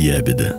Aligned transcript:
ябеда. 0.00 0.56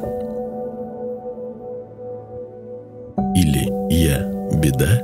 Или 3.36 3.66
я 3.92 4.20
беда. 4.60 5.02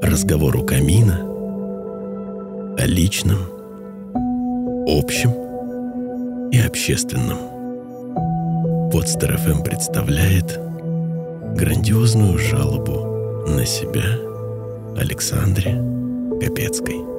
Разговор 0.00 0.56
у 0.56 0.64
камина 0.64 1.18
о 2.78 2.86
личном, 2.86 3.38
общем 4.86 5.32
и 6.52 6.60
общественном. 6.60 7.38
Подстер 8.92 9.36
ФМ 9.36 9.64
представляет 9.64 10.60
грандиозную 11.56 12.38
жалобу 12.38 13.48
на 13.48 13.66
себя 13.66 14.04
Александре 14.96 15.82
Капецкой. 16.40 17.13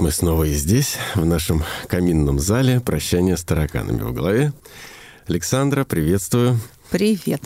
Вот 0.00 0.04
мы 0.06 0.12
снова 0.12 0.44
и 0.44 0.54
здесь, 0.54 0.96
в 1.14 1.26
нашем 1.26 1.62
каминном 1.86 2.38
зале 2.38 2.80
«Прощание 2.80 3.36
с 3.36 3.44
тараканами 3.44 4.00
в 4.00 4.14
голове». 4.14 4.54
Александра, 5.26 5.84
приветствую. 5.84 6.58
Привет. 6.90 7.42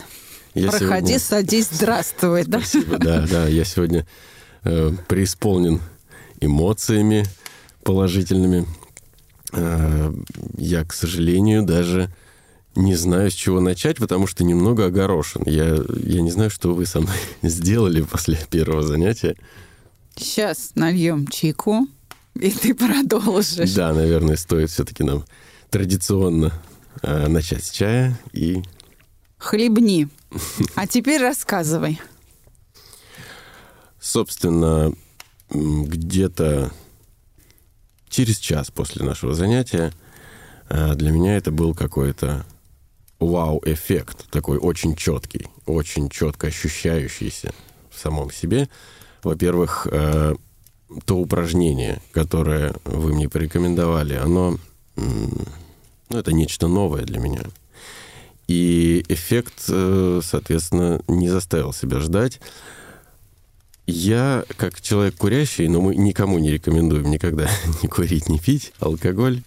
Я 0.53 0.69
Проходи, 0.69 0.87
сегодня... 0.87 1.19
садись, 1.19 1.67
здравствуй. 1.69 2.45
Да? 2.45 2.59
Спасибо, 2.59 2.97
да, 2.97 3.27
да. 3.29 3.47
Я 3.47 3.65
сегодня 3.65 4.07
э, 4.63 4.91
преисполнен 5.09 5.81
эмоциями 6.39 7.25
положительными. 7.83 8.65
Э, 9.51 10.13
я, 10.57 10.85
к 10.85 10.93
сожалению, 10.93 11.63
даже 11.63 12.09
не 12.75 12.95
знаю, 12.95 13.31
с 13.31 13.33
чего 13.33 13.59
начать, 13.59 13.97
потому 13.97 14.27
что 14.27 14.45
немного 14.45 14.85
огорошен. 14.85 15.43
Я, 15.45 15.77
я 15.97 16.21
не 16.21 16.31
знаю, 16.31 16.49
что 16.49 16.73
вы 16.73 16.85
со 16.85 17.01
мной 17.01 17.17
сделали 17.41 18.01
после 18.01 18.39
первого 18.49 18.81
занятия. 18.81 19.35
Сейчас 20.15 20.71
нальем 20.75 21.27
чайку, 21.27 21.89
и 22.39 22.51
ты 22.51 22.73
продолжишь. 22.73 23.73
Да, 23.73 23.93
наверное, 23.93 24.35
стоит 24.35 24.69
все-таки 24.69 25.03
нам 25.03 25.25
традиционно 25.69 26.53
э, 27.01 27.27
начать 27.27 27.63
с 27.63 27.71
чая 27.71 28.19
и... 28.33 28.61
Хлебни. 29.37 30.07
А 30.75 30.87
теперь 30.87 31.21
рассказывай. 31.21 31.99
Собственно, 33.99 34.93
где-то 35.49 36.71
через 38.09 38.37
час 38.37 38.71
после 38.71 39.05
нашего 39.05 39.33
занятия 39.33 39.93
э, 40.69 40.95
для 40.95 41.11
меня 41.11 41.37
это 41.37 41.51
был 41.51 41.73
какой-то 41.73 42.45
вау-эффект, 43.19 44.29
такой 44.29 44.57
очень 44.57 44.95
четкий, 44.95 45.47
очень 45.65 46.09
четко 46.09 46.47
ощущающийся 46.47 47.53
в 47.89 47.99
самом 47.99 48.31
себе. 48.31 48.69
Во-первых, 49.23 49.87
э, 49.89 50.35
то 51.05 51.17
упражнение, 51.17 52.01
которое 52.11 52.75
вы 52.85 53.13
мне 53.13 53.29
порекомендовали, 53.29 54.13
оно, 54.13 54.57
ну, 54.95 56.17
это 56.17 56.31
нечто 56.31 56.67
новое 56.67 57.03
для 57.03 57.19
меня. 57.19 57.41
И 58.47 59.03
эффект, 59.09 59.65
э, 59.69 60.21
соответственно, 60.23 61.01
не 61.07 61.29
заставил 61.29 61.73
себя 61.73 61.99
ждать. 61.99 62.39
Я, 63.87 64.45
как 64.57 64.81
человек 64.81 65.15
курящий, 65.15 65.67
но 65.67 65.81
мы 65.81 65.95
никому 65.95 66.37
не 66.37 66.51
рекомендуем 66.51 67.09
никогда 67.09 67.49
не 67.81 67.89
курить, 67.89 68.29
не 68.29 68.39
пить 68.39 68.71
алкоголь. 68.79 69.41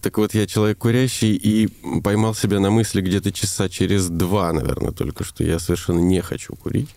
Так 0.00 0.18
вот, 0.18 0.34
я 0.34 0.46
человек 0.46 0.78
курящий 0.78 1.34
и 1.34 1.66
поймал 2.00 2.34
себя 2.34 2.60
на 2.60 2.70
мысли 2.70 3.00
где-то 3.00 3.32
часа 3.32 3.68
через 3.68 4.08
два, 4.08 4.52
наверное, 4.52 4.92
только 4.92 5.24
что 5.24 5.42
я 5.42 5.58
совершенно 5.58 5.98
не 5.98 6.20
хочу 6.20 6.54
курить. 6.54 6.90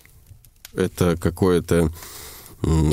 Это 0.75 1.17
какое-то 1.17 1.91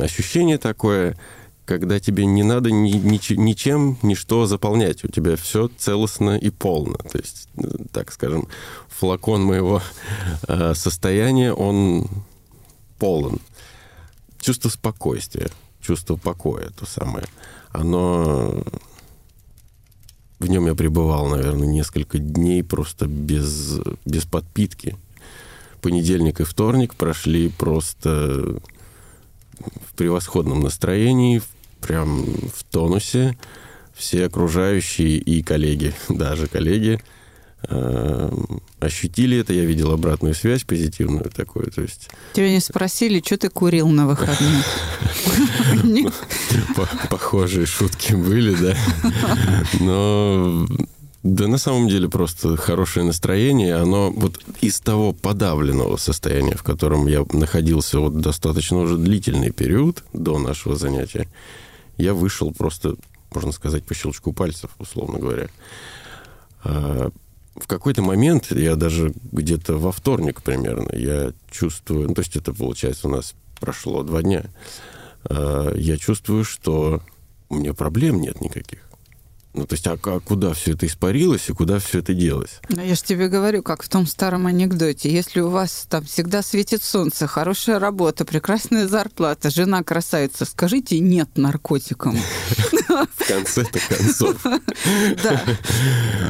ощущение 0.00 0.58
такое, 0.58 1.16
когда 1.64 2.00
тебе 2.00 2.26
не 2.26 2.42
надо 2.42 2.70
ни, 2.70 2.91
ни, 2.91 3.34
ничем, 3.34 3.98
ничто 4.03 4.47
заполнять. 4.47 5.04
У 5.04 5.08
тебя 5.08 5.36
все 5.36 5.69
целостно 5.78 6.36
и 6.36 6.50
полно. 6.50 6.98
То 7.10 7.19
есть, 7.19 7.48
так 7.92 8.12
скажем, 8.12 8.48
флакон 8.88 9.42
моего 9.42 9.82
э, 10.48 10.75
состояния, 10.75 11.53
он 11.53 12.08
полон 12.98 13.41
чувство 14.41 14.69
спокойствия, 14.69 15.50
чувство 15.81 16.16
покоя, 16.16 16.70
то 16.70 16.87
самое, 16.87 17.26
оно... 17.70 18.62
В 20.38 20.47
нем 20.47 20.66
я 20.66 20.75
пребывал, 20.75 21.28
наверное, 21.28 21.69
несколько 21.69 22.19
дней 22.19 22.64
просто 22.64 23.06
без, 23.06 23.78
без 24.06 24.25
подпитки. 24.25 24.97
Понедельник 25.82 26.41
и 26.41 26.44
вторник 26.44 26.94
прошли 26.94 27.50
просто 27.50 28.58
в 29.88 29.94
превосходном 29.94 30.60
настроении, 30.60 31.43
прям 31.81 32.25
в 32.25 32.65
тонусе. 32.71 33.37
Все 33.94 34.26
окружающие 34.26 35.19
и 35.19 35.43
коллеги, 35.43 35.94
даже 36.09 36.47
коллеги, 36.47 37.00
Эм, 37.69 38.62
ощутили 38.81 39.38
это, 39.38 39.53
я 39.53 39.66
видел 39.66 39.93
обратную 39.93 40.34
связь 40.34 40.65
позитивную 40.65 41.31
такую, 41.31 41.70
то 41.70 41.82
есть... 41.82 42.09
Тебя 42.32 42.50
не 42.50 42.60
спросили, 42.60 43.22
что 43.25 43.37
ты 43.37 43.50
курил 43.50 43.88
на 43.88 44.06
выходных? 44.06 44.65
Похожие 47.10 47.66
шутки 47.66 48.15
были, 48.15 48.54
да. 48.54 48.76
Но 49.78 50.66
да 51.22 51.48
на 51.48 51.58
самом 51.58 51.88
деле 51.88 52.08
просто 52.08 52.56
хорошее 52.56 53.04
настроение, 53.04 53.75
оно 53.75 54.10
вот 54.10 54.41
из 54.62 54.81
того 54.81 55.12
подавленного 55.12 55.97
состояния, 55.97 56.54
в 56.56 56.62
котором 56.62 57.06
я 57.06 57.26
находился 57.32 58.00
вот 58.00 58.20
достаточно 58.20 58.78
уже 58.78 58.97
длительный 58.97 59.50
период 59.50 60.03
до 60.14 60.38
нашего 60.38 60.76
занятия, 60.76 61.28
я 61.98 62.14
вышел 62.14 62.53
просто, 62.53 62.97
можно 63.34 63.53
сказать, 63.53 63.84
по 63.84 63.94
щелчку 63.94 64.32
пальцев, 64.32 64.70
условно 64.78 65.19
говоря. 65.19 65.48
А, 66.64 67.10
в 67.54 67.66
какой-то 67.66 68.00
момент, 68.00 68.50
я 68.52 68.75
даже 68.75 69.12
где-то 69.32 69.76
во 69.76 69.92
вторник 69.92 70.42
примерно, 70.42 70.94
я 70.97 71.34
чувствую, 71.50 72.08
ну, 72.08 72.14
то 72.14 72.22
есть 72.22 72.37
это, 72.37 72.54
получается, 72.54 73.08
у 73.08 73.10
нас 73.10 73.34
прошло 73.60 74.02
два 74.02 74.22
дня, 74.22 74.44
а, 75.25 75.75
я 75.75 75.98
чувствую, 75.98 76.44
что 76.44 77.02
у 77.50 77.56
меня 77.56 77.75
проблем 77.75 78.22
нет 78.22 78.41
никаких. 78.41 78.90
Ну, 79.53 79.66
то 79.66 79.75
есть, 79.75 79.87
а, 79.88 79.99
а 80.00 80.21
куда 80.21 80.53
все 80.55 80.72
это 80.72 80.87
испарилось 80.87 81.49
и 81.49 81.53
куда 81.53 81.81
все 81.81 81.99
это 81.99 82.15
делось? 82.15 82.61
Ну, 82.69 82.83
я 82.83 82.94
же 82.94 83.03
тебе 83.03 83.28
говорю, 83.28 83.62
как 83.62 83.83
в 83.83 83.88
том 83.88 84.06
старом 84.06 84.47
анекдоте. 84.47 85.11
Если 85.11 85.41
у 85.41 85.49
вас 85.49 85.87
там 85.88 86.05
всегда 86.05 86.43
светит 86.43 86.84
солнце, 86.84 87.27
хорошая 87.27 87.81
работа, 87.81 88.25
прекрасная 88.25 88.87
зарплата, 88.87 89.50
жена 89.50 89.83
красавица, 89.83 90.44
скажите 90.44 91.00
нет 91.00 91.31
наркотикам. 91.37 92.16
В 93.16 93.27
конце-то 93.27 93.78
концов. 93.88 94.37
Да. 95.22 95.43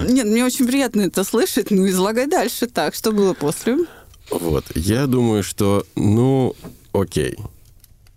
Нет, 0.09 0.27
мне 0.27 0.45
очень 0.45 0.67
приятно 0.67 1.03
это 1.03 1.25
слышать. 1.25 1.71
Ну, 1.71 1.89
излагай 1.89 2.27
дальше 2.27 2.67
так. 2.67 2.95
Что 2.95 3.13
было 3.13 3.35
после? 3.35 3.79
Вот. 4.31 4.65
Я 4.75 5.07
думаю, 5.07 5.43
что, 5.43 5.85
ну, 5.95 6.55
окей. 6.93 7.37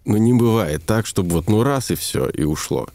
Ну, 0.06 0.18
не 0.18 0.34
бывает 0.34 0.86
так, 0.86 1.06
чтобы 1.06 1.32
вот 1.32 1.50
ну 1.50 1.64
раз 1.64 1.92
и 1.92 1.96
все, 1.96 2.30
и 2.30 2.44
ушло. 2.44 2.88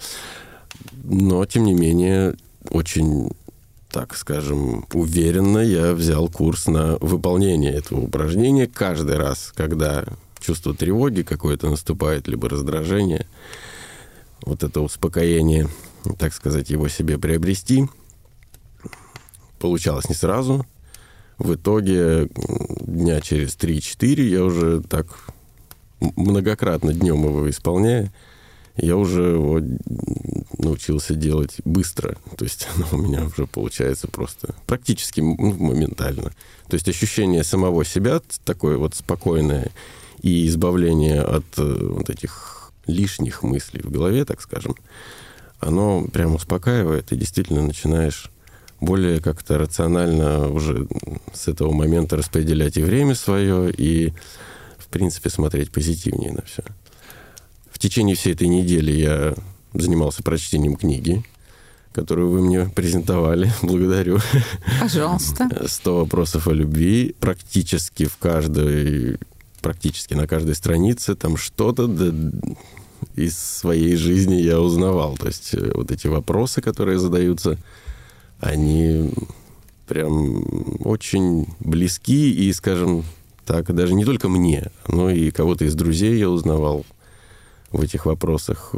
Но, 1.04 1.44
тем 1.46 1.64
не 1.64 1.74
менее, 1.74 2.36
очень, 2.70 3.30
так 3.90 4.16
скажем, 4.16 4.86
уверенно 4.92 5.58
я 5.58 5.94
взял 5.94 6.28
курс 6.28 6.66
на 6.66 6.96
выполнение 6.98 7.72
этого 7.72 8.00
упражнения 8.00 8.66
каждый 8.66 9.16
раз, 9.16 9.52
когда 9.54 10.04
чувство 10.40 10.74
тревоги 10.74 11.22
какое-то 11.22 11.68
наступает, 11.68 12.28
либо 12.28 12.48
раздражение, 12.48 13.26
вот 14.42 14.62
это 14.62 14.80
успокоение, 14.80 15.68
так 16.18 16.32
сказать, 16.32 16.70
его 16.70 16.88
себе 16.88 17.18
приобрести. 17.18 17.88
Получалось 19.58 20.08
не 20.08 20.14
сразу. 20.14 20.64
В 21.38 21.54
итоге 21.54 22.28
дня 22.80 23.20
через 23.20 23.56
3-4 23.56 24.22
я 24.22 24.44
уже 24.44 24.82
так 24.82 25.06
многократно 26.00 26.92
днем 26.92 27.24
его 27.24 27.48
исполняю, 27.50 28.10
я 28.78 28.96
уже 28.96 29.22
его 29.22 29.60
научился 30.58 31.14
делать 31.14 31.56
быстро. 31.64 32.16
То 32.36 32.44
есть 32.44 32.68
оно 32.76 32.86
у 32.92 32.96
меня 32.96 33.24
уже 33.24 33.46
получается 33.46 34.08
просто 34.08 34.54
практически 34.66 35.20
ну, 35.20 35.54
моментально. 35.54 36.32
То 36.68 36.74
есть 36.74 36.88
ощущение 36.88 37.44
самого 37.44 37.84
себя 37.84 38.20
такое 38.44 38.76
вот 38.76 38.94
спокойное 38.94 39.70
и 40.22 40.46
избавление 40.48 41.22
от 41.22 41.46
э, 41.58 41.62
вот 41.62 42.10
этих 42.10 42.72
лишних 42.86 43.42
мыслей 43.42 43.82
в 43.82 43.90
голове, 43.90 44.24
так 44.24 44.40
скажем, 44.40 44.74
оно 45.60 46.06
прям 46.12 46.34
успокаивает, 46.34 47.12
и 47.12 47.16
действительно 47.16 47.62
начинаешь 47.62 48.30
более 48.80 49.20
как-то 49.20 49.58
рационально 49.58 50.48
уже 50.48 50.86
с 51.32 51.48
этого 51.48 51.72
момента 51.72 52.16
распределять 52.16 52.76
и 52.76 52.82
время 52.82 53.14
свое, 53.14 53.70
и, 53.70 54.12
в 54.78 54.86
принципе, 54.88 55.30
смотреть 55.30 55.70
позитивнее 55.70 56.32
на 56.32 56.42
все. 56.42 56.62
В 57.78 57.80
течение 57.80 58.16
всей 58.16 58.32
этой 58.32 58.48
недели 58.48 58.90
я 58.90 59.34
занимался 59.72 60.24
прочтением 60.24 60.74
книги, 60.74 61.22
которую 61.92 62.28
вы 62.28 62.40
мне 62.40 62.64
презентовали. 62.64 63.52
Благодарю. 63.62 64.18
Пожалуйста. 64.80 65.44
«100 65.44 66.00
вопросов 66.00 66.48
о 66.48 66.52
любви». 66.52 67.14
Практически 67.20 68.06
в 68.06 68.16
каждой 68.16 69.20
практически 69.60 70.14
на 70.14 70.26
каждой 70.26 70.56
странице 70.56 71.14
там 71.14 71.36
что-то 71.36 71.88
из 73.14 73.38
своей 73.38 73.94
жизни 73.94 74.34
я 74.34 74.60
узнавал. 74.60 75.16
То 75.16 75.28
есть 75.28 75.54
э, 75.54 75.70
вот 75.72 75.92
эти 75.92 76.08
вопросы, 76.08 76.60
которые 76.60 76.98
задаются, 76.98 77.58
они 78.40 79.12
прям 79.86 80.44
очень 80.84 81.46
близки 81.60 82.28
и, 82.32 82.52
скажем 82.52 83.04
так, 83.46 83.72
даже 83.72 83.94
не 83.94 84.04
только 84.04 84.28
мне, 84.28 84.72
но 84.88 85.10
и 85.10 85.30
кого-то 85.30 85.64
из 85.64 85.76
друзей 85.76 86.18
я 86.18 86.28
узнавал 86.28 86.84
в 87.72 87.80
этих 87.80 88.06
вопросах. 88.06 88.74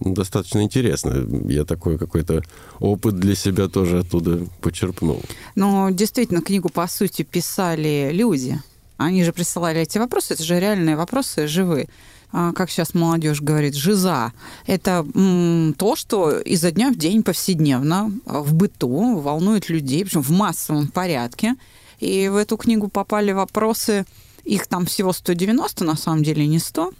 Достаточно 0.00 0.62
интересно. 0.62 1.26
Я 1.48 1.64
такой 1.64 1.98
какой-то 1.98 2.42
опыт 2.78 3.16
для 3.16 3.34
себя 3.34 3.68
тоже 3.68 4.00
оттуда 4.00 4.46
почерпнул. 4.60 5.22
Но 5.54 5.90
действительно, 5.90 6.40
книгу, 6.40 6.68
по 6.68 6.86
сути, 6.86 7.22
писали 7.22 8.10
люди. 8.12 8.60
Они 8.96 9.24
же 9.24 9.32
присылали 9.32 9.80
эти 9.80 9.98
вопросы. 9.98 10.34
Это 10.34 10.42
же 10.42 10.60
реальные 10.60 10.96
вопросы, 10.96 11.46
живые. 11.48 11.88
А, 12.30 12.52
как 12.52 12.70
сейчас 12.70 12.94
молодежь 12.94 13.40
говорит, 13.40 13.74
жиза. 13.74 14.32
Это 14.66 15.04
то, 15.76 15.96
что 15.96 16.38
изо 16.38 16.70
дня 16.70 16.90
в 16.90 16.96
день 16.96 17.22
повседневно 17.22 18.12
в 18.26 18.54
быту 18.54 19.18
волнует 19.18 19.68
людей, 19.68 20.04
причем 20.04 20.22
в 20.22 20.30
массовом 20.30 20.88
порядке. 20.88 21.56
И 22.00 22.28
в 22.28 22.36
эту 22.36 22.56
книгу 22.56 22.88
попали 22.88 23.32
вопросы, 23.32 24.04
их 24.44 24.66
там 24.66 24.86
всего 24.86 25.12
190, 25.12 25.84
на 25.84 25.96
самом 25.96 26.22
деле 26.22 26.46
не 26.46 26.58
100, 26.58 26.92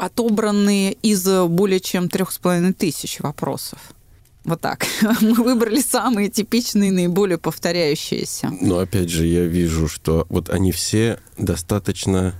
отобранные 0.00 0.94
из 0.94 1.26
более 1.48 1.80
чем 1.80 2.08
трех 2.08 2.32
с 2.32 2.38
половиной 2.38 2.72
тысяч 2.72 3.20
вопросов. 3.20 3.78
Вот 4.44 4.60
так. 4.60 4.86
Мы 5.20 5.34
выбрали 5.34 5.80
самые 5.80 6.30
типичные, 6.30 6.90
наиболее 6.90 7.38
повторяющиеся. 7.38 8.50
Но 8.60 8.78
опять 8.78 9.10
же, 9.10 9.26
я 9.26 9.44
вижу, 9.44 9.88
что 9.88 10.26
вот 10.30 10.48
они 10.48 10.72
все 10.72 11.18
достаточно 11.36 12.34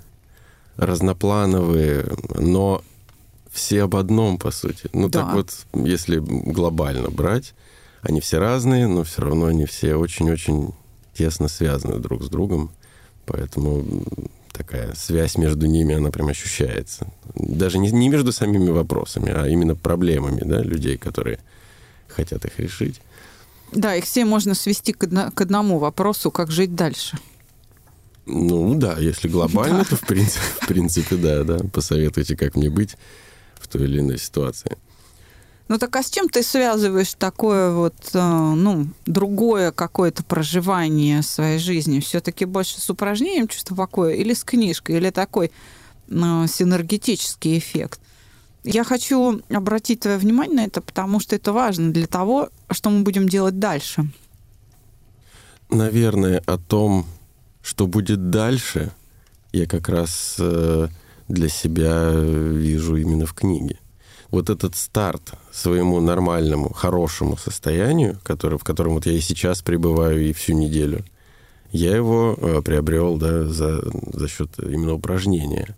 разноплановые, 0.76 2.06
но 2.38 2.82
все 3.50 3.82
об 3.82 3.96
одном, 3.96 4.38
по 4.38 4.50
сути. 4.50 4.88
Ну, 4.94 5.08
да. 5.08 5.24
так 5.24 5.34
вот, 5.34 5.66
если 5.74 6.18
глобально 6.18 7.10
брать, 7.10 7.54
они 8.00 8.20
все 8.20 8.38
разные, 8.38 8.86
но 8.86 9.04
все 9.04 9.22
равно 9.22 9.46
они 9.46 9.66
все 9.66 9.96
очень-очень 9.96 10.72
тесно 11.12 11.48
связаны 11.48 11.98
друг 11.98 12.22
с 12.22 12.28
другом. 12.28 12.70
Поэтому 13.26 13.84
такая 14.60 14.94
связь 14.94 15.38
между 15.38 15.66
ними, 15.66 15.94
она 15.94 16.10
прям 16.10 16.28
ощущается. 16.28 17.06
Даже 17.34 17.78
не, 17.78 17.90
не 17.90 18.10
между 18.10 18.30
самими 18.30 18.68
вопросами, 18.68 19.32
а 19.34 19.48
именно 19.48 19.74
проблемами 19.74 20.42
да, 20.44 20.60
людей, 20.62 20.98
которые 20.98 21.38
хотят 22.08 22.44
их 22.44 22.58
решить. 22.58 23.00
Да, 23.72 23.94
их 23.94 24.04
все 24.04 24.24
можно 24.26 24.54
свести 24.54 24.92
к, 24.92 25.04
одно, 25.04 25.30
к 25.30 25.40
одному 25.40 25.78
вопросу, 25.78 26.30
как 26.30 26.50
жить 26.50 26.74
дальше. 26.74 27.18
Ну 28.26 28.74
да, 28.74 28.98
если 28.98 29.28
глобально, 29.28 29.84
то 29.84 29.96
в 29.96 30.00
принципе, 30.02 30.44
в 30.60 30.66
принципе, 30.66 31.16
да, 31.16 31.42
да. 31.44 31.58
Посоветуйте, 31.72 32.36
как 32.36 32.54
мне 32.54 32.68
быть 32.68 32.96
в 33.58 33.66
той 33.66 33.84
или 33.84 34.00
иной 34.00 34.18
ситуации. 34.18 34.76
Ну 35.70 35.78
так 35.78 35.94
а 35.94 36.02
с 36.02 36.10
чем 36.10 36.28
ты 36.28 36.42
связываешь 36.42 37.14
такое 37.14 37.70
вот, 37.70 37.94
э, 38.12 38.18
ну, 38.18 38.88
другое 39.06 39.70
какое-то 39.70 40.24
проживание 40.24 41.22
своей 41.22 41.60
жизни? 41.60 42.00
Все-таки 42.00 42.44
больше 42.44 42.80
с 42.80 42.90
упражнением 42.90 43.46
чувства 43.46 43.76
покоя 43.76 44.16
или 44.16 44.34
с 44.34 44.42
книжкой, 44.42 44.96
или 44.96 45.10
такой 45.10 45.52
ну, 46.08 46.44
синергетический 46.48 47.56
эффект? 47.56 48.00
Я 48.64 48.82
хочу 48.82 49.42
обратить 49.48 50.00
твое 50.00 50.18
внимание 50.18 50.56
на 50.56 50.64
это, 50.64 50.80
потому 50.80 51.20
что 51.20 51.36
это 51.36 51.52
важно 51.52 51.92
для 51.92 52.08
того, 52.08 52.48
что 52.72 52.90
мы 52.90 53.04
будем 53.04 53.28
делать 53.28 53.60
дальше. 53.60 54.10
Наверное, 55.70 56.42
о 56.46 56.58
том, 56.58 57.06
что 57.62 57.86
будет 57.86 58.30
дальше, 58.30 58.90
я 59.52 59.68
как 59.68 59.88
раз 59.88 60.34
э, 60.40 60.88
для 61.28 61.48
себя 61.48 62.10
вижу 62.12 62.96
именно 62.96 63.24
в 63.24 63.34
книге 63.34 63.78
вот 64.30 64.50
этот 64.50 64.76
старт 64.76 65.32
своему 65.52 66.00
нормальному, 66.00 66.72
хорошему 66.72 67.36
состоянию, 67.36 68.18
который, 68.22 68.58
в 68.58 68.64
котором 68.64 68.94
вот 68.94 69.06
я 69.06 69.12
и 69.12 69.20
сейчас 69.20 69.62
пребываю 69.62 70.22
и 70.22 70.32
всю 70.32 70.54
неделю, 70.54 71.04
я 71.72 71.94
его 71.94 72.36
э, 72.36 72.62
приобрел 72.62 73.16
да, 73.16 73.44
за, 73.44 73.82
за 74.12 74.28
счет 74.28 74.50
именно 74.58 74.94
упражнения. 74.94 75.76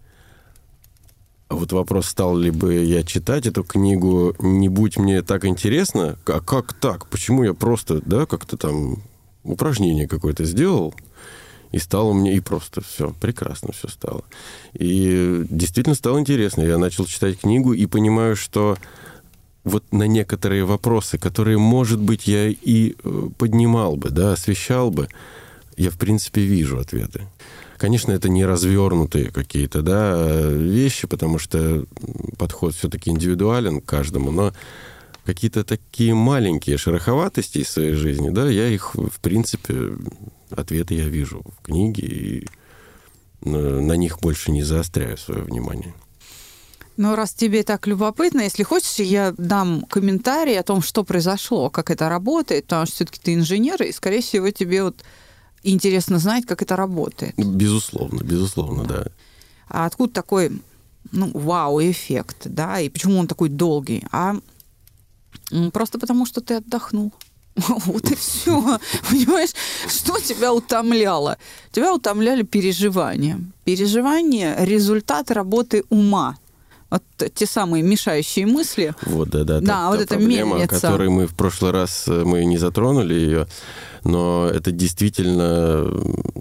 А 1.49 1.55
вот 1.55 1.71
вопрос, 1.73 2.07
стал 2.07 2.37
ли 2.37 2.51
бы 2.51 2.75
я 2.75 3.03
читать 3.03 3.47
эту 3.47 3.63
книгу, 3.63 4.35
не 4.39 4.71
будь 4.71 4.97
мне 4.97 5.21
так 5.21 5.45
интересно, 5.45 6.17
а 6.25 6.41
как 6.41 6.73
так? 6.73 7.09
Почему 7.09 7.45
я 7.45 7.53
просто, 7.53 8.01
да, 8.07 8.25
как-то 8.25 8.57
там 8.57 9.03
упражнение 9.45 10.09
какое-то 10.09 10.45
сделал, 10.45 10.95
и 11.73 11.79
стало 11.79 12.13
мне, 12.13 12.37
и 12.37 12.41
просто 12.41 12.83
все, 12.83 13.15
прекрасно 13.21 13.73
все 13.73 13.89
стало. 13.89 14.25
И 14.75 15.45
действительно 15.49 15.95
стало 15.95 16.21
интересно. 16.21 16.63
Я 16.63 16.79
начал 16.79 17.07
читать 17.07 17.41
книгу 17.41 17.73
и 17.73 17.87
понимаю, 17.87 18.37
что 18.37 18.77
вот 19.65 19.85
на 19.93 20.07
некоторые 20.07 20.65
вопросы, 20.65 21.19
которые, 21.19 21.59
может 21.59 22.01
быть, 22.01 22.27
я 22.27 22.49
и 22.49 22.95
э, 23.03 23.29
поднимал 23.39 23.97
бы, 23.97 24.11
да, 24.11 24.33
освещал 24.33 24.91
бы, 24.91 25.09
я, 25.77 25.91
в 25.91 25.99
принципе, 25.99 26.43
вижу 26.43 26.79
ответы. 26.79 27.23
Конечно, 27.79 28.13
это 28.13 28.29
не 28.29 28.45
развернутые 28.45 29.31
какие-то 29.31 29.83
да, 29.83 30.49
вещи, 30.51 31.09
потому 31.09 31.39
что 31.39 31.85
подход 32.39 32.75
все-таки 32.75 33.11
индивидуален 33.11 33.81
к 33.81 33.85
каждому, 33.85 34.31
но 34.31 34.53
какие-то 35.25 35.65
такие 35.65 36.15
маленькие 36.15 36.79
шероховатости 36.79 37.59
из 37.59 37.69
своей 37.69 37.93
жизни, 37.93 38.31
да, 38.31 38.49
я 38.49 38.69
их, 38.69 38.95
в 38.95 39.21
принципе, 39.21 39.93
ответы 40.51 40.95
я 40.95 41.09
вижу 41.09 41.43
в 41.59 41.63
книге, 41.63 42.07
и 42.07 42.47
на 43.41 43.93
них 43.97 44.21
больше 44.21 44.51
не 44.53 44.63
заостряю 44.63 45.17
свое 45.17 45.43
внимание. 45.43 45.95
Ну, 46.97 47.17
раз 47.17 47.33
тебе 47.33 47.63
так 47.63 47.87
любопытно, 47.87 48.43
если 48.43 48.65
хочешь, 48.65 48.97
я 48.97 49.33
дам 49.39 49.87
комментарий 49.89 50.59
о 50.59 50.63
том, 50.63 50.83
что 50.83 51.05
произошло, 51.05 51.71
как 51.71 51.91
это 51.91 52.09
работает, 52.09 52.65
потому 52.65 52.87
что 52.87 52.97
все-таки 52.97 53.21
ты 53.21 53.35
инженер, 53.35 53.83
и, 53.83 53.93
скорее 53.93 54.21
всего, 54.21 54.51
тебе 54.51 54.83
вот 54.83 54.97
интересно 55.63 56.19
знать, 56.19 56.45
как 56.45 56.61
это 56.61 56.77
работает. 56.77 57.35
Безусловно, 57.37 58.23
безусловно, 58.23 58.85
да. 58.85 59.07
А 59.69 59.87
откуда 59.87 60.13
такой, 60.13 60.61
ну, 61.13 61.31
вау-эффект, 61.33 62.43
да, 62.45 62.79
и 62.79 62.91
почему 62.91 63.19
он 63.19 63.27
такой 63.27 63.49
долгий? 63.49 64.05
А 64.13 64.37
просто 65.73 65.99
потому, 65.99 66.27
что 66.27 66.41
ты 66.41 66.55
отдохнул. 66.55 67.13
Вот 67.87 68.11
и 68.11 68.15
все. 68.15 68.79
Понимаешь, 69.11 69.51
что 69.89 70.19
тебя 70.19 70.53
утомляло? 70.53 71.37
Тебя 71.71 71.95
утомляли 71.95 72.43
переживания. 72.43 73.41
Переживания– 73.65 74.57
результат 74.65 75.31
работы 75.31 75.85
ума. 75.91 76.39
Вот 76.91 77.03
те 77.35 77.47
самые 77.47 77.83
мешающие 77.83 78.47
мысли. 78.47 78.95
Вот, 79.07 79.31
да, 79.31 79.45
да. 79.45 79.61
Да, 79.61 79.67
та, 79.67 79.89
вот 79.89 79.97
та 79.97 80.03
эта 80.03 80.15
проблема, 80.17 80.57
мельница. 80.57 80.81
которой 80.81 81.09
мы 81.09 81.27
в 81.27 81.35
прошлый 81.35 81.71
раз 81.71 82.05
э, 82.07 82.23
мы 82.25 82.45
не 82.45 82.59
затронули 82.59 83.15
ее, 83.15 83.47
но 84.05 84.47
это 84.53 84.73
действительно 84.73 85.91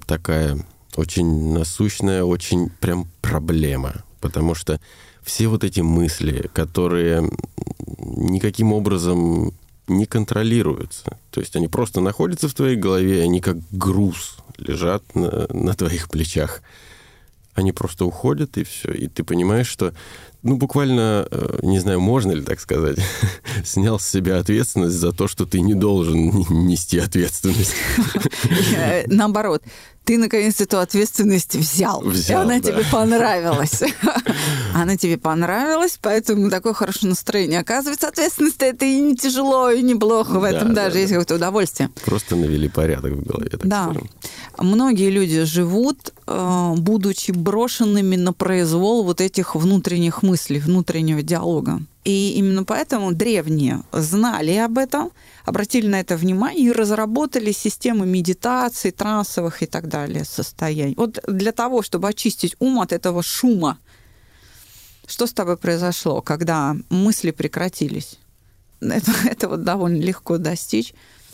такая 0.07 0.57
очень 0.97 1.53
насущная, 1.53 2.25
очень 2.25 2.69
прям 2.81 3.07
проблема, 3.21 4.03
потому 4.19 4.53
что 4.53 4.81
все 5.23 5.47
вот 5.47 5.63
эти 5.63 5.81
мысли, 5.81 6.49
которые 6.53 7.29
никаким 7.97 8.73
образом 8.73 9.53
не 9.87 10.05
контролируются. 10.05 11.17
То 11.31 11.41
есть 11.41 11.55
они 11.55 11.67
просто 11.67 12.01
находятся 12.01 12.47
в 12.47 12.53
твоей 12.53 12.75
голове, 12.75 13.21
они 13.21 13.41
как 13.41 13.57
груз 13.71 14.37
лежат 14.57 15.03
на, 15.15 15.47
на 15.49 15.73
твоих 15.73 16.09
плечах. 16.09 16.61
Они 17.53 17.73
просто 17.73 18.05
уходят, 18.05 18.57
и 18.57 18.63
все. 18.63 18.91
И 18.91 19.07
ты 19.07 19.25
понимаешь, 19.25 19.67
что, 19.67 19.93
ну, 20.41 20.55
буквально, 20.55 21.27
э, 21.29 21.59
не 21.63 21.79
знаю, 21.79 21.99
можно 21.99 22.31
ли 22.31 22.43
так 22.43 22.61
сказать, 22.61 22.97
снял 23.65 23.99
с 23.99 24.07
себя 24.07 24.39
ответственность 24.39 24.95
за 24.95 25.11
то, 25.11 25.27
что 25.27 25.45
ты 25.45 25.59
не 25.59 25.73
должен 25.73 26.29
нести 26.67 26.97
ответственность. 26.97 27.75
Э, 28.75 29.03
наоборот, 29.07 29.63
ты 30.03 30.17
наконец 30.17 30.59
эту 30.59 30.79
ответственность 30.79 31.55
взял. 31.55 32.01
взял 32.01 32.41
и 32.41 32.45
она 32.45 32.59
да. 32.59 32.71
тебе 32.71 32.83
понравилась. 32.91 33.83
она 34.73 34.97
тебе 34.97 35.17
понравилась, 35.17 35.99
поэтому 36.01 36.49
такое 36.49 36.73
хорошее 36.73 37.09
настроение. 37.09 37.59
Оказывается, 37.59 38.07
ответственность 38.07 38.61
это 38.61 38.85
и 38.85 38.99
не 38.99 39.15
тяжело, 39.15 39.69
и 39.69 39.81
не 39.81 39.95
плохо. 39.95 40.39
В 40.39 40.43
этом 40.43 40.69
да, 40.69 40.85
даже 40.85 40.93
да, 40.93 40.99
есть 40.99 41.11
какое-то 41.11 41.35
удовольствие. 41.35 41.89
Просто 42.03 42.35
навели 42.35 42.67
порядок 42.67 43.13
в 43.13 43.23
голове, 43.23 43.51
Да. 43.63 43.93
Многие 44.57 45.09
люди 45.09 45.43
живут, 45.43 46.13
э, 46.27 46.73
будучи 46.77 47.31
брошенными 47.31 48.15
на 48.15 48.33
произвол 48.33 49.03
вот 49.03 49.21
этих 49.21 49.55
внутренних 49.55 50.23
мыслей, 50.23 50.59
внутреннего 50.59 51.21
диалога. 51.21 51.79
И 52.03 52.33
именно 52.37 52.63
поэтому 52.63 53.11
древние 53.11 53.83
знали 53.91 54.55
об 54.55 54.77
этом, 54.77 55.11
обратили 55.45 55.87
на 55.87 55.99
это 55.99 56.17
внимание 56.17 56.67
и 56.67 56.71
разработали 56.71 57.51
системы 57.51 58.05
медитации, 58.05 58.91
трансовых 58.91 59.63
и 59.63 59.65
так 59.65 59.87
далее 59.87 60.25
состояний. 60.25 60.95
Вот 60.97 61.19
для 61.27 61.51
того, 61.51 61.81
чтобы 61.81 62.09
очистить 62.09 62.55
ум 62.59 62.79
от 62.79 62.91
этого 62.91 63.23
шума, 63.23 63.79
что 65.07 65.27
с 65.27 65.33
тобой 65.33 65.57
произошло, 65.57 66.21
когда 66.21 66.75
мысли 66.89 67.31
прекратились? 67.31 68.17
Это, 68.79 69.11
это 69.25 69.49
вот 69.49 69.63
довольно 69.63 70.01
легко 70.01 70.37
достичь. 70.37 70.93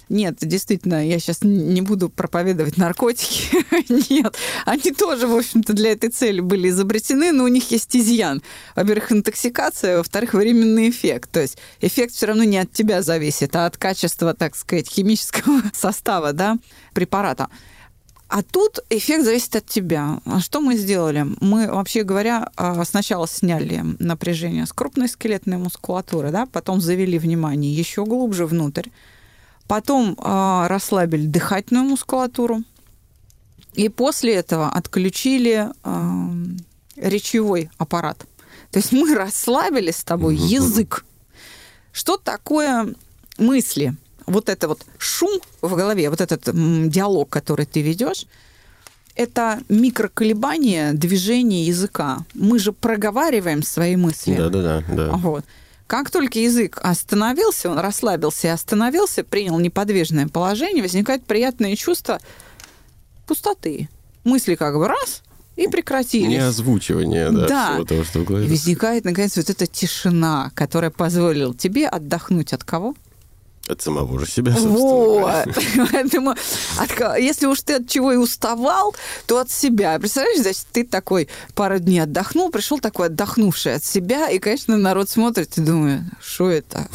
Нет, 0.09 0.37
действительно, 0.39 1.05
я 1.05 1.19
сейчас 1.19 1.39
не 1.41 1.81
буду 1.81 2.09
проповедовать 2.09 2.77
наркотики. 2.77 3.65
Нет, 4.13 4.37
они 4.65 4.91
тоже, 4.91 5.27
в 5.27 5.35
общем-то, 5.35 5.73
для 5.73 5.91
этой 5.91 6.09
цели 6.09 6.39
были 6.39 6.69
изобретены, 6.69 7.31
но 7.33 7.43
у 7.43 7.47
них 7.47 7.71
есть 7.71 7.95
изъян. 7.95 8.41
Во-первых, 8.75 9.11
интоксикация, 9.11 9.97
во-вторых, 9.97 10.33
временный 10.33 10.89
эффект. 10.89 11.29
То 11.31 11.41
есть 11.41 11.57
эффект 11.81 12.13
все 12.13 12.27
равно 12.27 12.45
не 12.45 12.57
от 12.57 12.71
тебя 12.71 13.01
зависит, 13.01 13.55
а 13.55 13.65
от 13.65 13.75
качества, 13.77 14.33
так 14.33 14.55
сказать, 14.55 14.89
химического 14.89 15.61
состава 15.73 16.31
да, 16.31 16.57
препарата. 16.93 17.49
А 18.29 18.43
тут 18.43 18.79
эффект 18.89 19.23
зависит 19.23 19.55
от 19.55 19.65
тебя. 19.65 20.19
А 20.25 20.39
что 20.41 20.59
мы 20.59 20.75
сделали? 20.75 21.25
Мы, 21.39 21.71
вообще 21.71 22.03
говоря, 22.03 22.49
а, 22.57 22.83
сначала 22.83 23.27
сняли 23.27 23.83
напряжение 23.99 24.65
с 24.65 24.73
крупной 24.73 25.07
скелетной 25.07 25.57
мускулатуры, 25.57 26.31
да, 26.31 26.45
потом 26.45 26.81
завели 26.81 27.17
внимание 27.19 27.73
еще 27.73 28.05
глубже 28.05 28.45
внутрь, 28.45 28.89
потом 29.67 30.13
э, 30.13 30.67
расслабили 30.67 31.27
дыхательную 31.27 31.85
мускулатуру, 31.85 32.63
и 33.73 33.89
после 33.89 34.35
этого 34.35 34.69
отключили 34.69 35.69
э, 35.83 36.27
речевой 36.95 37.69
аппарат. 37.77 38.25
То 38.71 38.79
есть 38.79 38.91
мы 38.91 39.13
расслабили 39.15 39.91
с 39.91 40.03
тобой 40.03 40.35
язык. 40.35 41.05
Что 41.91 42.17
такое 42.17 42.93
мысли? 43.37 43.95
вот 44.27 44.49
это 44.49 44.67
вот 44.67 44.85
шум 44.97 45.39
в 45.61 45.75
голове, 45.75 46.09
вот 46.09 46.21
этот 46.21 46.41
диалог, 46.89 47.29
который 47.29 47.65
ты 47.65 47.81
ведешь, 47.81 48.27
это 49.15 49.59
микроколебание 49.69 50.93
движения 50.93 51.63
языка. 51.63 52.19
Мы 52.35 52.59
же 52.59 52.71
проговариваем 52.71 53.63
свои 53.63 53.95
мысли. 53.95 54.35
Да-да-да. 54.35 54.83
да. 54.89 55.11
Вот. 55.13 55.43
Как 55.87 56.11
только 56.11 56.39
язык 56.39 56.79
остановился, 56.83 57.69
он 57.69 57.79
расслабился 57.79 58.47
и 58.47 58.51
остановился, 58.51 59.23
принял 59.23 59.57
неподвижное 59.57 60.27
положение, 60.27 60.83
возникает 60.83 61.23
приятное 61.25 61.77
чувство 61.77 62.19
пустоты. 63.25 63.89
Мысли 64.25 64.55
как 64.55 64.75
бы 64.75 64.87
раз 64.87 65.23
и 65.55 65.69
прекратились. 65.69 66.27
Не 66.27 66.45
озвучивание, 66.45 67.31
да, 67.31 67.47
да. 67.47 67.71
всего 67.71 67.85
того, 67.85 68.03
что 68.03 68.19
в 68.19 68.25
голове. 68.25 68.45
И 68.45 68.49
возникает, 68.49 69.05
наконец, 69.05 69.37
вот 69.37 69.49
эта 69.49 69.65
тишина, 69.65 70.51
которая 70.53 70.91
позволила 70.91 71.55
тебе 71.55 71.87
отдохнуть 71.87 72.51
от 72.51 72.65
кого? 72.65 72.93
От 73.67 73.81
самого 73.81 74.19
же 74.19 74.25
себя, 74.27 74.53
собственно. 74.53 74.77
Вот. 74.77 75.47
Поэтому, 75.91 76.35
от, 76.77 77.19
если 77.19 77.47
уж 77.47 77.61
ты 77.61 77.75
от 77.75 77.89
чего 77.89 78.13
и 78.13 78.15
уставал, 78.15 78.95
то 79.25 79.39
от 79.39 79.51
себя. 79.51 79.99
Представляешь, 79.99 80.41
значит, 80.41 80.65
ты 80.71 80.83
такой 80.85 81.27
пару 81.53 81.79
дней 81.79 81.99
отдохнул, 81.99 82.49
пришел 82.49 82.79
такой 82.79 83.07
отдохнувший 83.07 83.75
от 83.75 83.83
себя, 83.83 84.29
и, 84.29 84.39
конечно, 84.39 84.77
народ 84.77 85.09
смотрит 85.09 85.57
и 85.57 85.61
думает, 85.61 86.01
что 86.21 86.49
это? 86.49 86.87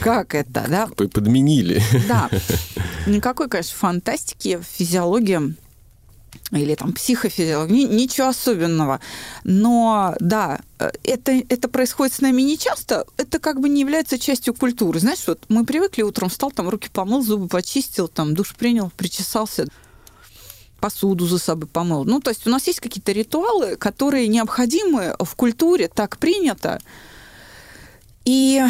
Как 0.00 0.34
это, 0.34 0.66
да? 0.68 0.86
Подменили. 0.86 1.82
Да. 2.08 2.28
Никакой, 3.06 3.48
конечно, 3.48 3.76
фантастики, 3.76 4.60
физиология 4.76 5.54
или 6.50 6.74
там 6.74 6.92
психофизиология, 6.92 7.86
ничего 7.86 8.28
особенного. 8.28 9.00
Но 9.44 10.14
да, 10.20 10.60
это, 11.04 11.32
это 11.48 11.68
происходит 11.68 12.14
с 12.14 12.20
нами 12.20 12.42
не 12.42 12.58
часто, 12.58 13.06
это 13.16 13.38
как 13.38 13.60
бы 13.60 13.68
не 13.68 13.80
является 13.80 14.18
частью 14.18 14.54
культуры. 14.54 15.00
Знаешь, 15.00 15.24
вот 15.26 15.44
мы 15.48 15.64
привыкли 15.64 16.02
утром 16.02 16.28
встал, 16.28 16.50
там 16.50 16.68
руки 16.68 16.88
помыл, 16.92 17.22
зубы 17.22 17.48
почистил, 17.48 18.08
там 18.08 18.34
душ 18.34 18.54
принял, 18.54 18.90
причесался, 18.96 19.66
посуду 20.80 21.26
за 21.26 21.38
собой 21.38 21.68
помыл. 21.68 22.04
Ну, 22.04 22.20
то 22.20 22.30
есть 22.30 22.46
у 22.46 22.50
нас 22.50 22.66
есть 22.66 22.80
какие-то 22.80 23.12
ритуалы, 23.12 23.76
которые 23.76 24.28
необходимы 24.28 25.16
в 25.18 25.34
культуре, 25.34 25.88
так 25.88 26.18
принято. 26.18 26.80
И 28.24 28.62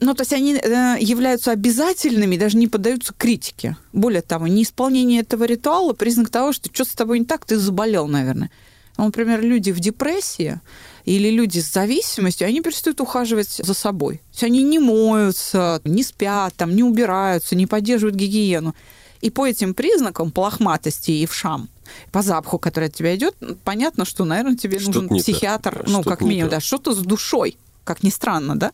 ну, 0.00 0.14
то 0.14 0.22
есть 0.22 0.32
они 0.32 0.54
э, 0.54 0.96
являются 1.00 1.52
обязательными, 1.52 2.36
даже 2.36 2.56
не 2.56 2.68
поддаются 2.68 3.14
критике. 3.16 3.76
Более 3.92 4.22
того, 4.22 4.46
неисполнение 4.46 5.20
этого 5.20 5.44
ритуала 5.44 5.92
признак 5.92 6.28
того, 6.30 6.52
что 6.52 6.68
что-то 6.72 6.90
с 6.90 6.94
тобой 6.94 7.20
не 7.20 7.24
так, 7.24 7.44
ты 7.44 7.56
заболел, 7.56 8.06
наверное. 8.06 8.50
Ну, 8.98 9.04
например, 9.04 9.42
люди 9.42 9.70
в 9.70 9.80
депрессии 9.80 10.60
или 11.04 11.30
люди 11.30 11.60
с 11.60 11.72
зависимостью, 11.72 12.48
они 12.48 12.60
перестают 12.60 13.00
ухаживать 13.00 13.60
за 13.62 13.74
собой. 13.74 14.16
То 14.16 14.22
есть 14.32 14.44
они 14.44 14.62
не 14.62 14.78
моются, 14.78 15.80
не 15.84 16.02
спят, 16.02 16.54
там, 16.56 16.74
не 16.74 16.82
убираются, 16.82 17.54
не 17.54 17.66
поддерживают 17.66 18.16
гигиену. 18.16 18.74
И 19.20 19.30
по 19.30 19.46
этим 19.46 19.72
признакам, 19.72 20.30
по 20.30 20.40
лохматости 20.40 21.10
и 21.10 21.26
вшам, 21.26 21.68
по 22.12 22.22
запаху, 22.22 22.58
который 22.58 22.88
от 22.88 22.94
тебя 22.94 23.14
идет, 23.16 23.34
понятно, 23.64 24.04
что, 24.04 24.24
наверное, 24.24 24.56
тебе 24.56 24.78
что 24.78 25.00
нужен 25.00 25.08
психиатр, 25.08 25.84
ну, 25.88 26.02
как 26.02 26.20
минимум, 26.20 26.50
да, 26.50 26.60
что-то 26.60 26.94
с 26.94 26.98
душой, 26.98 27.56
как 27.84 28.02
ни 28.02 28.10
странно, 28.10 28.56
да? 28.58 28.72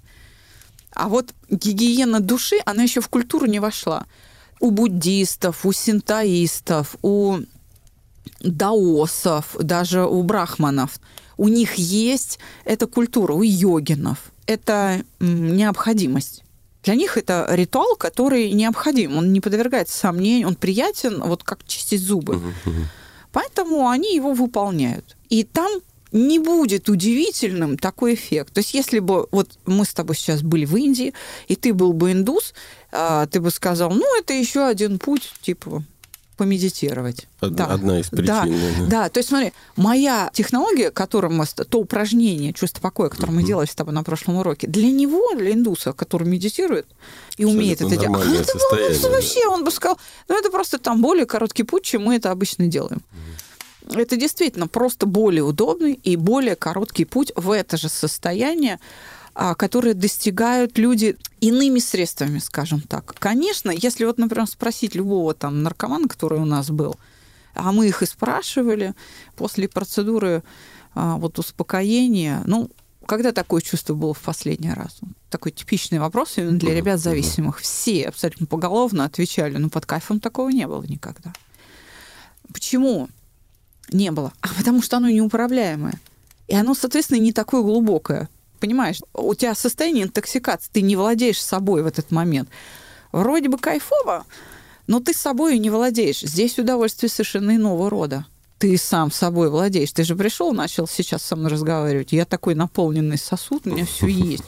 А 0.95 1.09
вот 1.09 1.35
гигиена 1.49 2.21
души, 2.21 2.57
она 2.65 2.83
еще 2.83 3.01
в 3.01 3.09
культуру 3.09 3.47
не 3.47 3.61
вошла. 3.61 4.07
У 4.61 4.71
буддистов, 4.71 5.65
у 5.67 5.73
синтоистов, 5.73 6.97
у 7.03 7.39
даосов, 8.41 9.57
даже 9.59 10.05
у 10.05 10.23
брахманов. 10.23 11.01
У 11.37 11.49
них 11.49 11.75
есть 11.75 12.39
эта 12.65 12.87
культура, 12.87 13.33
у 13.33 13.43
йогинов. 13.43 14.33
Это 14.47 15.05
необходимость. 15.21 16.45
Для 16.83 16.95
них 16.95 17.17
это 17.17 17.47
ритуал, 17.51 17.97
который 17.97 18.51
необходим. 18.53 19.17
Он 19.17 19.33
не 19.33 19.41
подвергается 19.41 19.97
сомнению, 19.97 20.49
он 20.49 20.57
приятен, 20.57 21.23
вот 21.23 21.45
как 21.45 21.65
чистить 21.67 22.03
зубы. 22.03 22.41
Поэтому 23.31 23.89
они 23.89 24.15
его 24.15 24.35
выполняют. 24.35 25.17
И 25.29 25.45
там 25.45 25.71
не 26.13 26.39
будет 26.39 26.89
удивительным 26.89 27.77
такой 27.79 28.15
эффект. 28.15 28.53
То 28.53 28.59
есть 28.59 28.75
если 28.75 28.99
бы 28.99 29.27
вот 29.31 29.51
мы 29.67 29.85
с 29.85 29.95
тобой 29.95 30.15
сейчас 30.15 30.43
были 30.43 30.65
в 30.65 30.77
Индии, 30.77 31.15
и 31.49 31.57
ты 31.57 31.73
был 31.73 31.93
бы 31.93 32.13
индус, 32.13 32.55
а, 32.93 33.27
ты 33.27 33.41
бы 33.41 33.51
сказал, 33.51 33.91
ну, 33.91 34.19
это 34.19 34.35
еще 34.35 34.67
один 34.67 34.99
путь, 34.99 35.33
типа, 35.41 35.83
помедитировать. 36.37 37.29
Од- 37.41 37.55
да. 37.55 37.67
Одна 37.67 38.01
из 38.01 38.09
причин. 38.09 38.27
Да, 38.27 38.45
да. 38.45 38.87
да, 38.87 39.09
то 39.09 39.19
есть 39.19 39.29
смотри, 39.29 39.53
моя 39.77 40.31
технология, 40.33 40.91
которым 40.91 41.37
мы, 41.37 41.47
то 41.47 41.79
упражнение 41.79 42.53
чувство 42.53 42.81
покоя, 42.81 43.11
которое 43.11 43.33
uh-huh. 43.33 43.37
мы 43.37 43.43
делали 43.45 43.67
с 43.67 43.75
тобой 43.75 43.95
на 43.95 44.03
прошлом 44.03 44.37
уроке, 44.37 44.67
для 44.67 44.91
него, 44.91 45.35
для 45.35 45.53
индуса, 45.53 45.93
который 45.93 46.27
медитирует 46.27 46.87
и 47.37 47.45
умеет 47.45 47.81
это 47.81 47.97
делать, 47.97 48.27
это 48.27 48.59
было 48.59 49.11
вообще, 49.11 49.47
он 49.47 49.65
бы 49.65 49.71
сказал, 49.71 49.99
ну 50.29 50.39
это 50.39 50.51
просто 50.51 50.79
там 50.79 51.01
более 51.01 51.27
короткий 51.27 51.63
путь, 51.63 51.85
чем 51.85 52.05
мы 52.05 52.17
это 52.17 52.31
обычно 52.31 52.67
делаем. 52.67 53.03
Uh-huh 53.13 53.52
это 53.91 54.17
действительно 54.17 54.69
просто 54.69 55.07
более 55.07 55.43
удобный 55.43 55.95
и 55.95 56.17
более 56.17 56.57
короткий 56.57 57.05
путь 57.05 57.33
в 57.37 57.51
это 57.51 57.77
же 57.77 57.89
состояние, 57.89 58.79
а, 59.35 59.55
которые 59.55 59.95
достигают 59.95 60.79
люди 60.79 61.17
иными 61.41 61.79
средствами, 61.79 62.39
скажем 62.39 62.81
так. 62.81 63.15
Конечно, 63.19 63.71
если 63.71 64.05
вот, 64.05 64.19
например, 64.19 64.47
спросить 64.47 64.95
любого 64.95 65.35
там 65.35 65.63
наркомана, 65.63 66.09
который 66.09 66.39
у 66.39 66.45
нас 66.45 66.71
был, 66.71 66.97
а 67.55 67.73
мы 67.73 67.89
их 67.89 68.03
и 68.03 68.07
спрашивали 68.07 68.95
после 69.37 69.69
процедуры 69.69 70.43
а, 70.95 71.17
вот 71.17 71.39
успокоения, 71.39 72.43
ну, 72.47 72.71
когда 73.07 73.33
такое 73.33 73.61
чувство 73.61 73.95
было 73.95 74.15
в 74.15 74.21
последний 74.21 74.73
раз? 74.73 75.01
Такой 75.29 75.53
типичный 75.53 75.99
вопрос 75.99 76.39
именно 76.39 76.59
для 76.59 76.75
ребят 76.75 77.01
зависимых. 77.01 77.59
Все 77.59 78.09
абсолютно 78.09 78.47
поголовно 78.47 79.05
отвечали, 79.05 79.57
ну, 79.57 79.71
под 79.71 79.87
кайфом 79.87 80.21
такого 80.21 80.51
не 80.51 80.67
было 80.67 80.83
никогда. 80.85 81.33
Почему? 82.53 83.09
Не 83.93 84.11
было, 84.11 84.33
а 84.41 84.49
потому 84.57 84.83
что 84.83 84.99
оно 84.99 85.09
неуправляемое. 85.09 86.01
И 86.49 86.55
оно, 86.55 86.75
соответственно, 86.75 87.19
не 87.19 87.33
такое 87.33 87.63
глубокое. 87.63 88.29
Понимаешь, 88.61 88.99
у 89.15 89.35
тебя 89.35 89.55
состояние 89.55 90.05
интоксикации, 90.05 90.71
ты 90.73 90.83
не 90.83 90.97
владеешь 90.97 91.43
собой 91.43 91.83
в 91.83 91.87
этот 91.87 92.11
момент. 92.11 92.49
Вроде 93.11 93.49
бы 93.49 93.59
кайфово, 93.59 94.25
но 94.87 95.01
ты 95.01 95.15
собой 95.15 95.59
не 95.59 95.71
владеешь. 95.71 96.21
Здесь 96.21 96.59
удовольствие 96.59 97.11
совершенно 97.11 97.57
иного 97.57 97.91
рода. 97.91 98.27
Ты 98.59 98.77
сам 98.77 99.11
собой 99.11 99.51
владеешь. 99.51 99.93
Ты 99.93 100.05
же 100.05 100.15
пришел, 100.15 100.53
начал 100.53 100.87
сейчас 100.87 101.23
со 101.23 101.35
мной 101.35 101.51
разговаривать. 101.51 102.13
Я 102.13 102.25
такой 102.25 102.55
наполненный 102.55 103.19
сосуд, 103.19 103.67
у 103.67 103.71
меня 103.71 103.85
все 103.85 104.07
есть. 104.09 104.45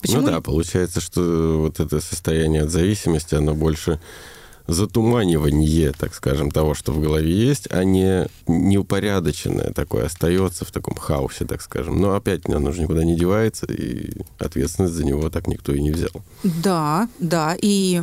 Почему? 0.00 0.20
Ну 0.20 0.26
да, 0.26 0.40
получается, 0.40 1.00
что 1.00 1.58
вот 1.58 1.80
это 1.80 2.00
состояние 2.00 2.62
от 2.62 2.70
зависимости, 2.70 3.34
оно 3.34 3.54
больше 3.54 4.00
затуманивание, 4.68 5.92
так 5.92 6.14
скажем, 6.14 6.50
того, 6.50 6.74
что 6.74 6.92
в 6.92 7.00
голове 7.00 7.32
есть, 7.32 7.68
а 7.70 7.84
не 7.84 8.28
неупорядоченное 8.46 9.72
такое 9.72 10.06
остается 10.06 10.66
в 10.66 10.70
таком 10.70 10.94
хаосе, 10.94 11.46
так 11.46 11.62
скажем. 11.62 12.00
Но 12.00 12.14
опять 12.14 12.46
оно 12.46 12.70
же 12.70 12.82
никуда 12.82 13.02
не 13.02 13.16
девается, 13.16 13.64
и 13.66 14.12
ответственность 14.38 14.94
за 14.94 15.04
него 15.04 15.30
так 15.30 15.46
никто 15.46 15.72
и 15.72 15.80
не 15.80 15.90
взял. 15.90 16.12
Да, 16.44 17.08
да. 17.18 17.56
И 17.60 18.02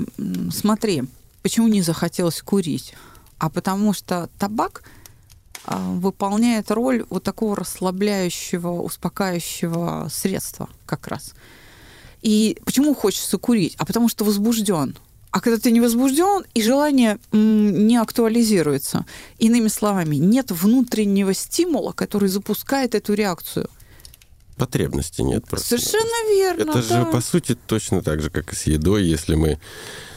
смотри, 0.51 1.03
почему 1.43 1.67
не 1.67 1.83
захотелось 1.83 2.41
курить? 2.41 2.95
А 3.37 3.51
потому 3.51 3.93
что 3.93 4.29
табак 4.39 4.81
а, 5.65 5.77
выполняет 5.77 6.71
роль 6.71 7.05
вот 7.11 7.21
такого 7.21 7.55
расслабляющего, 7.55 8.81
успокаивающего 8.81 10.07
средства 10.11 10.67
как 10.87 11.07
раз. 11.07 11.35
И 12.23 12.57
почему 12.65 12.95
хочется 12.95 13.37
курить? 13.37 13.75
А 13.77 13.85
потому 13.85 14.09
что 14.09 14.25
возбужден. 14.25 14.97
А 15.35 15.41
когда 15.41 15.59
ты 15.59 15.71
не 15.71 15.81
возбужден, 15.81 16.45
и 16.53 16.63
желание 16.63 17.19
не 17.33 17.97
актуализируется. 17.97 19.05
Иными 19.37 19.67
словами, 19.67 20.15
нет 20.15 20.49
внутреннего 20.51 21.33
стимула, 21.33 21.91
который 21.91 22.29
запускает 22.29 22.95
эту 22.95 23.15
реакцию. 23.15 23.69
Потребности 24.55 25.23
нет 25.23 25.45
просто. 25.45 25.77
Совершенно 25.77 26.29
верно. 26.33 26.71
Это 26.71 26.87
да. 26.87 27.03
же, 27.03 27.11
по 27.11 27.19
сути, 27.19 27.57
точно 27.67 28.01
так 28.01 28.21
же, 28.21 28.29
как 28.29 28.53
и 28.53 28.55
с 28.55 28.63
едой. 28.63 29.03
Если 29.03 29.35
мы, 29.35 29.59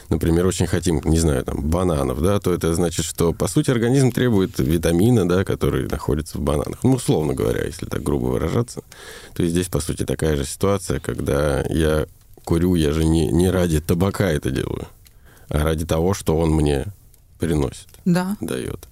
например, 0.07 0.45
очень 0.45 0.67
хотим, 0.67 1.01
не 1.03 1.19
знаю, 1.19 1.43
там, 1.43 1.63
бананов, 1.63 2.21
да, 2.21 2.39
то 2.39 2.53
это 2.53 2.73
значит, 2.73 3.03
что, 3.03 3.33
по 3.33 3.49
сути, 3.49 3.71
организм 3.71 4.13
требует 4.13 4.57
витамина, 4.57 5.27
да, 5.27 5.43
который 5.43 5.89
находится 5.89 6.37
в 6.37 6.41
бананах. 6.41 6.79
Ну, 6.83 6.93
условно 6.93 7.33
говоря, 7.33 7.65
если 7.65 7.87
так 7.87 8.01
грубо 8.01 8.27
выражаться. 8.27 8.83
То 9.33 9.43
есть 9.43 9.53
здесь, 9.53 9.67
по 9.67 9.81
сути, 9.81 10.05
такая 10.05 10.37
же 10.37 10.45
ситуация, 10.45 11.01
когда 11.01 11.61
я 11.63 12.07
курю, 12.45 12.75
я 12.75 12.93
же 12.93 13.03
не, 13.03 13.27
не 13.27 13.49
ради 13.51 13.81
табака 13.81 14.31
это 14.31 14.49
делаю, 14.49 14.87
ради 15.49 15.85
того, 15.85 16.13
что 16.13 16.37
он 16.37 16.51
мне 16.51 16.85
приносит, 17.39 17.87
Да. 18.05 18.37
дает. 18.41 18.87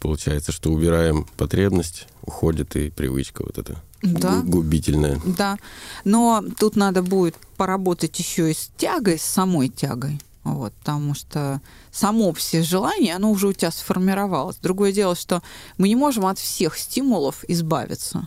Получается, 0.00 0.50
что 0.52 0.70
убираем 0.70 1.26
потребность, 1.36 2.06
уходит 2.22 2.74
и 2.76 2.90
привычка 2.90 3.42
вот 3.44 3.58
эта 3.58 3.76
Да. 4.02 4.40
гу- 4.40 4.50
губительная. 4.62 5.20
Да. 5.24 5.58
Но 6.04 6.42
тут 6.58 6.74
надо 6.76 7.02
будет 7.02 7.36
поработать 7.56 8.18
еще 8.18 8.50
и 8.50 8.54
с 8.54 8.70
тягой, 8.76 9.18
с 9.18 9.22
самой 9.22 9.68
тягой. 9.68 10.20
Вот, 10.42 10.72
потому 10.74 11.14
что 11.14 11.60
само 11.92 12.32
все 12.32 12.62
желание, 12.64 13.14
оно 13.14 13.30
уже 13.30 13.46
у 13.46 13.52
тебя 13.52 13.70
сформировалось. 13.70 14.56
Другое 14.56 14.90
дело, 14.92 15.14
что 15.14 15.40
мы 15.78 15.88
не 15.88 15.94
можем 15.94 16.26
от 16.26 16.40
всех 16.40 16.76
стимулов 16.78 17.44
избавиться, 17.46 18.26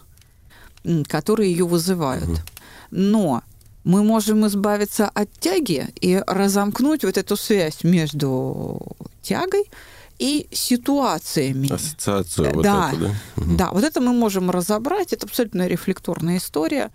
которые 1.10 1.52
ее 1.52 1.66
вызывают. 1.66 2.42
Но 2.90 3.44
мы 3.86 4.04
можем 4.04 4.46
избавиться 4.48 5.08
от 5.08 5.32
тяги 5.40 5.88
и 6.02 6.22
разомкнуть 6.28 7.06
вот 7.06 7.18
эту 7.18 7.38
связь 7.38 7.84
между 7.84 8.82
тягой 9.22 9.70
и 10.18 10.48
ситуациями. 10.52 11.72
Ассоциацию 11.72 12.52
вот 12.54 12.64
Да. 12.64 12.90
эту, 12.92 13.00
да? 13.02 13.16
Мгм. 13.36 13.58
Да, 13.58 13.70
вот 13.72 13.84
это 13.84 14.02
мы 14.02 14.12
можем 14.12 14.50
разобрать. 14.50 15.14
Это 15.14 15.28
абсолютно 15.28 15.68
рефлекторная 15.68 16.38
история. 16.38 16.92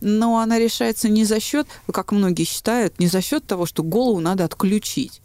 Но 0.00 0.38
она 0.38 0.58
решается 0.58 1.10
не 1.10 1.26
за 1.26 1.38
счет, 1.38 1.66
как 1.92 2.12
многие 2.12 2.44
считают, 2.44 2.98
не 2.98 3.06
за 3.06 3.20
счет 3.20 3.46
того, 3.46 3.66
что 3.66 3.82
голову 3.82 4.20
надо 4.20 4.44
отключить. 4.44 5.20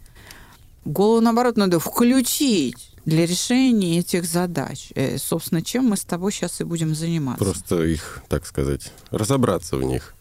Голову, 0.84 1.22
наоборот, 1.22 1.56
надо 1.56 1.80
включить 1.80 2.92
для 3.06 3.26
решения 3.26 4.00
этих 4.00 4.26
задач. 4.26 4.90
Э, 4.96 5.18
собственно, 5.18 5.62
чем 5.62 5.86
мы 5.86 5.96
с 5.96 6.02
тобой 6.04 6.34
сейчас 6.34 6.60
и 6.60 6.66
будем 6.66 6.96
заниматься. 6.96 7.46
Просто 7.46 7.84
их, 7.84 8.24
так 8.28 8.46
сказать, 8.46 8.92
разобраться 9.12 9.78
в 9.78 9.84
них. 9.84 10.15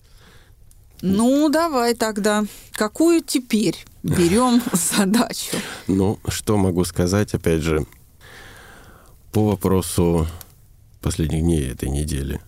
Ну, 1.06 1.50
давай 1.50 1.92
тогда. 1.94 2.46
Какую 2.73 3.23
теперь 3.23 3.76
берем 4.02 4.62
задачу? 4.73 5.58
Ну, 5.87 6.18
что 6.28 6.56
могу 6.56 6.84
сказать, 6.87 7.34
опять 7.34 7.61
же, 7.61 7.84
по 9.30 9.44
вопросу 9.49 10.26
последних 11.02 11.42
дней 11.42 11.70
этой 11.70 11.90
недели. 11.90 12.40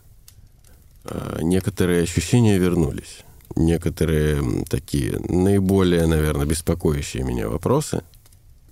А, 1.05 1.41
Некоторые 1.43 2.03
ощущения 2.03 2.57
вернулись. 2.57 3.25
Некоторые 3.57 4.65
такие 4.71 5.19
наиболее, 5.19 6.07
наверное, 6.07 6.47
беспокоящие 6.47 7.25
меня 7.25 7.51
вопросы, 7.51 8.03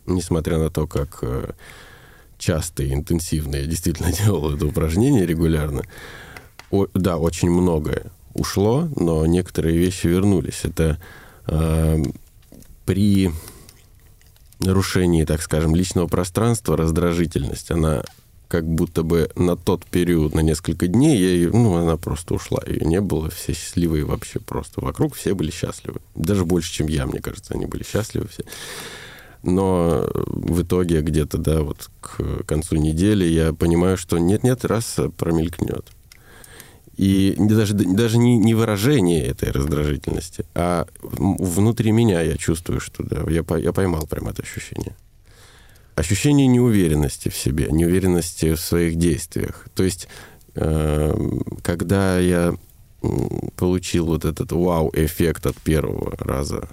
несмотря 0.07 0.57
на 0.57 0.71
то, 0.71 0.87
как 0.87 1.19
э, 1.21 1.53
часто 2.38 2.85
и 2.85 2.95
интенсивно 2.95 3.57
я 3.57 3.67
действительно 3.67 4.12
делал 4.25 4.55
это 4.55 4.64
упражнение 4.64 5.26
регулярно, 5.26 5.83
о- 6.71 6.87
да, 6.95 7.19
очень 7.19 7.50
многое 7.50 8.07
ушло, 8.35 8.88
но 8.97 9.25
некоторые 9.26 9.76
вещи 9.76 10.07
вернулись. 10.07 10.61
Это 10.64 11.00
э, 11.47 12.03
при 12.85 13.31
нарушении, 14.61 15.25
так 15.25 15.43
скажем, 15.43 15.75
личного 15.75 16.07
пространства 16.07 16.76
раздражительность, 16.76 17.71
она 17.71 18.03
как 18.49 18.67
будто 18.67 19.03
бы 19.03 19.31
на 19.35 19.57
тот 19.57 19.85
период, 19.85 20.35
на 20.35 20.41
несколько 20.41 20.87
дней, 20.87 21.19
я 21.19 21.29
ее, 21.29 21.50
ну, 21.50 21.76
она 21.76 21.97
просто 21.97 22.35
ушла. 22.35 22.61
Ее 22.67 22.87
не 22.87 23.00
было, 23.00 23.31
все 23.31 23.53
счастливые 23.53 24.05
вообще 24.05 24.38
просто. 24.38 24.81
Вокруг 24.81 25.14
все 25.14 25.35
были 25.35 25.50
счастливы. 25.50 26.00
Даже 26.14 26.45
больше, 26.45 26.73
чем 26.73 26.87
я, 26.87 27.07
мне 27.07 27.21
кажется, 27.21 27.55
они 27.55 27.67
были 27.67 27.83
счастливы 27.83 28.29
все. 28.29 28.45
Но 29.43 30.09
в 30.14 30.62
итоге 30.62 31.01
где-то, 31.01 31.37
да, 31.37 31.62
вот 31.62 31.90
к 32.01 32.44
концу 32.44 32.77
недели 32.77 33.25
я 33.25 33.53
понимаю, 33.53 33.97
что 33.97 34.18
нет-нет, 34.18 34.64
раз 34.64 34.99
промелькнет. 35.16 35.87
И 36.96 37.35
даже, 37.38 37.74
даже 37.74 38.18
не, 38.18 38.37
не 38.37 38.54
выражение 38.54 39.26
этой 39.26 39.50
раздражительности, 39.50 40.44
а 40.54 40.87
внутри 41.02 41.90
меня 41.90 42.20
я 42.20 42.37
чувствую, 42.37 42.80
что 42.80 43.02
да, 43.02 43.24
я, 43.28 43.44
я 43.59 43.72
поймал 43.72 44.07
прям 44.07 44.28
это 44.28 44.42
ощущение. 44.42 44.94
Ощущение 45.96 46.46
неуверенности 46.46 47.28
в 47.28 47.37
себе, 47.37 47.68
неуверенности 47.70 48.54
в 48.54 48.61
своих 48.61 48.96
действиях. 48.96 49.66
То 49.74 49.83
есть, 49.83 50.09
э, 50.54 51.14
когда 51.62 52.18
я 52.18 52.54
получил 53.57 54.07
вот 54.07 54.24
этот 54.24 54.52
вау-эффект 54.52 55.46
от 55.46 55.57
первого 55.57 56.16
раза 56.18 56.68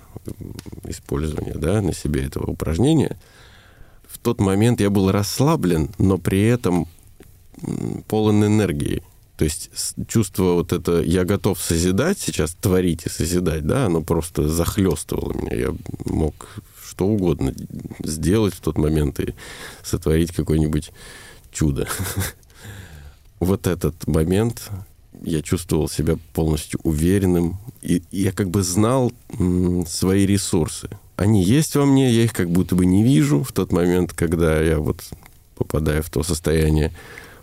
использования 0.85 1.55
да, 1.55 1.81
на 1.81 1.93
себе 1.93 2.25
этого 2.25 2.49
упражнения, 2.49 3.17
в 4.07 4.17
тот 4.19 4.39
момент 4.39 4.81
я 4.81 4.89
был 4.89 5.11
расслаблен, 5.11 5.89
но 5.97 6.17
при 6.17 6.43
этом 6.43 6.87
полон 8.07 8.45
энергии. 8.45 9.03
То 9.41 9.45
есть 9.45 9.71
чувство 10.07 10.53
вот 10.53 10.71
это 10.71 11.01
«я 11.01 11.25
готов 11.25 11.59
созидать 11.59 12.19
сейчас, 12.19 12.53
творить 12.53 13.07
и 13.07 13.09
созидать», 13.09 13.65
да, 13.65 13.87
оно 13.87 14.03
просто 14.03 14.47
захлестывало 14.47 15.33
меня. 15.33 15.55
Я 15.55 15.75
мог 16.05 16.47
что 16.87 17.07
угодно 17.07 17.51
сделать 18.03 18.53
в 18.53 18.59
тот 18.59 18.77
момент 18.77 19.19
и 19.19 19.33
сотворить 19.83 20.31
какое-нибудь 20.31 20.91
чудо. 21.51 21.87
Вот 23.39 23.65
этот 23.65 24.05
момент 24.05 24.69
я 25.23 25.41
чувствовал 25.41 25.89
себя 25.89 26.19
полностью 26.33 26.79
уверенным. 26.83 27.57
И 27.81 28.03
я 28.11 28.31
как 28.33 28.51
бы 28.51 28.61
знал 28.61 29.11
свои 29.87 30.27
ресурсы. 30.27 30.87
Они 31.15 31.43
есть 31.43 31.75
во 31.75 31.87
мне, 31.87 32.11
я 32.11 32.25
их 32.25 32.33
как 32.33 32.51
будто 32.51 32.75
бы 32.75 32.85
не 32.85 33.03
вижу 33.03 33.41
в 33.41 33.51
тот 33.53 33.71
момент, 33.71 34.13
когда 34.13 34.61
я 34.61 34.77
вот 34.77 35.01
попадаю 35.55 36.03
в 36.03 36.11
то 36.11 36.21
состояние 36.21 36.93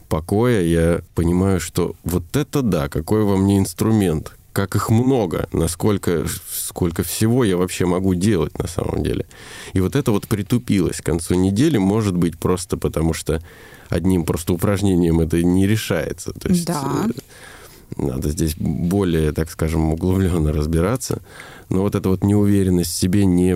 покоя, 0.09 0.63
я 0.63 1.01
понимаю, 1.15 1.61
что 1.61 1.95
вот 2.05 2.37
это 2.37 2.63
да, 2.63 2.89
какой 2.89 3.25
во 3.25 3.37
мне 3.37 3.59
инструмент, 3.59 4.33
как 4.53 4.75
их 4.75 4.91
много, 4.91 5.49
насколько 5.53 6.25
сколько 6.51 7.03
всего 7.03 7.45
я 7.45 7.57
вообще 7.57 7.87
могу 7.87 8.15
делать 8.15 8.59
на 8.59 8.67
самом 8.67 9.03
деле. 9.03 9.27
И 9.73 9.81
вот 9.81 9.95
это 9.95 10.11
вот 10.11 10.27
притупилось 10.27 11.01
к 11.01 11.05
концу 11.05 11.35
недели, 11.35 11.79
может 11.79 12.17
быть, 12.17 12.39
просто 12.39 12.77
потому 12.77 13.15
что 13.15 13.41
одним 13.89 14.25
просто 14.25 14.53
упражнением 14.53 15.21
это 15.21 15.43
не 15.43 15.67
решается. 15.67 16.33
То 16.33 16.49
есть, 16.49 16.67
Да. 16.67 17.07
э, 17.09 18.03
надо 18.03 18.31
здесь 18.31 18.57
более, 18.57 19.33
так 19.33 19.51
скажем, 19.51 19.93
углубленно 19.93 20.53
разбираться. 20.53 21.21
Но 21.69 21.83
вот 21.83 21.95
эта 21.95 22.09
вот 22.09 22.25
неуверенность 22.25 22.93
в 22.93 22.97
себе, 22.97 23.25
не, 23.25 23.53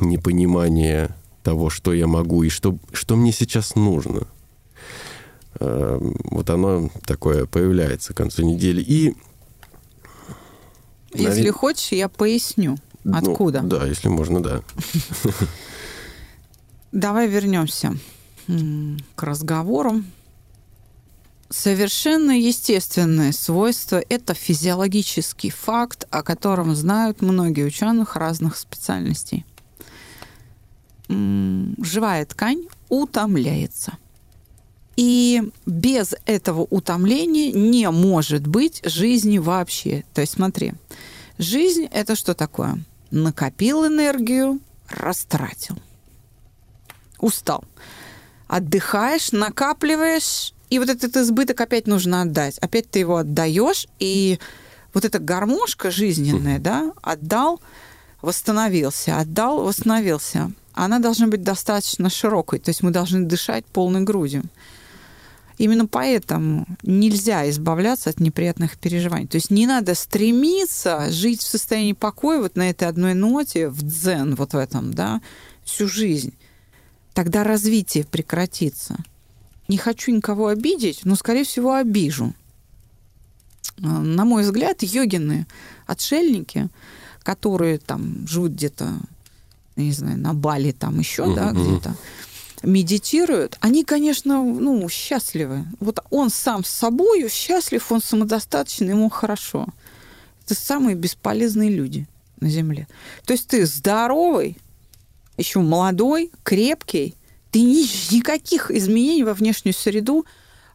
непонимание 0.00 1.14
того, 1.42 1.70
что 1.70 1.92
я 1.94 2.06
могу 2.06 2.42
и 2.42 2.48
что, 2.50 2.76
что 2.92 3.16
мне 3.16 3.32
сейчас 3.32 3.74
нужно. 3.76 4.26
Э, 5.60 5.98
Вот 6.24 6.50
оно 6.50 6.90
такое 7.06 7.46
появляется 7.46 8.12
к 8.12 8.16
концу 8.16 8.42
недели. 8.42 8.80
И 8.82 9.14
Если 11.14 11.42
Навер- 11.48 11.52
хочешь, 11.52 11.92
я 11.92 12.08
поясню, 12.08 12.76
ну, 13.04 13.16
откуда. 13.16 13.60
да, 13.62 13.86
если 13.86 14.08
можно, 14.08 14.42
да. 14.42 14.62
Давай 16.92 17.28
вернемся 17.28 17.96
к 19.14 19.22
разговору. 19.22 20.02
Совершенно 21.50 22.38
естественное 22.38 23.32
свойство– 23.32 24.02
это 24.08 24.34
физиологический 24.34 25.50
факт, 25.50 26.06
о 26.10 26.22
котором 26.22 26.74
знают 26.74 27.22
многие 27.22 27.64
ученых 27.64 28.16
разных 28.16 28.56
специальностей. 28.56 29.46
Живая 31.08 32.26
ткань 32.26 32.66
утомляется. 32.90 33.94
И 34.98 35.52
без 35.64 36.16
этого 36.26 36.62
утомления 36.62 37.52
не 37.52 37.88
может 37.90 38.46
быть 38.46 38.80
жизни 38.84 39.38
вообще. 39.38 40.04
То 40.12 40.22
есть 40.22 40.32
смотри, 40.32 40.72
жизнь– 41.38 41.88
это 41.92 42.16
что 42.16 42.34
такое? 42.34 42.84
Накопил 43.12 43.86
энергию, 43.86 44.58
растратил 44.88 45.78
устал. 47.18 47.64
Отдыхаешь, 48.46 49.32
накапливаешь, 49.32 50.54
и 50.70 50.78
вот 50.78 50.88
этот 50.88 51.16
избыток 51.16 51.60
опять 51.60 51.86
нужно 51.86 52.22
отдать. 52.22 52.58
Опять 52.58 52.90
ты 52.90 53.00
его 53.00 53.18
отдаешь, 53.18 53.86
и 53.98 54.38
вот 54.94 55.04
эта 55.04 55.18
гармошка 55.18 55.90
жизненная, 55.90 56.58
да, 56.58 56.92
отдал, 57.02 57.60
восстановился, 58.22 59.18
отдал, 59.18 59.62
восстановился. 59.62 60.50
Она 60.72 60.98
должна 60.98 61.26
быть 61.26 61.42
достаточно 61.42 62.08
широкой, 62.08 62.58
то 62.58 62.70
есть 62.70 62.82
мы 62.82 62.90
должны 62.90 63.26
дышать 63.26 63.66
полной 63.66 64.02
грудью. 64.02 64.44
Именно 65.58 65.86
поэтому 65.86 66.66
нельзя 66.82 67.48
избавляться 67.50 68.10
от 68.10 68.20
неприятных 68.20 68.78
переживаний. 68.78 69.26
То 69.26 69.36
есть 69.36 69.50
не 69.50 69.66
надо 69.66 69.94
стремиться 69.94 71.10
жить 71.10 71.42
в 71.42 71.46
состоянии 71.46 71.92
покоя 71.92 72.40
вот 72.40 72.56
на 72.56 72.70
этой 72.70 72.88
одной 72.88 73.14
ноте, 73.14 73.68
в 73.68 73.82
дзен 73.82 74.36
вот 74.36 74.52
в 74.52 74.56
этом, 74.56 74.94
да, 74.94 75.20
всю 75.64 75.88
жизнь 75.88 76.34
тогда 77.18 77.42
развитие 77.42 78.04
прекратится. 78.04 78.96
Не 79.66 79.76
хочу 79.76 80.12
никого 80.12 80.46
обидеть, 80.46 81.00
но, 81.04 81.16
скорее 81.16 81.42
всего, 81.42 81.74
обижу. 81.74 82.32
на 83.76 84.24
мой 84.24 84.44
взгляд, 84.44 84.84
йогины, 84.84 85.48
отшельники, 85.86 86.68
которые 87.24 87.78
там 87.78 88.24
живут 88.28 88.52
где-то, 88.52 89.00
не 89.74 89.90
знаю, 89.90 90.16
на 90.18 90.32
Бали 90.32 90.70
там 90.70 91.00
еще, 91.00 91.22
mm-hmm. 91.24 91.34
да, 91.34 91.50
где-то, 91.50 91.96
медитируют, 92.62 93.56
они, 93.60 93.84
конечно, 93.84 94.42
ну, 94.42 94.88
счастливы. 94.88 95.64
Вот 95.80 96.00
он 96.10 96.30
сам 96.30 96.64
с 96.64 96.68
собой 96.68 97.28
счастлив, 97.30 97.90
он 97.90 98.00
самодостаточный, 98.00 98.88
ему 98.88 99.08
хорошо. 99.10 99.66
Это 100.44 100.54
самые 100.54 100.96
бесполезные 100.96 101.70
люди 101.70 102.06
на 102.40 102.48
Земле. 102.48 102.88
То 103.24 103.32
есть 103.32 103.48
ты 103.48 103.66
здоровый, 103.66 104.56
еще 105.36 105.60
молодой, 105.60 106.30
крепкий, 106.42 107.14
ты 107.50 107.60
ни, 107.60 108.14
никаких 108.14 108.70
изменений 108.70 109.24
во 109.24 109.34
внешнюю 109.34 109.74
среду 109.74 110.26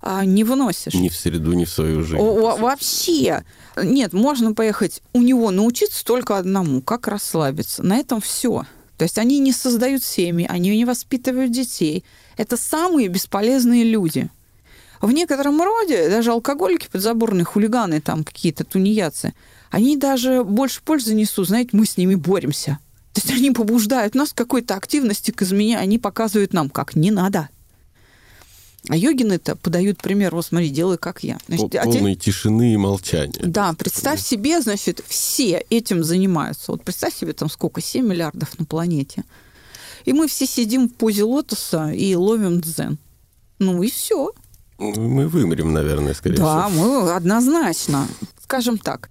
а, 0.01 0.25
не 0.25 0.43
выносишь. 0.43 0.93
Ни 0.93 1.09
в 1.09 1.15
среду, 1.15 1.53
ни 1.53 1.65
в 1.65 1.69
свою 1.69 2.03
жизнь. 2.03 2.21
О, 2.21 2.57
вообще. 2.57 3.43
Нет, 3.81 4.13
можно 4.13 4.53
поехать 4.53 5.01
у 5.13 5.21
него 5.21 5.49
научиться 5.51 6.03
только 6.03 6.37
одному, 6.37 6.81
как 6.81 7.07
расслабиться. 7.07 7.83
На 7.83 7.97
этом 7.97 8.21
все. 8.21 8.65
То 9.03 9.05
есть 9.05 9.17
они 9.17 9.39
не 9.39 9.51
создают 9.51 10.01
семьи, 10.01 10.47
они 10.49 10.69
не 10.69 10.85
воспитывают 10.85 11.51
детей. 11.51 12.05
Это 12.37 12.55
самые 12.55 13.09
бесполезные 13.09 13.83
люди. 13.83 14.29
В 15.01 15.11
некотором 15.11 15.61
роде 15.61 16.07
даже 16.07 16.31
алкоголики, 16.31 16.87
подзаборные 16.89 17.43
хулиганы, 17.43 17.99
там 17.99 18.23
какие-то 18.23 18.63
тунеядцы, 18.63 19.33
они 19.71 19.97
даже 19.97 20.45
больше 20.45 20.81
пользы 20.81 21.13
несут. 21.15 21.49
Знаете, 21.49 21.71
мы 21.73 21.85
с 21.85 21.97
ними 21.97 22.15
боремся. 22.15 22.79
То 23.11 23.19
есть 23.19 23.37
они 23.37 23.51
побуждают 23.51 24.15
нас 24.15 24.31
к 24.31 24.37
какой-то 24.37 24.75
активности, 24.75 25.31
к 25.31 25.41
измене, 25.41 25.79
они 25.79 25.99
показывают 25.99 26.53
нам, 26.53 26.69
как 26.69 26.95
не 26.95 27.11
надо. 27.11 27.49
А 28.89 28.97
йогины-то 28.97 29.55
подают 29.55 29.99
пример, 29.99 30.35
вот 30.35 30.45
смотри, 30.45 30.69
делай 30.69 30.97
как 30.97 31.23
я. 31.23 31.37
Значит, 31.47 31.71
Полной 31.71 32.11
а 32.11 32.15
те... 32.15 32.31
тишины 32.31 32.73
и 32.73 32.77
молчания. 32.77 33.39
Да, 33.41 33.73
представь 33.73 34.21
себе, 34.21 34.61
значит, 34.61 35.01
все 35.07 35.65
этим 35.69 36.03
занимаются. 36.03 36.71
Вот 36.73 36.83
представь 36.83 37.15
себе 37.15 37.31
там 37.31 37.49
сколько, 37.49 37.79
7 37.81 38.05
миллиардов 38.05 38.59
на 38.59 38.65
планете. 38.65 39.23
И 40.03 40.11
мы 40.11 40.27
все 40.27 40.45
сидим 40.45 40.89
в 40.89 40.95
позе 40.95 41.23
лотоса 41.23 41.91
и 41.91 42.13
ловим 42.15 42.59
дзен. 42.59 42.97
Ну 43.59 43.83
и 43.83 43.89
все. 43.89 44.33
Мы 44.77 45.29
вымрем, 45.29 45.71
наверное, 45.71 46.13
скорее 46.13 46.35
да, 46.35 46.67
всего. 46.67 46.81
Да, 46.81 47.05
мы 47.05 47.11
однозначно. 47.13 48.05
Скажем 48.43 48.77
так, 48.77 49.09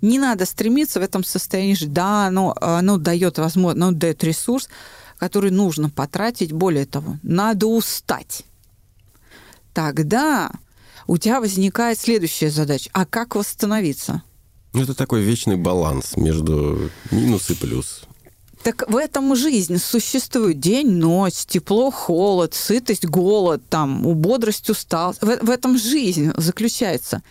не 0.00 0.20
надо 0.20 0.46
стремиться 0.46 1.00
в 1.00 1.02
этом 1.02 1.24
состоянии 1.24 1.74
жить. 1.74 1.92
Да, 1.92 2.28
оно, 2.28 2.54
оно 2.60 2.96
дает 2.96 3.38
возможность, 3.38 3.82
оно 3.82 3.90
дает 3.90 4.22
ресурс, 4.22 4.68
который 5.18 5.50
нужно 5.50 5.90
потратить. 5.90 6.52
Более 6.52 6.86
того, 6.86 7.18
надо 7.24 7.66
устать 7.66 8.44
тогда 9.72 10.50
у 11.06 11.16
тебя 11.16 11.40
возникает 11.40 11.98
следующая 11.98 12.50
задача. 12.50 12.90
А 12.92 13.04
как 13.04 13.34
восстановиться? 13.34 14.22
Ну, 14.72 14.82
это 14.82 14.94
такой 14.94 15.22
вечный 15.22 15.56
баланс 15.56 16.16
между 16.16 16.90
минус 17.10 17.50
и 17.50 17.54
плюс. 17.54 18.02
Так 18.62 18.88
в 18.88 18.96
этом 18.96 19.34
жизнь 19.34 19.78
существует 19.78 20.60
день, 20.60 20.90
ночь, 20.90 21.46
тепло, 21.46 21.90
холод, 21.90 22.54
сытость, 22.54 23.06
голод, 23.06 23.62
там, 23.68 24.02
бодрость, 24.02 24.68
усталость. 24.68 25.22
В, 25.22 25.46
в 25.46 25.50
этом 25.50 25.78
жизнь 25.78 26.30
заключается. 26.36 27.22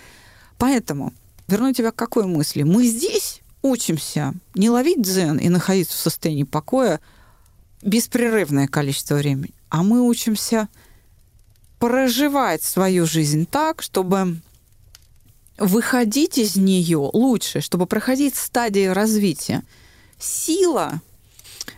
Поэтому 0.57 1.13
верну 1.47 1.71
тебя 1.71 1.91
к 1.91 1.95
какой 1.95 2.25
мысли? 2.25 2.63
Мы 2.63 2.87
здесь 2.87 3.41
учимся 3.61 4.33
не 4.55 4.69
ловить 4.69 5.01
дзен 5.01 5.37
и 5.37 5.49
находиться 5.49 5.95
в 5.95 5.99
состоянии 5.99 6.43
покоя 6.43 6.99
беспрерывное 7.81 8.67
количество 8.67 9.15
времени, 9.15 9.53
а 9.69 9.83
мы 9.83 10.01
учимся 10.01 10.67
проживать 11.79 12.61
свою 12.61 13.05
жизнь 13.05 13.47
так, 13.49 13.81
чтобы 13.81 14.37
выходить 15.57 16.37
из 16.37 16.55
нее 16.55 17.09
лучше, 17.13 17.61
чтобы 17.61 17.85
проходить 17.85 18.35
стадии 18.35 18.85
развития. 18.87 19.63
Сила, 20.19 21.01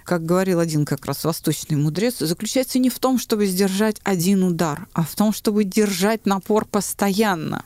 как 0.03 0.25
говорил 0.25 0.59
один 0.59 0.85
как 0.85 1.05
раз 1.05 1.23
восточный 1.23 1.77
мудрец, 1.77 2.17
заключается 2.19 2.79
не 2.79 2.89
в 2.89 2.99
том, 2.99 3.19
чтобы 3.19 3.45
сдержать 3.45 3.97
один 4.03 4.43
удар, 4.43 4.87
а 4.93 5.03
в 5.03 5.15
том, 5.15 5.31
чтобы 5.31 5.63
держать 5.63 6.25
напор 6.25 6.65
постоянно. 6.65 7.63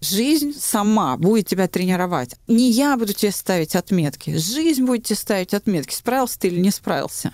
Жизнь 0.00 0.54
сама 0.58 1.16
будет 1.16 1.46
тебя 1.46 1.68
тренировать. 1.68 2.36
Не 2.46 2.70
я 2.70 2.96
буду 2.96 3.14
тебе 3.14 3.32
ставить 3.32 3.74
отметки. 3.74 4.36
Жизнь 4.36 4.84
будет 4.84 5.04
тебе 5.04 5.16
ставить 5.16 5.54
отметки, 5.54 5.94
справился 5.94 6.40
ты 6.40 6.48
или 6.48 6.60
не 6.60 6.70
справился. 6.70 7.32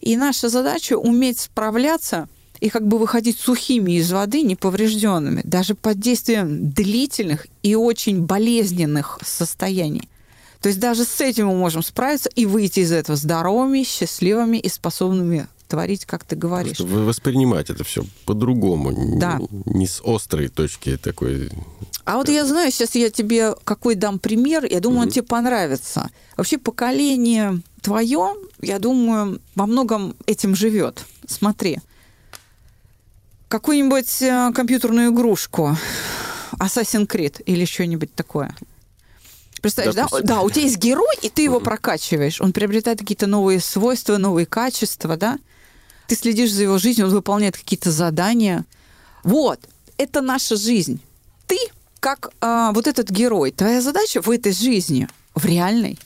И 0.00 0.16
наша 0.16 0.48
задача 0.48 0.94
уметь 0.98 1.40
справляться– 1.40 2.28
и 2.62 2.68
как 2.68 2.86
бы 2.86 2.96
выходить 2.96 3.40
сухими 3.40 3.92
из 3.98 4.12
воды, 4.12 4.42
неповрежденными, 4.42 5.40
даже 5.42 5.74
под 5.74 5.98
действием 5.98 6.70
длительных 6.70 7.48
и 7.64 7.74
очень 7.74 8.22
болезненных 8.22 9.18
состояний. 9.24 10.08
То 10.60 10.68
есть 10.68 10.78
даже 10.78 11.04
с 11.04 11.20
этим 11.20 11.48
мы 11.48 11.56
можем 11.56 11.82
справиться 11.82 12.30
и 12.36 12.46
выйти 12.46 12.80
из 12.80 12.92
этого 12.92 13.16
здоровыми, 13.16 13.82
счастливыми 13.82 14.58
и 14.58 14.68
способными 14.68 15.48
творить, 15.66 16.04
как 16.04 16.22
ты 16.22 16.36
говоришь. 16.36 16.76
Просто 16.76 16.94
воспринимать 16.98 17.68
это 17.68 17.82
все 17.82 18.04
по-другому, 18.26 19.18
да. 19.18 19.40
не 19.64 19.88
с 19.88 20.00
острой 20.04 20.46
точки 20.46 20.96
такой. 20.96 21.50
А 22.04 22.16
вот 22.16 22.28
я 22.28 22.46
знаю, 22.46 22.70
сейчас 22.70 22.94
я 22.94 23.10
тебе 23.10 23.56
какой 23.64 23.96
дам 23.96 24.20
пример, 24.20 24.64
я 24.66 24.78
думаю, 24.78 25.00
mm-hmm. 25.00 25.06
он 25.06 25.10
тебе 25.10 25.24
понравится. 25.24 26.10
Вообще 26.36 26.58
поколение 26.58 27.60
твое, 27.80 28.36
я 28.60 28.78
думаю, 28.78 29.40
во 29.56 29.66
многом 29.66 30.14
этим 30.26 30.54
живет. 30.54 31.04
Смотри, 31.26 31.80
какую-нибудь 33.52 34.22
э, 34.22 34.50
компьютерную 34.54 35.12
игрушку, 35.12 35.76
Assassin's 36.52 37.06
Creed 37.06 37.42
или 37.44 37.66
что-нибудь 37.66 38.14
такое. 38.14 38.56
Представляешь, 39.60 39.94
да? 39.94 40.20
Да, 40.22 40.40
у 40.40 40.48
тебя 40.48 40.62
есть 40.62 40.78
герой, 40.78 41.14
и 41.20 41.28
ты 41.28 41.42
его 41.42 41.60
прокачиваешь. 41.60 42.40
Он 42.40 42.54
приобретает 42.54 43.00
какие-то 43.00 43.26
новые 43.26 43.60
свойства, 43.60 44.16
новые 44.16 44.46
качества, 44.46 45.18
да? 45.18 45.38
Ты 46.06 46.16
следишь 46.16 46.50
за 46.50 46.62
его 46.62 46.78
жизнью, 46.78 47.08
он 47.08 47.12
выполняет 47.12 47.58
какие-то 47.58 47.90
задания. 47.90 48.64
Вот, 49.22 49.60
это 49.98 50.22
наша 50.22 50.56
жизнь. 50.56 51.02
Ты 51.46 51.58
как 52.00 52.32
а, 52.40 52.72
вот 52.72 52.86
этот 52.86 53.10
герой. 53.10 53.52
Твоя 53.52 53.82
задача 53.82 54.22
в 54.22 54.30
этой 54.30 54.54
жизни, 54.54 55.08
в 55.34 55.44
реальной, 55.44 55.98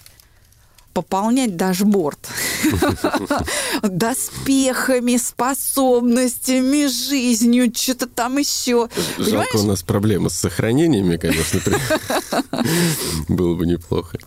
пополнять 0.96 1.58
дашборд 1.58 2.18
доспехами, 3.82 5.18
способностями, 5.18 6.86
жизнью, 6.86 7.70
что-то 7.74 8.06
там 8.06 8.38
еще. 8.38 8.88
Жалко, 9.18 9.56
у 9.56 9.64
нас 9.64 9.82
проблемы 9.82 10.30
с 10.30 10.36
сохранениями, 10.36 11.18
конечно. 11.18 11.60
Было 13.28 13.54
бы 13.54 13.66
неплохо. 13.66 14.18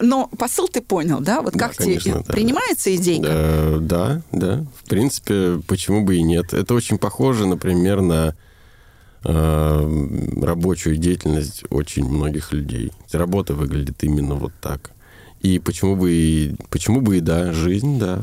Но 0.00 0.26
посыл 0.36 0.66
ты 0.66 0.80
понял, 0.80 1.20
да? 1.20 1.40
Вот 1.40 1.56
как 1.56 1.76
тебе 1.76 2.00
принимается 2.24 2.92
идейка? 2.96 3.78
Да, 3.80 4.22
да. 4.32 4.66
В 4.82 4.88
принципе, 4.88 5.62
почему 5.68 6.04
бы 6.04 6.16
и 6.16 6.22
нет? 6.22 6.52
Это 6.52 6.74
очень 6.74 6.98
похоже, 6.98 7.46
например, 7.46 8.00
на 8.00 8.34
а, 9.22 9.88
рабочую 10.42 10.96
деятельность 10.96 11.62
очень 11.70 12.08
многих 12.08 12.52
людей. 12.52 12.90
Работа 13.12 13.54
выглядит 13.54 14.02
именно 14.02 14.34
вот 14.34 14.52
так. 14.60 14.90
И 15.40 15.58
почему 15.58 15.96
бы 15.96 16.12
и, 16.12 16.54
почему 16.68 17.00
бы 17.00 17.16
и 17.16 17.20
да, 17.20 17.52
жизнь, 17.52 17.98
да, 17.98 18.22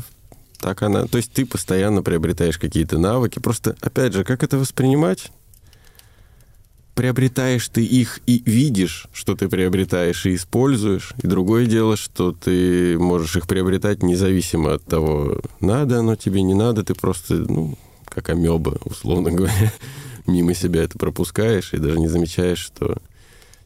так 0.60 0.82
она. 0.82 1.06
То 1.06 1.18
есть 1.18 1.32
ты 1.32 1.46
постоянно 1.46 2.02
приобретаешь 2.02 2.58
какие-то 2.58 2.98
навыки. 2.98 3.38
Просто, 3.38 3.76
опять 3.80 4.12
же, 4.12 4.24
как 4.24 4.42
это 4.42 4.58
воспринимать? 4.58 5.30
Приобретаешь 6.94 7.68
ты 7.68 7.84
их 7.84 8.20
и 8.26 8.42
видишь, 8.44 9.06
что 9.12 9.36
ты 9.36 9.48
приобретаешь 9.48 10.26
и 10.26 10.34
используешь. 10.34 11.12
И 11.22 11.26
другое 11.28 11.66
дело, 11.66 11.96
что 11.96 12.32
ты 12.32 12.98
можешь 12.98 13.36
их 13.36 13.46
приобретать 13.46 14.02
независимо 14.02 14.74
от 14.74 14.84
того, 14.84 15.40
надо 15.60 16.00
оно 16.00 16.16
тебе, 16.16 16.42
не 16.42 16.54
надо. 16.54 16.82
Ты 16.82 16.94
просто, 16.94 17.34
ну, 17.34 17.78
как 18.04 18.30
амеба, 18.30 18.78
условно 18.84 19.30
говоря, 19.32 19.72
мимо 20.26 20.54
себя 20.54 20.82
это 20.82 20.98
пропускаешь 20.98 21.72
и 21.72 21.78
даже 21.78 22.00
не 22.00 22.08
замечаешь, 22.08 22.58
что 22.58 22.98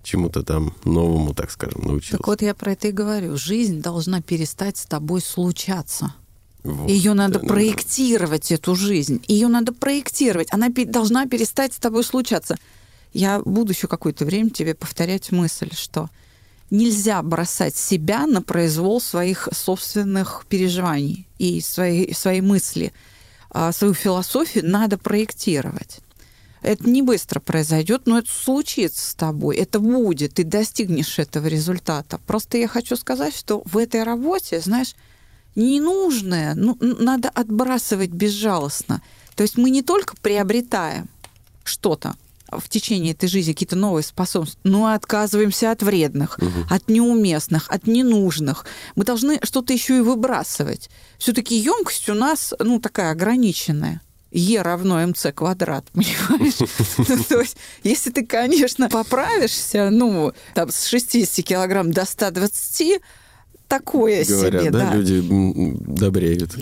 чему-то 0.03 0.43
там 0.43 0.75
новому, 0.85 1.35
так 1.35 1.51
скажем, 1.51 1.83
научился. 1.83 2.19
Так 2.19 2.27
вот 2.27 2.43
я 2.43 2.55
про 2.55 2.73
это 2.73 2.89
и 2.89 2.93
говорю. 2.93 3.37
Жизнь 3.37 3.81
должна 3.81 4.21
перестать 4.21 4.77
с 4.77 4.87
тобой 4.87 5.21
случаться. 5.21 6.15
Вот, 6.65 6.89
Ее 6.89 7.15
надо 7.15 7.41
да, 7.41 7.47
проектировать, 7.47 8.49
да. 8.49 8.55
эту 8.55 8.75
жизнь. 8.75 9.23
Ее 9.27 9.49
надо 9.49 9.73
проектировать. 9.73 10.49
Она 10.51 10.69
должна 10.69 11.27
перестать 11.27 11.75
с 11.75 11.79
тобой 11.79 12.05
случаться. 12.05 12.57
Я 13.13 13.41
буду 13.41 13.73
еще 13.73 13.89
какое-то 13.89 14.25
время 14.25 14.51
тебе 14.51 14.75
повторять 14.75 15.33
мысль, 15.33 15.71
что 15.75 16.09
нельзя 16.71 17.23
бросать 17.23 17.77
себя 17.77 18.27
на 18.27 18.43
произвол 18.43 19.01
своих 19.01 19.49
собственных 19.53 20.47
переживаний 20.49 21.27
и 21.39 21.61
свои, 21.61 22.13
свои 22.13 22.41
мысли. 22.41 22.93
А 23.51 23.73
свою 23.73 23.93
философию 23.93 24.65
надо 24.67 24.97
проектировать. 24.97 26.01
Это 26.63 26.89
не 26.89 27.03
быстро 27.03 27.41
произойдет, 27.41 28.03
но 28.07 28.19
это 28.19 28.31
случится 28.31 29.11
с 29.11 29.15
тобой, 29.15 29.57
это 29.57 29.81
будет, 29.81 30.35
ты 30.35 30.45
достигнешь 30.45 31.19
этого 31.19 31.47
результата. 31.49 32.19
Просто 32.27 32.59
я 32.59 32.69
хочу 32.69 32.97
сказать, 32.97 33.37
что 33.37 33.63
в 33.65 33.77
этой 33.77 34.05
работе, 34.05 34.61
знаешь, 34.61 34.95
ненужное 35.55 36.55
ну, 36.55 36.77
надо 36.81 37.29
отбрасывать 37.29 38.11
безжалостно. 38.11 39.03
То 39.35 39.43
есть 39.43 39.57
мы 39.57 39.71
не 39.71 39.83
только 39.83 40.15
приобретаем 40.17 41.09
что-то, 41.65 42.15
в 42.51 42.69
течение 42.69 43.13
этой 43.13 43.29
жизни 43.29 43.53
какие-то 43.53 43.77
новые 43.77 44.05
способности, 44.05 44.59
но 44.63 44.89
отказываемся 44.89 45.71
от 45.71 45.83
вредных, 45.83 46.39
угу. 46.39 46.67
от 46.69 46.89
неуместных, 46.89 47.71
от 47.71 47.87
ненужных. 47.87 48.67
Мы 48.95 49.05
должны 49.05 49.41
что-то 49.43 49.73
еще 49.73 49.99
и 49.99 50.01
выбрасывать. 50.01 50.91
Все-таки 51.19 51.57
емкость 51.57 52.09
у 52.09 52.15
нас, 52.15 52.53
ну, 52.59 52.79
такая 52.79 53.13
ограниченная. 53.13 54.03
Е 54.33 54.63
равно 54.63 55.07
МЦ 55.07 55.27
квадрат, 55.35 55.85
понимаешь? 55.93 56.59
ну, 57.09 57.25
то 57.29 57.41
есть, 57.41 57.57
если 57.85 58.11
ты, 58.11 58.25
конечно, 58.25 58.89
поправишься, 58.89 59.91
ну, 59.91 60.33
там, 60.55 60.71
с 60.71 60.87
60 60.87 61.45
килограмм 61.45 61.93
до 61.93 62.07
120, 62.07 63.01
такое 63.69 64.25
Говорят, 64.25 64.63
себе, 64.63 64.71
да, 64.71 64.91
да. 64.91 64.95
люди 64.95 65.23
добреют. 65.87 66.57